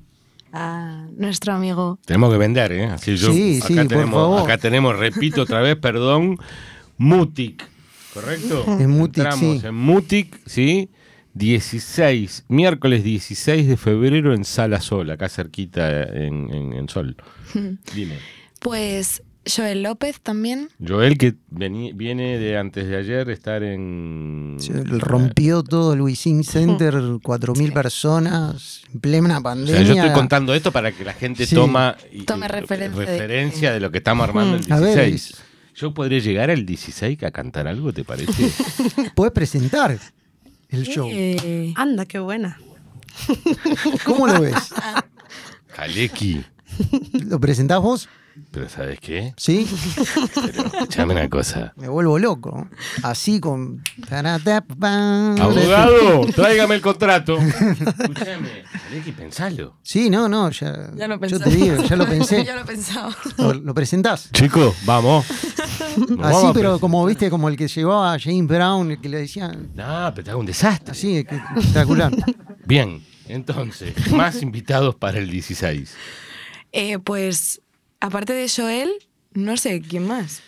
Ah, 0.53 1.07
nuestro 1.17 1.53
amigo 1.53 1.99
Tenemos 2.05 2.33
que 2.33 2.39
vender, 2.39 2.73
¿eh? 2.73 2.87
Así 2.87 3.17
yo, 3.17 3.33
Sí, 3.33 3.59
acá 3.59 3.67
sí, 3.69 3.75
por 3.77 3.87
tenemos, 3.87 4.15
favor. 4.15 4.41
Acá 4.43 4.59
tenemos, 4.59 4.99
repito 4.99 5.43
otra 5.43 5.61
vez, 5.61 5.77
perdón, 5.77 6.39
Mutic, 6.99 7.65
¿correcto? 8.13 8.65
En 8.67 8.91
Mutic, 8.91 9.19
Entramos 9.25 9.61
sí. 9.61 9.67
en 9.67 9.75
Mutic, 9.75 10.41
¿sí? 10.47 10.91
16, 11.35 12.45
miércoles 12.49 13.05
16 13.05 13.69
de 13.69 13.77
febrero 13.77 14.35
en 14.35 14.45
Sala 14.45 14.81
Sol, 14.81 15.11
acá 15.11 15.29
cerquita 15.29 16.03
en, 16.03 16.53
en- 16.53 16.73
en 16.73 16.89
Sol. 16.89 17.17
Dime. 17.95 18.17
pues 18.61 19.23
Joel 19.47 19.83
López 19.83 20.21
también 20.21 20.69
Joel, 20.87 21.17
que 21.17 21.35
vení- 21.51 21.93
viene 21.97 22.39
de 22.39 22.59
antes 22.59 22.87
de 22.87 22.97
ayer 22.99 23.31
estar 23.31 23.63
en... 23.63 24.57
Se 24.59 24.73
rompió 24.99 25.63
todo 25.63 25.95
el 25.95 26.03
Wisin 26.03 26.45
Center, 26.45 26.95
4.000 26.95 27.73
personas, 27.73 28.83
en 28.93 29.01
plena 29.01 29.39
O 29.39 29.43
pandemia. 29.43 29.75
sea, 29.77 29.83
yo 29.83 29.95
estoy 29.95 30.13
contando 30.13 30.55
esto 30.55 30.71
para 30.73 30.93
que 30.93 31.05
la 31.05 31.15
gente 31.15 31.47
Sí. 31.47 31.55
toma 31.55 31.97
y- 32.13 32.25
Tome 32.25 32.49
referencia 32.49 33.01
de- 33.01 33.07
referencia 33.07 33.73
de, 33.73 33.81
lo 33.81 33.91
que 33.91 33.99
estamos 33.99 34.29
armando 34.29 34.57
el 34.59 34.73
A 34.73 34.79
ver, 34.79 34.95
16. 35.07 35.43
Yo 35.77 35.95
podría 35.95 36.19
llegar 36.19 36.51
al 36.51 36.67
16 36.67 37.23
a 37.23 37.31
cantar 37.31 37.67
algo, 37.67 37.93
¿te 37.95 38.05
parece? 38.05 38.51
Podés 39.15 39.33
presentar 39.33 39.99
el 40.69 40.83
show. 40.85 41.09
Eh, 41.11 41.73
Anda, 41.77 42.05
qué 42.05 42.19
buena. 42.19 42.59
¿Cómo 44.05 44.27
lo 44.27 44.41
ves? 44.43 44.55
Jaleki. 45.69 46.45
¿Lo 47.27 47.41
presentás 47.41 47.81
vos? 47.81 48.09
Pero 48.51 48.69
¿sabes 48.69 48.99
qué? 49.01 49.33
¿Sí? 49.37 49.67
Pero 50.35 50.67
escuchame 50.67 51.13
una 51.15 51.29
cosa. 51.29 51.73
Me 51.77 51.89
vuelvo 51.89 52.19
loco. 52.19 52.69
Así 53.03 53.41
con... 53.41 53.83
Abogado, 55.39 56.27
tráigame 56.35 56.75
el 56.77 56.81
contrato. 56.81 57.39
Escuchame, 57.39 58.65
Jaleki, 58.65 59.13
pensalo. 59.13 59.77
Sí, 59.83 60.11
no, 60.11 60.29
no, 60.29 60.51
ya, 60.51 60.91
ya 60.97 61.07
lo 61.09 61.15
yo 61.17 61.21
pensaba. 61.21 61.45
te 61.45 61.51
digo, 61.51 61.83
ya 61.83 61.97
lo 61.97 62.07
pensé. 62.09 62.45
ya 62.45 62.57
lo 62.57 62.65
pensaba. 62.65 63.17
¿Lo, 63.39 63.55
lo 63.55 63.75
presentás? 63.75 64.31
Chicos, 64.33 64.75
vamos. 64.85 65.27
Nos 66.09 66.27
Así, 66.27 66.47
pero 66.55 66.79
como 66.79 67.05
viste, 67.07 67.31
como 67.31 67.49
el 67.49 67.57
que 67.57 67.69
llevaba 67.69 68.15
a 68.15 68.19
James 68.19 68.47
Brown, 68.47 68.91
el 68.93 69.01
que 69.01 69.09
le 69.09 69.19
decía, 69.19 69.49
No, 69.75 70.13
pero 70.15 70.25
te 70.25 70.31
hago 70.31 70.41
un 70.41 70.47
desastre. 70.47 70.93
así, 70.93 71.25
que- 71.25 71.37
espectacular. 71.37 72.13
Bien, 72.65 73.03
entonces, 73.29 73.95
más 74.13 74.43
invitados 74.43 74.95
para 74.95 75.19
el 75.19 75.31
16. 75.31 75.95
Eh, 76.73 76.99
pues 76.99 77.61
aparte 78.01 78.33
de 78.33 78.49
Joel, 78.49 78.91
no 79.33 79.57
sé 79.57 79.81
quién 79.83 80.07
más. 80.07 80.43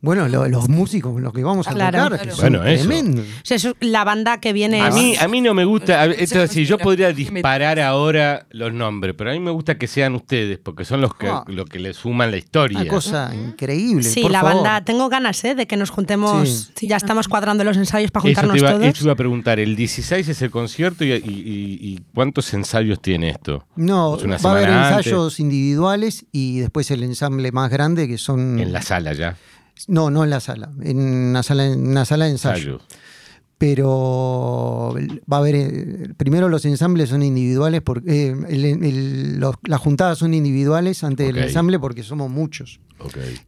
Bueno, 0.00 0.28
lo- 0.28 0.46
los 0.48 0.68
músicos 0.68 1.12
con 1.12 1.22
los 1.24 1.32
que 1.32 1.42
vamos 1.42 1.66
a 1.66 1.72
Claro. 1.72 2.04
tocar, 2.04 2.12
que 2.20 2.24
Claro. 2.26 2.36
son 2.36 2.52
Bueno, 2.52 2.64
eso. 2.68 2.88
O 2.88 3.24
sea, 3.42 3.56
eso- 3.56 3.74
la 3.80 4.04
banda 4.04 4.38
que 4.38 4.52
viene 4.52 4.80
A 4.80 4.88
es- 4.90 4.94
mí, 4.94 5.16
a 5.18 5.26
mí 5.26 5.40
no 5.40 5.54
me 5.54 5.64
gusta, 5.64 6.04
esto 6.06 6.40
es 6.40 6.50
así, 6.50 6.64
yo 6.66 6.78
podría 6.78 7.12
disparar 7.12 7.80
ahora 7.80 8.46
los 8.50 8.72
nombres, 8.72 9.16
pero 9.18 9.30
a 9.30 9.32
mí 9.32 9.40
me 9.40 9.50
gusta 9.50 9.76
que 9.76 9.88
sean 9.88 10.14
ustedes, 10.14 10.58
porque 10.62 10.84
son 10.84 11.00
los 11.00 11.14
que, 11.16 11.26
Ah. 11.26 11.42
lo 11.48 11.64
que 11.64 11.80
le 11.80 11.94
suman 11.94 12.30
la 12.30 12.36
historia. 12.36 12.78
Una 12.80 12.88
cosa 12.88 13.34
increíble. 13.34 14.04
Sí, 14.04 14.22
por 14.22 14.30
la 14.30 14.40
favor. 14.42 14.54
banda, 14.62 14.84
tengo 14.84 15.08
ganas 15.08 15.44
¿eh? 15.44 15.56
de 15.56 15.66
que 15.66 15.76
nos 15.76 15.90
juntemos. 15.90 16.70
Sí. 16.76 16.86
Ya 16.86 16.96
estamos 16.96 17.26
cuadrando 17.26 17.64
los 17.64 17.76
ensayos 17.76 18.12
para 18.12 18.20
Eso 18.22 18.28
juntarnos 18.40 18.52
te, 18.54 18.58
iba, 18.60 18.70
todos. 18.70 18.84
eso 18.86 19.04
iba 19.04 19.12
a 19.14 19.16
preguntar, 19.16 19.58
el 19.58 19.74
16 19.74 20.28
es 20.28 20.40
el 20.42 20.52
concierto 20.52 21.04
y, 21.04 21.10
y- 21.12 21.14
y- 21.16 21.78
y 21.80 22.00
¿cuántos 22.14 22.54
ensayos 22.54 23.02
tiene 23.02 23.30
esto? 23.30 23.66
No, 23.74 24.16
Es 24.16 24.22
una 24.22 24.36
va 24.36 24.50
a 24.50 24.52
haber 24.58 24.68
antes. 24.70 25.06
ensayos 25.08 25.40
individuales 25.40 26.24
y 26.30 26.60
después 26.60 26.88
el 26.92 27.02
ensamble 27.02 27.50
más 27.50 27.68
grande 27.68 28.06
que 28.06 28.16
son... 28.16 28.60
En 28.60 28.72
la 28.72 28.80
sala 28.82 29.12
ya, 29.12 29.36
No, 29.86 30.10
no 30.10 30.24
en 30.24 30.30
la 30.30 30.40
sala, 30.40 30.70
en 30.82 30.98
una 30.98 31.42
sala, 31.42 31.66
en 31.66 31.86
una 31.86 32.04
sala 32.04 32.24
de 32.24 32.32
ensayo. 32.32 32.80
Pero 33.58 34.94
va 35.30 35.36
a 35.36 35.40
haber, 35.40 35.54
eh, 35.56 36.08
primero 36.16 36.48
los 36.48 36.64
ensambles 36.64 37.08
son 37.10 37.22
individuales, 37.22 37.82
porque, 37.82 38.28
eh, 38.28 38.36
el- 38.48 38.64
el- 38.64 39.38
los- 39.40 39.56
las 39.64 39.80
juntadas 39.80 40.18
son 40.18 40.32
individuales 40.32 41.02
antes 41.04 41.28
Ok. 41.28 41.34
del 41.34 41.44
ensamble 41.44 41.78
porque 41.78 42.02
somos 42.02 42.30
muchos. 42.30 42.80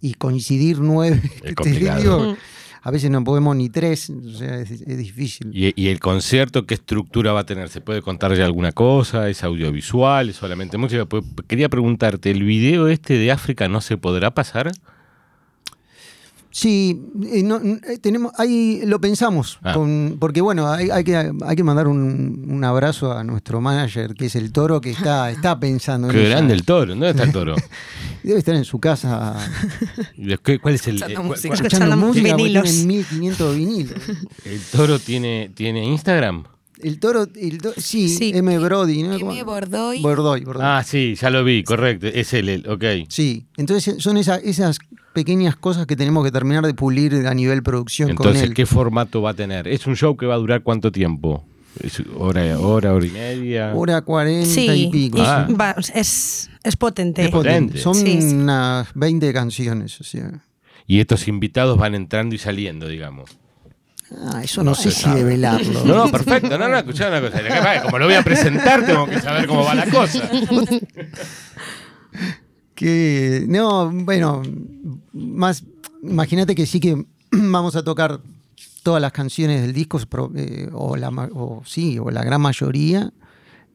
Y 0.00 0.14
coincidir 0.14 0.78
nueve, 0.80 1.20
complicado. 1.56 2.36
a 2.82 2.90
veces 2.90 3.10
no 3.10 3.22
podemos 3.24 3.54
ni 3.56 3.68
tres, 3.68 4.10
o 4.10 4.30
sea, 4.36 4.58
es, 4.58 4.70
es 4.70 4.96
difícil. 4.98 5.50
¿Y, 5.52 5.72
y 5.80 5.88
el 5.88 6.00
concierto 6.00 6.66
qué 6.66 6.74
estructura 6.74 7.32
va 7.32 7.40
a 7.40 7.46
tener? 7.46 7.68
¿Se 7.68 7.80
puede 7.80 8.00
contar 8.02 8.34
ya 8.34 8.44
alguna 8.46 8.72
cosa? 8.72 9.28
¿Es 9.28 9.44
audiovisual? 9.44 10.30
¿Es 10.30 10.36
solamente 10.36 10.76
música? 10.78 11.04
Pues, 11.06 11.24
Quería 11.46 11.68
preguntarte, 11.68 12.30
¿el 12.30 12.42
video 12.42 12.88
este 12.88 13.14
de 13.14 13.30
África 13.32 13.68
no 13.68 13.80
se 13.80 13.96
podrá 13.96 14.32
pasar? 14.32 14.72
Sí, 16.52 17.00
eh, 17.32 17.44
no, 17.44 17.58
eh, 17.58 17.98
tenemos, 18.00 18.32
ahí 18.36 18.82
lo 18.84 19.00
pensamos, 19.00 19.58
Ah. 19.62 19.72
con- 19.74 20.16
porque 20.18 20.40
bueno, 20.40 20.66
hay, 20.68 20.90
hay 20.90 21.04
que, 21.04 21.14
hay 21.16 21.56
que 21.56 21.62
mandar 21.62 21.86
un, 21.86 22.44
un 22.48 22.64
abrazo 22.64 23.12
a 23.16 23.22
nuestro 23.22 23.60
manager, 23.60 24.14
que 24.14 24.26
es 24.26 24.34
el 24.34 24.50
toro, 24.50 24.80
que 24.80 24.90
está, 24.90 25.30
está 25.30 25.60
pensando 25.60 26.08
en 26.10 26.14
Qué 26.16 26.28
grande 26.28 26.54
el 26.54 26.64
toro, 26.64 26.90
¿dónde 26.90 27.10
está 27.10 27.22
el 27.22 27.32
toro? 27.32 27.54
Debe 28.24 28.38
estar 28.40 28.54
en 28.54 28.64
su 28.64 28.78
casa 28.80 29.36
¿Y 30.16 30.36
qué- 30.38 30.58
¿Cuál 30.58 30.74
es 30.74 30.86
el, 30.88 30.96
Escuchando 30.96 31.12
eh, 31.12 31.14
cuál- 31.14 31.28
música. 31.28 31.48
cuál- 31.48 31.54
escuchando 31.66 31.86
Escuchando 31.86 31.96
música, 32.06 32.28
porque 32.30 32.42
vinilos. 32.42 32.64
tienen 32.64 32.86
1500 32.88 33.56
vinilos. 33.56 33.94
el 34.44 34.60
toro 34.72 34.98
tiene, 34.98 35.50
tiene 35.54 35.84
Instagram? 35.84 36.44
El 36.82 36.98
toro, 37.00 37.26
el 37.34 37.58
to- 37.58 37.72
sí, 37.76 38.08
Sí. 38.08 38.32
M. 38.34 38.58
Brody, 38.58 39.02
¿no? 39.02 39.14
M. 39.14 39.42
Bordoy. 39.44 40.00
Bordoy, 40.00 40.44
Bordoy. 40.44 40.62
Ah, 40.64 40.82
sí, 40.84 41.14
ya 41.14 41.30
lo 41.30 41.44
vi, 41.44 41.62
correcto, 41.64 42.06
es 42.06 42.32
él, 42.34 42.48
él, 42.48 42.66
ok. 42.68 42.84
Sí, 43.08 43.46
entonces 43.56 43.96
son 44.02 44.16
esa- 44.16 44.36
esas 44.38 44.78
pequeñas 45.12 45.56
cosas 45.56 45.86
que 45.86 45.96
tenemos 45.96 46.24
que 46.24 46.30
terminar 46.30 46.64
de 46.64 46.74
pulir 46.74 47.14
a 47.26 47.34
nivel 47.34 47.62
producción 47.62 48.14
con 48.14 48.26
Entonces, 48.28 48.48
él. 48.48 48.54
¿qué 48.54 48.66
formato 48.66 49.22
va 49.22 49.30
a 49.30 49.34
tener? 49.34 49.66
¿Es 49.68 49.86
un 49.86 49.96
show 49.96 50.16
que 50.16 50.26
va 50.26 50.34
a 50.34 50.38
durar 50.38 50.62
cuánto 50.62 50.92
tiempo? 50.92 51.44
¿Es 51.82 52.02
hora, 52.16 52.58
hora, 52.58 52.92
hora 52.92 53.06
y 53.06 53.10
media? 53.10 53.72
Hora 53.74 54.00
40 54.02 54.46
Sí, 54.48 54.66
y 54.68 54.90
pico. 54.90 55.18
y 55.18 55.20
Ah. 55.24 55.48
va- 55.58 55.76
es, 55.94 56.50
es 56.64 56.76
potente. 56.76 57.22
Es 57.24 57.30
potente. 57.30 57.60
potente. 57.74 57.78
Son 57.78 57.94
Sí, 57.94 58.20
sí. 58.20 58.34
unas 58.34 58.88
20 58.94 59.32
canciones. 59.32 60.00
O 60.00 60.04
sea. 60.04 60.42
Y 60.86 60.98
estos 60.98 61.28
invitados 61.28 61.78
van 61.78 61.94
entrando 61.94 62.34
y 62.34 62.38
saliendo, 62.38 62.88
digamos. 62.88 63.30
Ah, 64.18 64.42
eso 64.42 64.64
no 64.64 64.74
sé 64.74 64.90
si 64.90 65.08
develarlo. 65.10 65.84
No, 65.84 65.94
no, 65.94 66.10
perfecto. 66.10 66.58
No, 66.58 66.68
no, 66.68 66.76
escuchá 66.76 67.08
una 67.08 67.20
cosa. 67.20 67.40
Como 67.82 67.98
lo 67.98 68.06
voy 68.06 68.14
a 68.14 68.22
presentar, 68.22 68.84
tengo 68.84 69.06
que 69.06 69.20
saber 69.20 69.46
cómo 69.46 69.64
va 69.64 69.74
la 69.74 69.86
cosa. 69.86 70.28
Que, 72.74 73.44
no, 73.46 73.90
bueno, 73.90 74.40
más, 75.12 75.64
imagínate 76.02 76.54
que 76.54 76.64
sí 76.64 76.80
que 76.80 77.04
vamos 77.30 77.76
a 77.76 77.84
tocar 77.84 78.20
todas 78.82 79.02
las 79.02 79.12
canciones 79.12 79.60
del 79.60 79.74
disco, 79.74 80.00
eh, 80.34 80.70
o, 80.72 80.96
la, 80.96 81.10
o 81.10 81.62
sí, 81.66 81.98
o 81.98 82.10
la 82.10 82.24
gran 82.24 82.40
mayoría, 82.40 83.12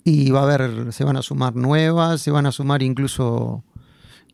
y 0.04 0.32
va 0.32 0.40
a 0.40 0.44
haber, 0.44 0.92
se 0.92 1.04
van 1.04 1.18
a 1.18 1.22
sumar 1.22 1.56
nuevas, 1.56 2.20
se 2.20 2.32
van 2.32 2.48
a 2.48 2.52
sumar 2.52 2.82
incluso 2.82 3.64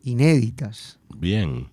inéditas. 0.04 0.98
Bien. 1.16 1.68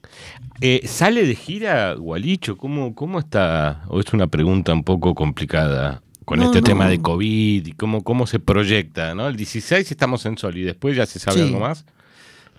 Eh, 0.61 0.81
¿Sale 0.85 1.25
de 1.25 1.35
gira, 1.35 1.93
Gualicho? 1.95 2.57
¿Cómo, 2.57 2.93
¿Cómo 2.95 3.19
está? 3.19 3.83
¿O 3.87 3.99
es 3.99 4.11
una 4.13 4.27
pregunta 4.27 4.73
un 4.73 4.83
poco 4.83 5.15
complicada 5.15 6.01
con 6.25 6.39
No, 6.39 6.45
este 6.45 6.59
no. 6.61 6.65
tema 6.65 6.87
de 6.87 7.01
COVID 7.01 7.65
y 7.67 7.71
cómo, 7.73 8.03
cómo 8.03 8.27
se 8.27 8.39
proyecta? 8.39 9.15
¿no? 9.15 9.27
El 9.27 9.35
16 9.35 9.89
estamos 9.89 10.25
en 10.25 10.37
Sol 10.37 10.57
y 10.57 10.61
después 10.63 10.95
ya 10.95 11.05
se 11.05 11.17
sabe 11.19 11.37
Sí. 11.37 11.43
algo 11.47 11.59
más. 11.59 11.85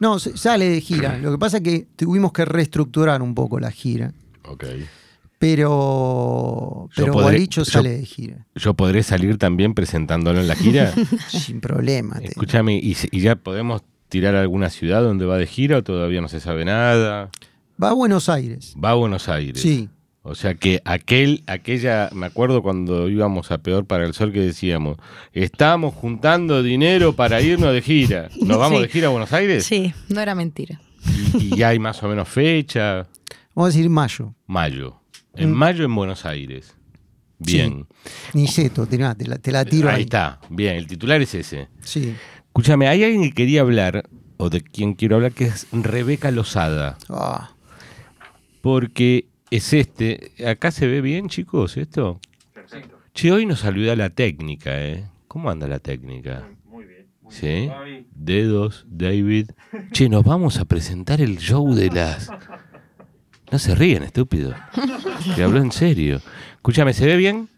No, 0.01 0.19
sale 0.19 0.69
de 0.69 0.81
gira. 0.81 1.19
Lo 1.23 1.31
que 1.31 1.39
pasa 1.39 1.59
es 1.59 1.63
que 1.63 1.87
tuvimos 1.97 2.33
que 2.33 2.45
reestructurar 2.45 3.23
un 3.23 3.35
poco 3.35 3.61
la 3.61 3.71
gira, 3.71 4.13
Ok. 4.49 4.65
pero, 5.39 6.89
pero 6.97 7.13
podré- 7.13 7.23
Gualicho 7.23 7.63
yo- 7.63 7.71
sale 7.71 7.91
de 7.91 8.05
gira, 8.05 8.47
¿Yo 8.55 8.75
podré 8.75 9.03
salir 9.03 9.37
también 9.39 9.75
presentándolo 9.75 10.41
en 10.41 10.49
la 10.49 10.55
gira? 10.55 10.93
sin 11.29 11.61
problema. 11.61 12.19
te- 12.19 12.27
Escúchame, 12.29 12.77
¿y, 12.79 12.95
se- 12.95 13.09
y 13.13 13.21
ya 13.21 13.37
podemos 13.37 13.83
tirar 14.11 14.35
a 14.37 14.43
alguna 14.43 14.69
ciudad 14.69 15.03
donde 15.03 15.25
va 15.25 15.39
de 15.39 15.47
gira 15.47 15.79
o 15.79 15.83
todavía 15.83 16.21
no 16.21 16.29
se 16.29 16.41
sabe 16.41 16.67
nada? 16.67 17.31
Va 17.83 17.89
a 17.91 17.93
Buenos 17.95 18.29
Aires. 18.29 18.75
Va 18.83 18.91
a 18.91 18.95
Buenos 18.95 19.29
Aires. 19.31 19.63
Sí. 19.63 19.89
O 20.23 20.35
sea 20.35 20.55
que 20.55 20.83
aquel, 20.85 21.43
aquella, 21.47 22.11
me 22.13 22.27
acuerdo 22.27 22.63
cuando 22.63 23.09
íbamos 23.09 23.51
a 23.53 23.59
Peor 23.59 23.87
para 23.87 24.05
el 24.05 24.13
Sol 24.13 24.33
que 24.33 24.41
decíamos, 24.41 24.99
estamos 25.33 25.95
juntando 25.95 26.63
dinero 26.63 27.15
para 27.17 27.41
irnos 27.41 27.73
de 27.73 27.81
gira. 27.81 28.29
¿Nos 28.39 28.59
vamos 28.59 28.81
Sí. 28.81 28.83
de 28.83 28.89
gira 28.93 29.07
a 29.07 29.11
Buenos 29.11 29.33
Aires? 29.33 29.65
Sí. 29.65 29.95
No 30.11 30.21
era 30.21 30.35
mentira. 30.35 30.79
Y, 31.39 31.63
hay 31.63 31.79
más 31.79 32.03
o 32.03 32.09
menos 32.09 32.29
fecha, 32.29 33.07
Vamos 33.55 33.73
a 33.75 33.77
decir 33.77 33.89
mayo. 33.89 34.35
mayo. 34.47 35.01
En 35.35 35.53
Mm. 35.53 35.55
mayo 35.55 35.85
en 35.87 35.95
Buenos 35.95 36.27
Aires. 36.27 36.75
Bien. 37.39 37.87
Niceto, 38.35 38.87
te, 38.87 38.99
la- 38.99 39.15
te 39.15 39.27
la, 39.27 39.39
te 39.39 39.51
la 39.51 39.65
tiro 39.65 39.89
ahí. 39.89 39.95
Ahí 39.97 40.03
está. 40.03 40.39
Bien, 40.51 40.77
el 40.77 40.87
titular 40.87 41.23
es 41.23 41.35
ese. 41.35 41.69
Sí. 41.81 42.15
Escúchame, 42.51 42.89
hay 42.89 43.05
alguien 43.05 43.23
que 43.23 43.33
quería 43.33 43.61
hablar, 43.61 44.09
o 44.37 44.51
de 44.51 44.61
quien 44.61 44.95
quiero 44.95 45.17
hablar, 45.17 45.33
que 45.33 45.45
es 45.45 45.69
Rebeca 45.73 46.33
Lozada. 46.33 46.99
Ah, 47.09 47.53
Porque 48.61 49.29
es 49.51 49.73
este. 49.73 50.33
¿Acá 50.45 50.73
se 50.73 50.89
ve 50.89 51.01
bien, 51.01 51.29
chicos, 51.29 51.77
esto? 51.77 52.21
Perfecto. 52.53 52.99
Che, 53.15 53.31
hoy 53.31 53.47
nos 53.47 53.61
saluda 53.61 53.95
la 53.95 54.11
técnica, 54.11 54.83
¿eh? 54.85 55.09
¿Cómo 55.29 55.49
anda 55.49 55.69
la 55.69 55.79
técnica? 55.79 56.49
Muy 56.67 56.85
bien. 56.87 57.07
¿Sí? 57.29 57.71
Dedos, 58.17 58.85
David. 58.89 59.51
Che, 59.93 60.09
nos 60.09 60.25
vamos 60.25 60.59
a 60.59 60.65
presentar 60.65 61.21
el 61.21 61.39
show 61.39 61.73
de 61.75 61.89
las. 61.91 62.31
No 63.53 63.59
se 63.59 63.75
ríen, 63.75 64.05
estúpido. 64.05 64.55
Que 65.35 65.43
habló 65.43 65.61
en 65.61 65.73
serio. 65.73 66.21
Escúchame, 66.55 66.93
¿se 66.95 67.05
ve 67.05 67.17
bien? 67.17 67.49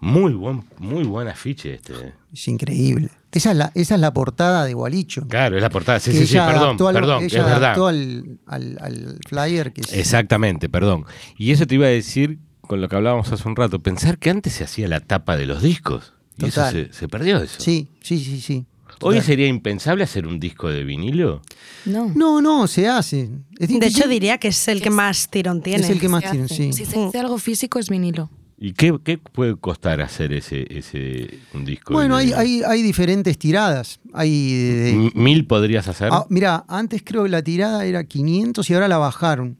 Muy 0.00 0.32
buen, 0.34 0.64
muy 0.78 1.04
buen 1.04 1.28
afiche 1.28 1.74
este. 1.74 1.92
es 2.32 2.48
increíble. 2.48 3.10
Esa 3.32 3.50
es, 3.50 3.56
la, 3.56 3.70
esa 3.74 3.94
es 3.96 4.00
la 4.00 4.12
portada 4.14 4.64
de 4.64 4.72
Gualicho. 4.74 5.26
Claro, 5.28 5.56
es 5.56 5.62
la 5.62 5.68
portada. 5.70 6.00
Sí, 6.00 6.10
que 6.12 6.18
sí, 6.18 6.26
sí, 6.26 6.34
perdón, 6.36 6.56
adaptó 6.62 6.88
al- 6.88 6.94
perdón, 6.94 7.22
ella 7.24 7.38
es 7.38 7.44
verdad. 7.44 7.56
adaptó 7.64 7.86
al, 7.88 8.38
al- 8.46 8.78
al 8.80 9.18
flyer 9.28 9.72
que 9.72 9.82
Exactamente, 9.98 10.68
perdón. 10.68 11.04
Y 11.36 11.50
eso 11.50 11.66
te 11.66 11.74
iba 11.74 11.86
a 11.86 11.90
decir 11.90 12.38
con 12.62 12.80
lo 12.80 12.88
que 12.88 12.96
hablábamos 12.96 13.30
hace 13.30 13.46
un 13.48 13.54
rato, 13.56 13.78
pensar 13.80 14.18
que 14.18 14.30
antes 14.30 14.54
se 14.54 14.64
hacía 14.64 14.88
la 14.88 15.00
tapa 15.00 15.36
de 15.36 15.46
los 15.46 15.62
discos. 15.62 16.14
Y 16.38 16.46
eso 16.46 16.68
se, 16.70 16.92
se 16.92 17.08
perdió 17.08 17.38
eso. 17.42 17.60
Sí, 17.60 17.88
sí, 18.02 18.18
sí, 18.18 18.40
sí. 18.40 18.66
Hoy 19.02 19.20
sería 19.20 19.46
impensable 19.46 20.04
hacer 20.04 20.26
un 20.26 20.40
disco 20.40 20.68
de 20.70 20.82
vinilo. 20.82 21.42
No. 21.84 22.10
No, 22.14 22.40
no, 22.40 22.66
se 22.66 22.88
hace. 22.88 23.28
Es 23.58 23.68
De 23.68 23.86
hecho, 23.86 24.08
diría 24.08 24.38
que 24.38 24.48
es 24.48 24.68
el 24.68 24.80
que 24.80 24.88
más 24.90 25.28
tirón 25.30 25.60
tiene. 25.60 25.82
Es 25.84 25.90
el 25.90 26.00
que 26.00 26.08
más 26.08 26.24
hace. 26.24 26.48
sí. 26.48 26.72
Si 26.72 26.86
se 26.86 27.04
hace 27.04 27.18
algo 27.18 27.36
físico 27.36 27.78
es 27.78 27.90
vinilo. 27.90 28.30
¿Y 28.58 28.72
qué, 28.72 28.98
qué 29.04 29.18
puede 29.18 29.56
costar 29.56 30.00
hacer 30.00 30.32
ese, 30.32 30.66
ese 30.70 31.40
un 31.52 31.64
disco? 31.66 31.92
Bueno, 31.92 32.16
de- 32.16 32.24
hay, 32.24 32.32
hay, 32.32 32.62
hay 32.62 32.82
diferentes 32.82 33.36
tiradas. 33.38 34.00
Hay 34.14 34.54
de- 34.54 35.12
¿Mil 35.14 35.46
podrías 35.46 35.86
hacer? 35.88 36.08
Ah, 36.10 36.24
mira, 36.30 36.64
antes 36.68 37.02
creo 37.04 37.24
que 37.24 37.28
la 37.28 37.42
tirada 37.42 37.84
era 37.84 38.04
500 38.04 38.68
y 38.70 38.74
ahora 38.74 38.88
la 38.88 38.96
bajaron 38.98 39.58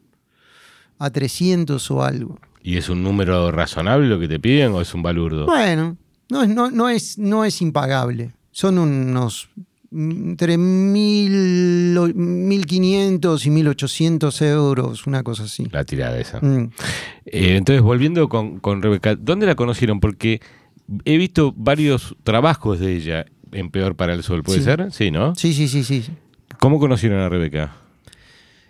a 0.99 1.11
300 1.11 1.91
o 1.91 2.03
algo. 2.03 2.39
¿Y 2.63 2.79
es 2.79 2.89
un 2.89 3.03
número 3.03 3.51
razonable 3.53 4.09
lo 4.09 4.19
que 4.19 4.29
te 4.29 4.41
piden 4.41 4.73
o 4.73 4.81
es 4.81 4.95
un 4.95 5.03
balurdo? 5.03 5.45
Bueno, 5.47 5.97
no 6.31 6.43
es, 6.43 6.49
no, 6.49 6.71
no 6.71 6.89
es, 6.89 7.19
no 7.19 7.45
es 7.45 7.61
impagable. 7.61 8.33
Son 8.51 8.79
unos 8.79 9.51
entre 9.97 10.59
mil, 10.59 11.97
o- 11.99 12.09
1.500 12.09 13.47
y 13.47 13.51
1.800 13.51 14.43
euros, 14.43 15.07
una 15.07 15.23
cosa 15.23 15.45
así. 15.45 15.67
La 15.73 15.85
tirada 15.85 16.19
esa. 16.19 16.41
Mm. 16.41 16.71
Eh, 17.27 17.57
entonces, 17.57 17.83
volviendo 17.83 18.29
con, 18.29 18.61
con 18.61 18.83
Rebeca, 18.83 19.17
¿dónde 19.17 19.47
la 19.47 19.55
conocieron? 19.55 20.01
Porque 20.01 20.41
he 21.05 21.17
visto 21.17 21.53
varios 21.57 22.15
trabajos 22.23 22.79
de 22.79 22.95
ella 22.97 23.27
en 23.53 23.71
Peor 23.71 23.97
para 23.97 24.13
el 24.15 24.23
Sol, 24.23 24.43
¿puede 24.43 24.59
Sí. 24.59 24.65
ser? 24.65 24.93
Sí, 24.93 25.11
¿no? 25.11 25.35
Sí, 25.35 25.53
sí, 25.55 25.67
sí, 25.69 25.83
sí. 25.83 26.05
¿Cómo 26.61 26.79
conocieron 26.79 27.21
a 27.21 27.29
Rebeca? 27.29 27.75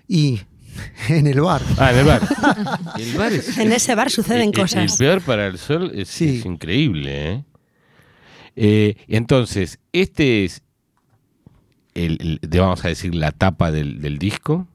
Y 0.08 0.40
en 1.08 1.26
el 1.26 1.40
bar. 1.40 1.62
Ah, 1.78 1.90
en 1.92 1.98
el 1.98 2.04
bar. 2.06 2.22
El 2.98 3.16
bar 3.18 3.32
es, 3.32 3.58
En 3.58 3.72
ese 3.72 3.94
bar 3.94 4.10
suceden 4.10 4.42
el- 4.42 4.48
el- 4.48 4.54
cosas. 4.54 4.92
El 4.92 4.98
Peor 4.98 5.20
para 5.22 5.46
el 5.46 5.58
Sol 5.58 5.90
es, 5.94 6.08
Sí. 6.08 6.38
es 6.38 6.46
increíble, 6.46 7.32
¿eh? 7.32 7.44
Eh, 8.58 8.96
Entonces, 9.08 9.78
este 9.92 10.44
es, 10.44 10.62
el, 11.96 12.40
vamos 12.58 12.84
a 12.84 12.88
decir, 12.88 13.14
la 13.14 13.32
tapa 13.32 13.70
del, 13.72 14.00
del 14.00 14.18
disco. 14.18 14.66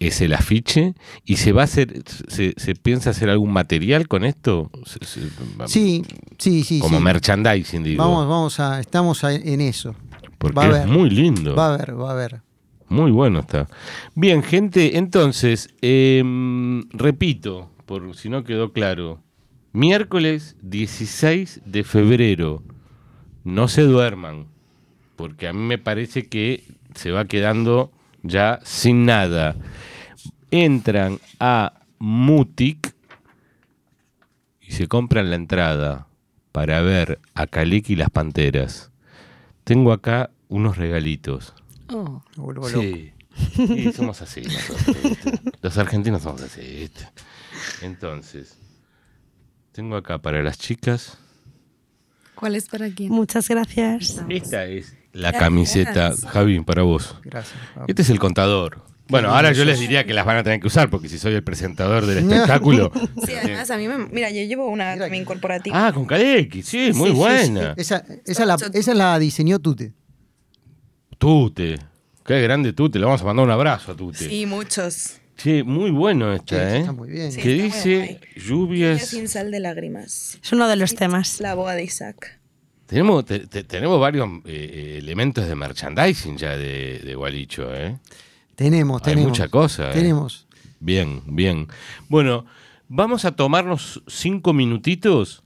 es 0.00 0.20
el 0.20 0.34
afiche 0.34 0.94
y 1.24 1.36
se 1.36 1.52
va 1.52 1.62
a 1.62 1.64
hacer, 1.64 2.02
se, 2.28 2.52
se 2.56 2.74
piensa 2.74 3.10
hacer 3.10 3.30
algún 3.30 3.52
material 3.52 4.08
con 4.08 4.24
esto. 4.24 4.70
Se- 4.84 5.04
se- 5.04 5.30
Sí, 5.66 6.02
sí, 6.36 6.64
sí. 6.64 6.80
Como 6.80 6.98
sí. 6.98 7.04
merchandising, 7.04 7.82
digo. 7.84 8.02
Vamos, 8.02 8.28
vamos 8.28 8.60
a, 8.60 8.80
estamos 8.80 9.22
a- 9.24 9.32
en 9.34 9.60
eso. 9.60 9.94
porque 10.38 10.56
va 10.56 10.64
a 10.64 10.68
es 10.68 10.74
haber. 10.82 10.88
muy 10.88 11.08
lindo. 11.10 11.54
Va 11.54 11.68
a 11.70 11.74
haber, 11.74 11.98
va 11.98 12.08
a 12.10 12.12
haber. 12.12 12.42
Muy 12.88 13.12
bueno 13.12 13.38
está. 13.40 13.66
Bien, 14.14 14.42
gente, 14.42 14.98
entonces, 14.98 15.68
em, 15.80 16.82
repito, 16.90 17.70
por 17.86 18.14
si 18.16 18.28
no 18.28 18.44
quedó 18.44 18.72
claro, 18.72 19.22
miércoles 19.72 20.56
16 20.62 21.62
de 21.64 21.82
febrero, 21.84 22.62
no 23.44 23.68
se 23.68 23.82
duerman, 23.82 24.46
porque 25.16 25.48
a 25.48 25.52
mí 25.52 25.60
me 25.60 25.78
parece 25.78 26.28
que 26.28 26.64
se 26.94 27.10
va 27.10 27.24
quedando 27.26 27.92
ya 28.22 28.60
sin 28.64 29.06
nada. 29.06 29.56
Entran 30.50 31.18
a 31.40 31.80
Mutic 31.98 32.94
y 34.60 34.72
se 34.72 34.88
compran 34.88 35.30
la 35.30 35.36
entrada 35.36 36.06
para 36.52 36.80
ver 36.82 37.20
a 37.34 37.46
Kaleki 37.46 37.94
y 37.94 37.96
las 37.96 38.10
Panteras. 38.10 38.90
Tengo 39.64 39.92
acá 39.92 40.30
unos 40.48 40.76
regalitos. 40.76 41.54
Oh. 41.88 42.22
Sí. 42.68 43.12
Sí, 43.56 43.92
somos 43.92 44.22
así 44.22 44.42
nosotros. 44.44 45.18
Los 45.60 45.76
argentinos 45.78 46.22
somos 46.22 46.42
así, 46.42 46.60
¿viste? 46.60 47.08
Entonces, 47.82 48.56
tengo 49.72 49.96
acá 49.96 50.18
para 50.18 50.42
las 50.42 50.56
chicas. 50.58 51.18
¿Cuál 52.36 52.54
es 52.54 52.68
para 52.68 52.88
quién? 52.90 53.10
Muchas 53.10 53.48
gracias. 53.48 54.22
Esta 54.28 54.66
es 54.66 54.96
la 55.14 55.32
camiseta, 55.32 56.12
Javi, 56.28 56.60
para 56.60 56.82
vos. 56.82 57.16
Gracias. 57.24 57.56
Este 57.88 58.02
es 58.02 58.10
el 58.10 58.18
contador. 58.18 58.82
Bueno, 59.08 59.34
ahora 59.34 59.52
yo 59.52 59.64
les 59.66 59.78
diría 59.78 60.04
que 60.04 60.14
las 60.14 60.24
van 60.24 60.38
a 60.38 60.42
tener 60.42 60.60
que 60.60 60.66
usar 60.66 60.88
porque 60.88 61.08
si 61.10 61.18
soy 61.18 61.34
el 61.34 61.42
presentador 61.44 62.06
del 62.06 62.18
espectáculo. 62.18 62.90
Sí, 63.26 63.32
además 63.34 63.70
a 63.70 63.76
mí 63.76 63.86
me... 63.86 63.98
Mira, 63.98 64.30
yo 64.30 64.42
llevo 64.42 64.66
una 64.68 64.96
también 64.96 65.24
corporativa. 65.24 65.86
Ah, 65.88 65.92
con 65.92 66.06
Kaleki, 66.06 66.62
sí, 66.62 66.90
muy 66.94 67.10
Sí, 67.10 67.14
sí, 67.14 67.18
buena. 67.20 67.74
Esa, 67.76 68.04
esa, 68.26 68.46
la, 68.46 68.56
esa 68.72 68.94
la 68.94 69.18
diseñó 69.18 69.58
Tute. 69.58 69.92
Tute, 71.18 71.78
qué 72.24 72.40
grande 72.42 72.72
Tute, 72.72 72.98
le 72.98 73.04
vamos 73.04 73.20
a 73.20 73.24
mandar 73.24 73.44
un 73.44 73.50
abrazo 73.52 73.92
a 73.92 73.96
Tute. 73.96 74.18
Sí, 74.28 74.46
muchos. 74.46 75.20
Sí, 75.36 75.62
muy 75.62 75.90
bueno 75.90 76.32
esta, 76.32 76.56
Sí, 76.70 76.74
¿eh? 76.76 76.78
está 76.80 76.92
muy 76.92 77.10
bien. 77.10 77.32
Sí, 77.32 77.40
que 77.40 77.48
dice 77.54 78.20
lluvias. 78.36 79.06
Sin 79.06 79.28
sal 79.28 79.50
de 79.50 79.60
lágrimas. 79.60 80.38
Es 80.42 80.52
uno 80.52 80.66
de 80.68 80.76
los 80.76 80.94
temas. 80.94 81.40
La 81.40 81.54
boda 81.54 81.74
de 81.74 81.84
Isaac. 81.84 82.40
Tenemos, 82.86 83.24
te- 83.24 83.46
te- 83.46 83.64
tenemos 83.64 83.98
varios 83.98 84.28
eh, 84.28 84.40
eh, 84.46 84.98
elementos 84.98 85.46
de 85.46 85.54
merchandising 85.54 86.36
ya 86.36 86.56
de, 86.56 86.98
de 87.00 87.14
Gualicho, 87.14 87.74
¿eh? 87.74 87.98
Tenemos, 88.54 89.00
Hay 89.02 89.12
tenemos. 89.14 89.30
mucha 89.30 89.48
cosa, 89.48 89.90
¿eh? 89.90 89.94
Tenemos. 89.94 90.46
Bien, 90.80 91.22
bien. 91.26 91.66
Bueno, 92.08 92.44
vamos 92.88 93.24
a 93.24 93.32
tomarnos 93.34 94.02
cinco 94.06 94.52
minutitos 94.52 95.42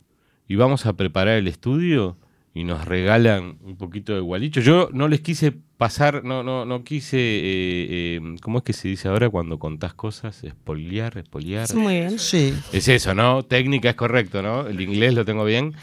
y 0.48 0.56
vamos 0.56 0.84
a 0.86 0.94
preparar 0.94 1.38
el 1.38 1.46
estudio 1.48 2.16
y 2.58 2.64
nos 2.64 2.84
regalan 2.86 3.58
un 3.62 3.76
poquito 3.76 4.14
de 4.14 4.20
Gualicho. 4.20 4.60
Yo 4.60 4.88
no 4.92 5.06
les 5.06 5.20
quise 5.20 5.52
pasar, 5.52 6.24
no, 6.24 6.42
no, 6.42 6.64
no 6.64 6.82
quise, 6.82 7.16
eh, 7.18 8.16
eh, 8.16 8.20
¿cómo 8.42 8.58
es 8.58 8.64
que 8.64 8.72
se 8.72 8.88
dice 8.88 9.06
ahora 9.06 9.30
cuando 9.30 9.60
contás 9.60 9.94
cosas? 9.94 10.42
Espoliar, 10.42 11.16
espoliar. 11.18 11.72
Muy 11.76 11.94
bien. 12.00 12.18
Sí. 12.18 12.52
Es 12.72 12.88
eso, 12.88 13.14
¿no? 13.14 13.44
Técnica 13.44 13.90
es 13.90 13.94
correcto, 13.94 14.42
¿no? 14.42 14.66
El 14.66 14.80
inglés 14.80 15.14
lo 15.14 15.24
tengo 15.24 15.44
bien. 15.44 15.74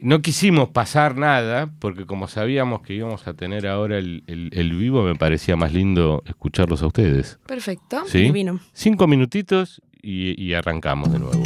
No 0.00 0.22
quisimos 0.22 0.70
pasar 0.70 1.18
nada, 1.18 1.70
porque 1.80 2.06
como 2.06 2.28
sabíamos 2.28 2.80
que 2.80 2.94
íbamos 2.94 3.26
a 3.28 3.34
tener 3.34 3.66
ahora 3.66 3.98
el, 3.98 4.24
el- 4.26 4.48
el 4.52 4.72
vivo, 4.74 5.02
me 5.02 5.14
parecía 5.16 5.54
más 5.56 5.74
lindo 5.74 6.22
escucharlos 6.26 6.82
a 6.82 6.86
ustedes. 6.86 7.38
Perfecto. 7.46 8.04
¿Sí? 8.06 8.20
Divino. 8.22 8.58
Cinco 8.72 9.06
minutitos 9.06 9.82
y, 10.00 10.42
y 10.42 10.54
arrancamos 10.54 11.12
de 11.12 11.18
nuevo. 11.18 11.42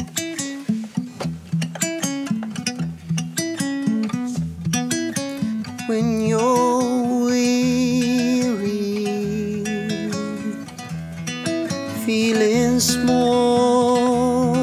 When 5.86 6.20
you're 6.22 7.24
weary, 7.26 8.64
feeling 12.06 12.80
small, 12.80 14.54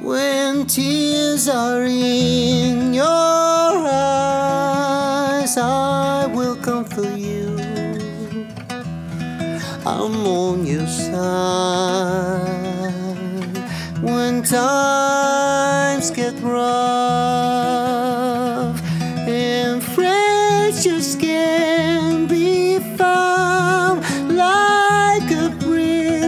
when 0.00 0.66
tears 0.66 1.48
are 1.48 1.82
in 1.84 2.94
your 2.94 3.04
eyes, 3.84 5.56
I 5.56 6.26
will 6.32 6.54
comfort 6.56 7.16
you. 7.16 7.58
I'm 9.84 10.26
on 10.26 10.64
your 10.64 10.86
side 10.86 12.44
when 14.02 14.42
times 14.44 15.13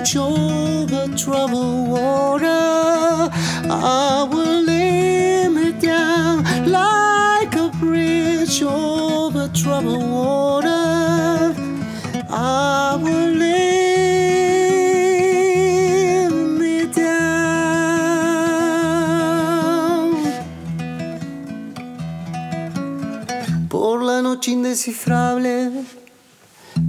bridge 0.07 0.16
over 0.16 1.09
troubled 1.16 1.88
water. 1.88 3.30
I 3.68 4.28
will 4.30 4.62
lay 4.62 5.48
me 5.48 5.72
down 5.72 6.44
like 6.70 7.57
a 7.57 7.70
bridge 7.80 8.62
over 8.62 9.48
troubled 9.48 10.09
water. 10.09 11.54
I 12.30 12.96
will 13.02 13.32
lay 13.34 14.28
me 16.30 16.86
down. 16.86 17.26
Por 23.68 24.02
la 24.04 24.22
noche 24.22 24.52
indescifrable, 24.52 25.84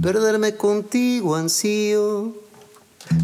perderme 0.00 0.56
contigo 0.56 1.34
ansío. 1.34 2.47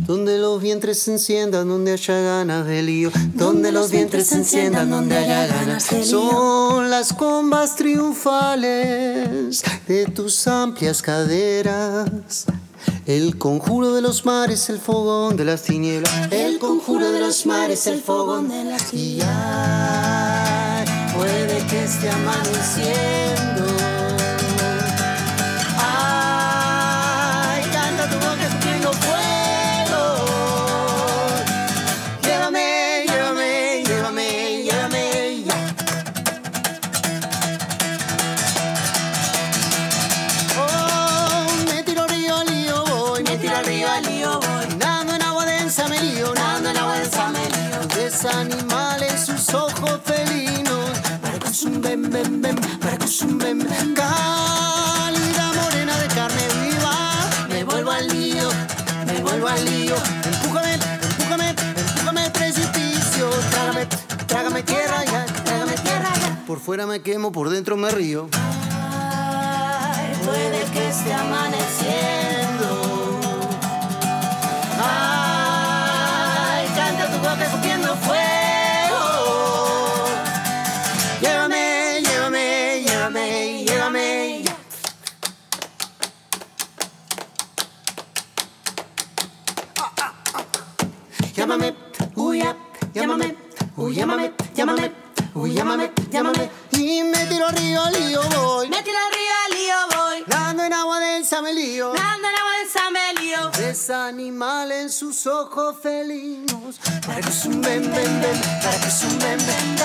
Donde 0.06 0.38
los 0.38 0.60
vientres 0.60 0.98
se 0.98 1.12
enciendan, 1.12 1.66
donde 1.66 1.92
haya 1.92 2.20
ganas 2.20 2.66
de 2.66 2.82
lío. 2.82 3.10
Donde 3.32 3.72
los 3.72 3.90
vientres 3.90 4.26
se 4.26 4.36
enciendan, 4.36 4.90
donde 4.90 5.16
haya 5.16 5.46
ganas 5.46 5.88
de 5.88 6.00
lío. 6.00 6.04
Son 6.04 6.90
las 6.90 7.14
combas 7.14 7.74
triunfales 7.74 9.62
de 9.88 10.04
tus 10.06 10.46
amplias 10.46 11.00
caderas. 11.00 12.44
El 13.06 13.38
conjuro 13.38 13.94
de 13.94 14.02
los 14.02 14.26
mares, 14.26 14.68
el 14.68 14.78
fogón 14.78 15.38
de 15.38 15.46
las 15.46 15.62
tinieblas. 15.62 16.12
El 16.30 16.58
conjuro 16.58 17.10
de 17.10 17.20
los 17.20 17.46
mares, 17.46 17.86
el 17.86 18.02
fogón 18.02 18.48
de 18.48 18.64
las 18.64 18.90
tinieblas. 18.90 19.30
Puede 21.14 21.66
que 21.66 21.84
esté 21.84 22.10
amaneciendo. 22.10 23.53
Bem, 52.14 52.40
bem, 52.40 52.54
para 52.78 52.96
bem, 52.96 53.58
bem. 53.58 53.94
Cálida 53.94 55.52
morena 55.60 55.94
de 55.98 56.08
carne 56.14 56.44
viva. 56.60 56.94
Me 57.48 57.64
vuelvo 57.64 57.90
al 57.90 58.06
lío, 58.06 58.48
me 59.06 59.20
vuelvo 59.20 59.48
al 59.48 59.64
lío. 59.64 59.96
Empújame, 60.24 60.74
empújame, 60.74 61.48
empújame 61.50 62.30
precipicio. 62.30 63.28
Trágame, 63.50 63.86
trágame 64.26 64.62
tierra 64.62 65.04
ya, 65.04 65.26
trágame 65.44 65.74
tierra 65.74 66.12
ya. 66.22 66.44
Por 66.46 66.60
fuera 66.60 66.86
me 66.86 67.02
quemo, 67.02 67.32
por 67.32 67.50
dentro 67.50 67.76
me 67.76 67.90
río. 67.90 68.28
Puede 70.24 70.64
que 70.72 70.88
esté 70.88 71.12
amaneciendo. 71.12 72.68
Ay, 74.80 75.33
en 104.84 104.90
sus 104.90 105.26
ojos 105.26 105.76
felinos. 105.82 106.78
Para 107.06 107.20
que 107.22 107.30
es 107.30 107.44
un 107.46 107.60
ven, 107.62 107.82
ven, 107.82 108.20
ven, 108.20 108.40
para 108.62 108.78
que 108.80 108.88
es 108.88 109.02
un 109.04 109.18
ven, 109.18 109.38
ven. 109.38 109.76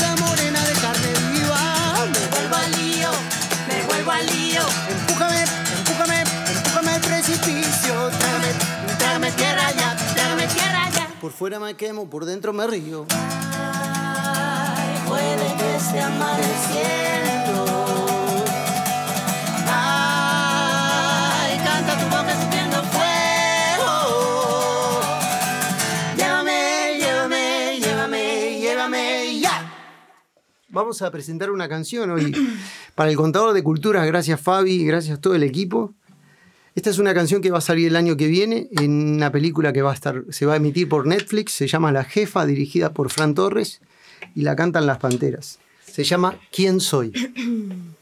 la 0.00 0.16
morena 0.16 0.60
de 0.64 0.72
carne 0.72 1.10
viva. 1.32 2.06
Me 2.12 2.26
vuelvo 2.34 2.56
al 2.56 2.70
lío, 2.72 3.10
me 3.68 3.82
vuelvo 3.86 4.10
al 4.10 4.26
lío. 4.26 4.62
Empújame, 4.88 5.44
empújame, 5.78 6.24
empújame 6.56 6.90
al 6.90 7.00
precipicio. 7.00 8.10
Trágame, 8.18 8.50
trágame 8.98 9.32
tierra 9.32 9.70
ya, 9.78 9.96
trágame 10.14 10.46
tierra 10.48 10.90
ya. 10.92 11.06
Por 11.20 11.30
fuera 11.30 11.60
me 11.60 11.76
quemo, 11.76 12.10
por 12.10 12.24
dentro 12.24 12.52
me 12.52 12.66
río. 12.66 13.06
Ay, 13.10 14.88
puede 15.06 15.56
que 15.58 15.76
esté 15.76 16.00
amaneciendo. 16.00 17.39
Vamos 30.80 31.02
a 31.02 31.10
presentar 31.10 31.50
una 31.50 31.68
canción 31.68 32.10
hoy 32.10 32.34
para 32.94 33.10
el 33.10 33.16
contador 33.16 33.52
de 33.52 33.62
culturas. 33.62 34.06
Gracias 34.06 34.40
Fabi, 34.40 34.82
gracias 34.86 35.18
a 35.18 35.20
todo 35.20 35.34
el 35.34 35.42
equipo. 35.42 35.92
Esta 36.74 36.88
es 36.88 36.98
una 36.98 37.12
canción 37.12 37.42
que 37.42 37.50
va 37.50 37.58
a 37.58 37.60
salir 37.60 37.88
el 37.88 37.96
año 37.96 38.16
que 38.16 38.28
viene 38.28 38.66
en 38.70 39.16
una 39.16 39.30
película 39.30 39.74
que 39.74 39.82
va 39.82 39.90
a 39.90 39.94
estar, 39.94 40.24
se 40.30 40.46
va 40.46 40.54
a 40.54 40.56
emitir 40.56 40.88
por 40.88 41.06
Netflix. 41.06 41.52
Se 41.52 41.66
llama 41.66 41.92
La 41.92 42.04
Jefa, 42.04 42.46
dirigida 42.46 42.94
por 42.94 43.10
Fran 43.10 43.34
Torres 43.34 43.82
y 44.34 44.40
la 44.40 44.56
cantan 44.56 44.86
Las 44.86 44.96
Panteras. 44.96 45.58
Se 45.84 46.02
llama 46.02 46.40
¿Quién 46.50 46.80
soy? 46.80 47.12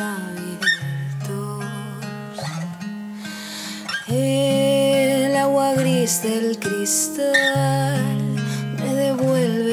abiertos. 0.00 1.64
El 4.08 5.36
agua 5.36 5.74
gris 5.74 6.22
del 6.22 6.58
cristal 6.58 8.18
me 8.78 8.94
devuelve 8.94 9.67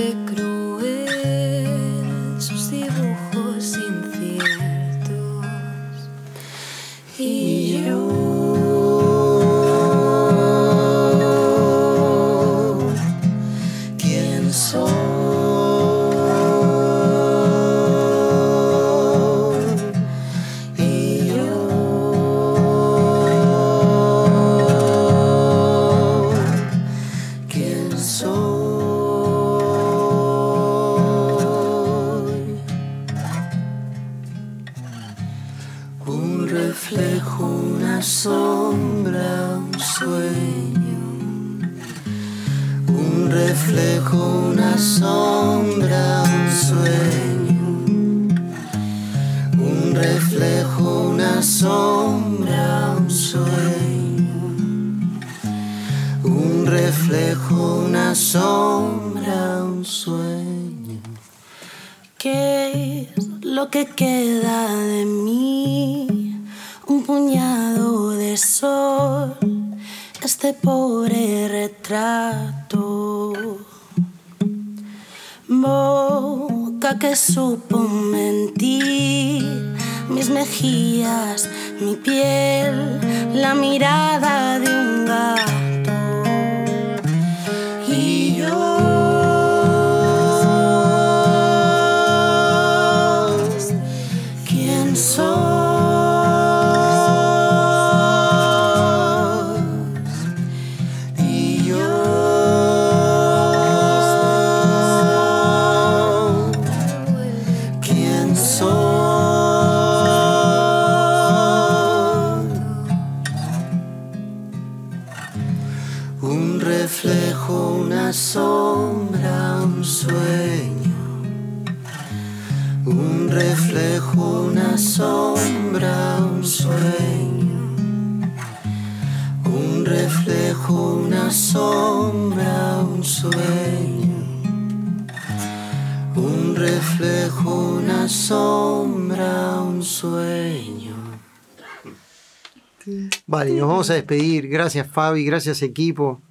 vamos 143.85 143.89
a 143.91 143.93
despedir. 143.95 144.47
Gracias 144.49 144.87
Fabi, 144.87 145.25
gracias 145.25 145.61
equipo. 145.61 146.21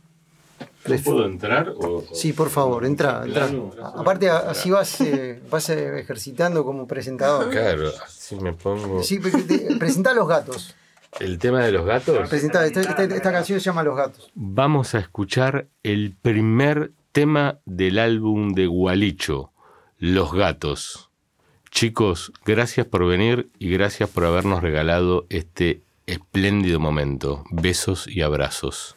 Les- 0.86 1.02
¿Puedo 1.02 1.24
entrar? 1.24 1.70
O, 1.78 2.05
Sí, 2.12 2.32
por 2.34 2.50
favor, 2.50 2.84
entra. 2.84 3.22
entra. 3.24 3.48
Aparte, 3.96 4.28
así 4.28 4.70
vas, 4.70 5.00
eh, 5.00 5.40
vas 5.50 5.70
eh, 5.70 5.98
ejercitando 6.00 6.62
como 6.64 6.86
presentador. 6.86 7.50
Claro, 7.50 7.88
así 8.05 8.36
me 8.36 8.52
pongo. 8.52 9.02
Sí, 9.02 9.18
porque 9.18 9.42
te- 9.42 9.76
presentá 9.76 10.11
a 10.11 10.14
los 10.14 10.28
gatos. 10.28 10.74
El 11.20 11.38
tema 11.38 11.64
de 11.64 11.72
los 11.72 11.86
gatos. 11.86 12.30
Esta, 12.32 12.66
esta- 12.66 12.80
esta 13.05 13.32
canción 13.32 13.61
se 13.61 13.64
llama 13.66 13.82
Los 13.82 13.96
gatos. 13.96 14.30
Vamos 14.34 14.94
a 14.94 14.98
escuchar 14.98 15.68
el 15.84 16.14
primer 16.20 16.90
tema 17.12 17.61
del 17.64 17.98
álbum 17.98 18.52
de 18.52 18.66
Gualicho, 18.66 19.52
Los 19.98 20.34
Gatos. 20.34 21.11
Chicos, 21.70 22.32
gracias 22.44 22.86
por 22.86 23.07
venir 23.07 23.48
y 23.59 23.70
gracias 23.70 24.11
por 24.11 24.24
habernos 24.24 24.61
regalado 24.62 25.24
este 25.30 25.82
espléndido 26.07 26.80
momento. 26.80 27.44
Besos 27.50 28.07
y 28.07 28.22
abrazos. 28.22 28.96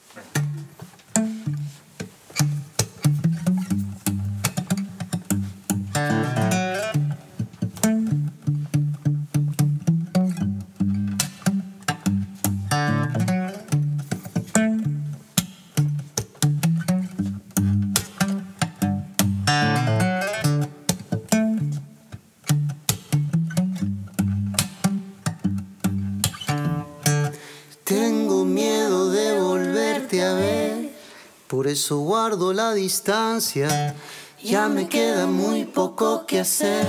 Distancia. 32.87 33.93
ya 34.41 34.69
me 34.69 34.87
queda 34.87 35.27
muy 35.27 35.65
poco 35.65 36.25
que 36.25 36.39
hacer. 36.39 36.87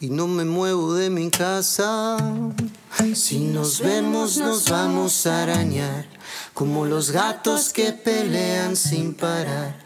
Y 0.00 0.08
no 0.08 0.26
me 0.26 0.46
muevo 0.46 0.94
de 0.94 1.10
mi 1.10 1.28
casa. 1.30 2.16
Si 3.14 3.40
nos 3.40 3.80
vemos 3.80 4.38
nos 4.38 4.70
vamos 4.70 5.26
a 5.26 5.42
arañar, 5.42 6.06
como 6.54 6.86
los 6.86 7.10
gatos 7.10 7.74
que 7.74 7.92
pelean 7.92 8.74
sin 8.74 9.12
parar. 9.12 9.84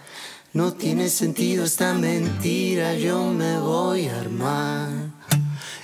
No 0.52 0.74
tiene 0.74 1.08
sentido 1.08 1.64
esta 1.64 1.92
mentira, 1.94 2.94
yo 2.94 3.32
me 3.32 3.58
voy 3.58 4.06
a 4.06 4.20
armar. 4.20 4.90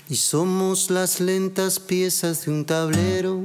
Y 0.09 0.16
somos 0.16 0.89
las 0.89 1.18
lentas 1.18 1.81
piezas 1.81 2.45
de 2.45 2.53
un 2.53 2.64
tablero, 2.64 3.43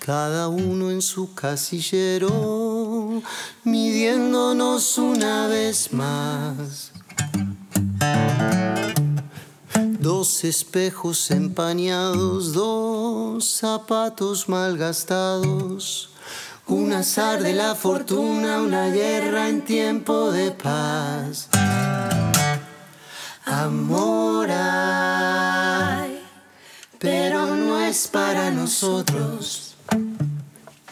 cada 0.00 0.48
uno 0.48 0.90
en 0.90 1.00
su 1.00 1.32
casillero, 1.34 2.28
midiéndonos 3.64 4.98
una 4.98 5.46
vez 5.46 5.92
más. 5.92 6.92
Dos 10.00 10.44
espejos 10.44 11.30
empañados, 11.30 12.52
dos 12.52 13.44
zapatos 13.48 14.48
malgastados. 14.48 16.10
Un 16.66 16.92
azar 16.92 17.42
de 17.42 17.52
la 17.52 17.74
fortuna, 17.74 18.60
una 18.60 18.88
guerra 18.88 19.48
en 19.48 19.62
tiempo 19.64 20.30
de 20.30 20.50
paz. 20.50 21.48
Amor 23.44 24.48
hay, 24.50 26.22
pero 26.98 27.54
no 27.54 27.78
es 27.78 28.08
para 28.08 28.50
nosotros. 28.50 29.76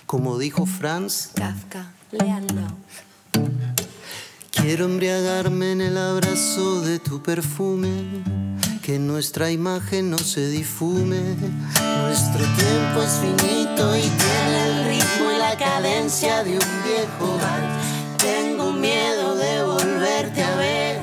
Como 0.05 0.37
dijo 0.37 0.67
Franz, 0.67 1.31
Kafka, 1.35 1.93
quiero 4.51 4.85
embriagarme 4.85 5.73
en 5.73 5.81
el 5.81 5.97
abrazo 5.97 6.83
de 6.83 6.99
tu 6.99 7.23
perfume, 7.23 7.89
que 8.83 8.99
nuestra 8.99 9.51
imagen 9.51 10.11
no 10.11 10.19
se 10.19 10.49
difume. 10.49 11.21
Nuestro 12.03 12.45
tiempo 12.57 13.03
es 13.03 13.13
finito 13.21 13.97
y 13.97 14.03
tiene 14.03 14.65
el 14.67 14.85
ritmo 14.89 15.33
y 15.35 15.39
la 15.39 15.57
cadencia 15.57 16.45
de 16.45 16.53
un 16.53 16.83
viejo 16.85 17.39
vals. 17.39 18.19
Tengo 18.19 18.73
miedo 18.73 19.35
de 19.37 19.63
volverte 19.63 20.43
a 20.43 20.57
ver, 20.57 21.01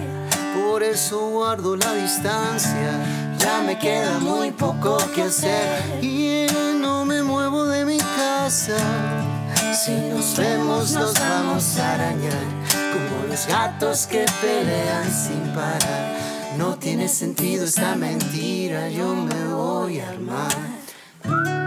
Por 0.64 0.84
eso 0.84 1.30
guardo 1.30 1.76
la 1.76 1.94
distancia 1.96 3.36
ya 3.40 3.62
me 3.62 3.80
queda 3.80 4.20
muy 4.20 4.52
poco 4.52 4.98
que 5.16 5.24
hacer. 5.24 6.04
y 6.04 6.46
no 6.80 7.04
me 7.06 7.24
muevo 7.24 7.66
de 7.66 7.86
mi 7.86 7.98
casa. 7.98 9.29
Si 9.74 9.92
nos 9.92 10.36
vemos 10.36 10.92
nos 10.94 11.14
vamos 11.14 11.78
a 11.78 11.94
arañar, 11.94 12.48
como 12.92 13.28
los 13.28 13.46
gatos 13.48 14.08
que 14.08 14.26
pelean 14.42 15.12
sin 15.12 15.54
parar. 15.54 16.18
No 16.58 16.76
tiene 16.76 17.08
sentido 17.08 17.66
esta 17.66 17.96
mentira, 17.96 18.90
yo 18.90 19.16
me 19.16 19.54
voy 19.54 20.00
a 20.00 20.10
armar. 20.10 21.59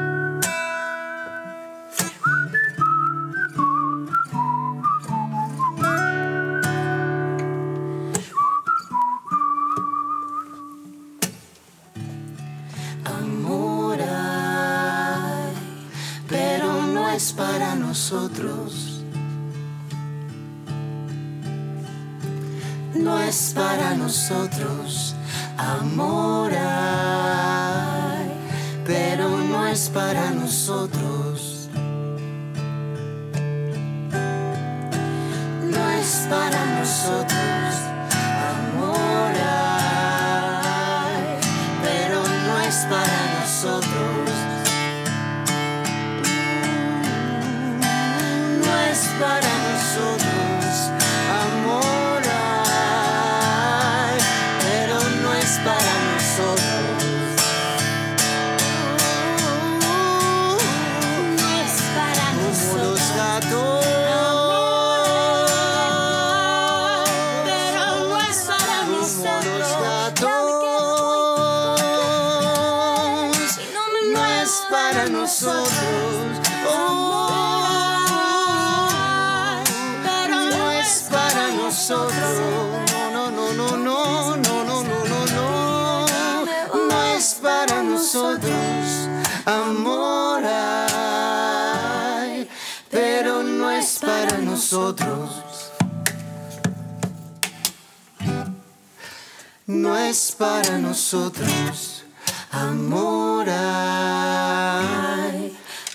Es 17.15 17.33
para 17.33 17.75
nosotros. 17.75 19.03
No 22.95 23.21
es 23.21 23.53
para 23.55 23.95
nosotros. 23.95 25.15
Amor 25.59 26.53
pero 28.87 29.29
no 29.29 29.67
es 29.67 29.89
para 29.89 30.31
nosotros. 30.31 31.69
No 35.71 35.91
es 35.91 36.27
para 36.29 36.65
nosotros. 36.79 37.62
para 100.43 100.77
nosotros 100.79 102.03
amor 102.51 103.47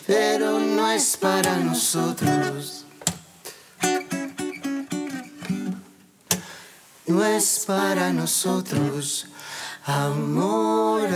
pero 0.05 0.57
no 0.59 0.89
es 0.89 1.17
para 1.17 1.57
nosotros. 1.57 2.85
No 7.07 7.25
es 7.25 7.65
para 7.67 8.13
nosotros 8.13 9.27
amor. 9.85 11.09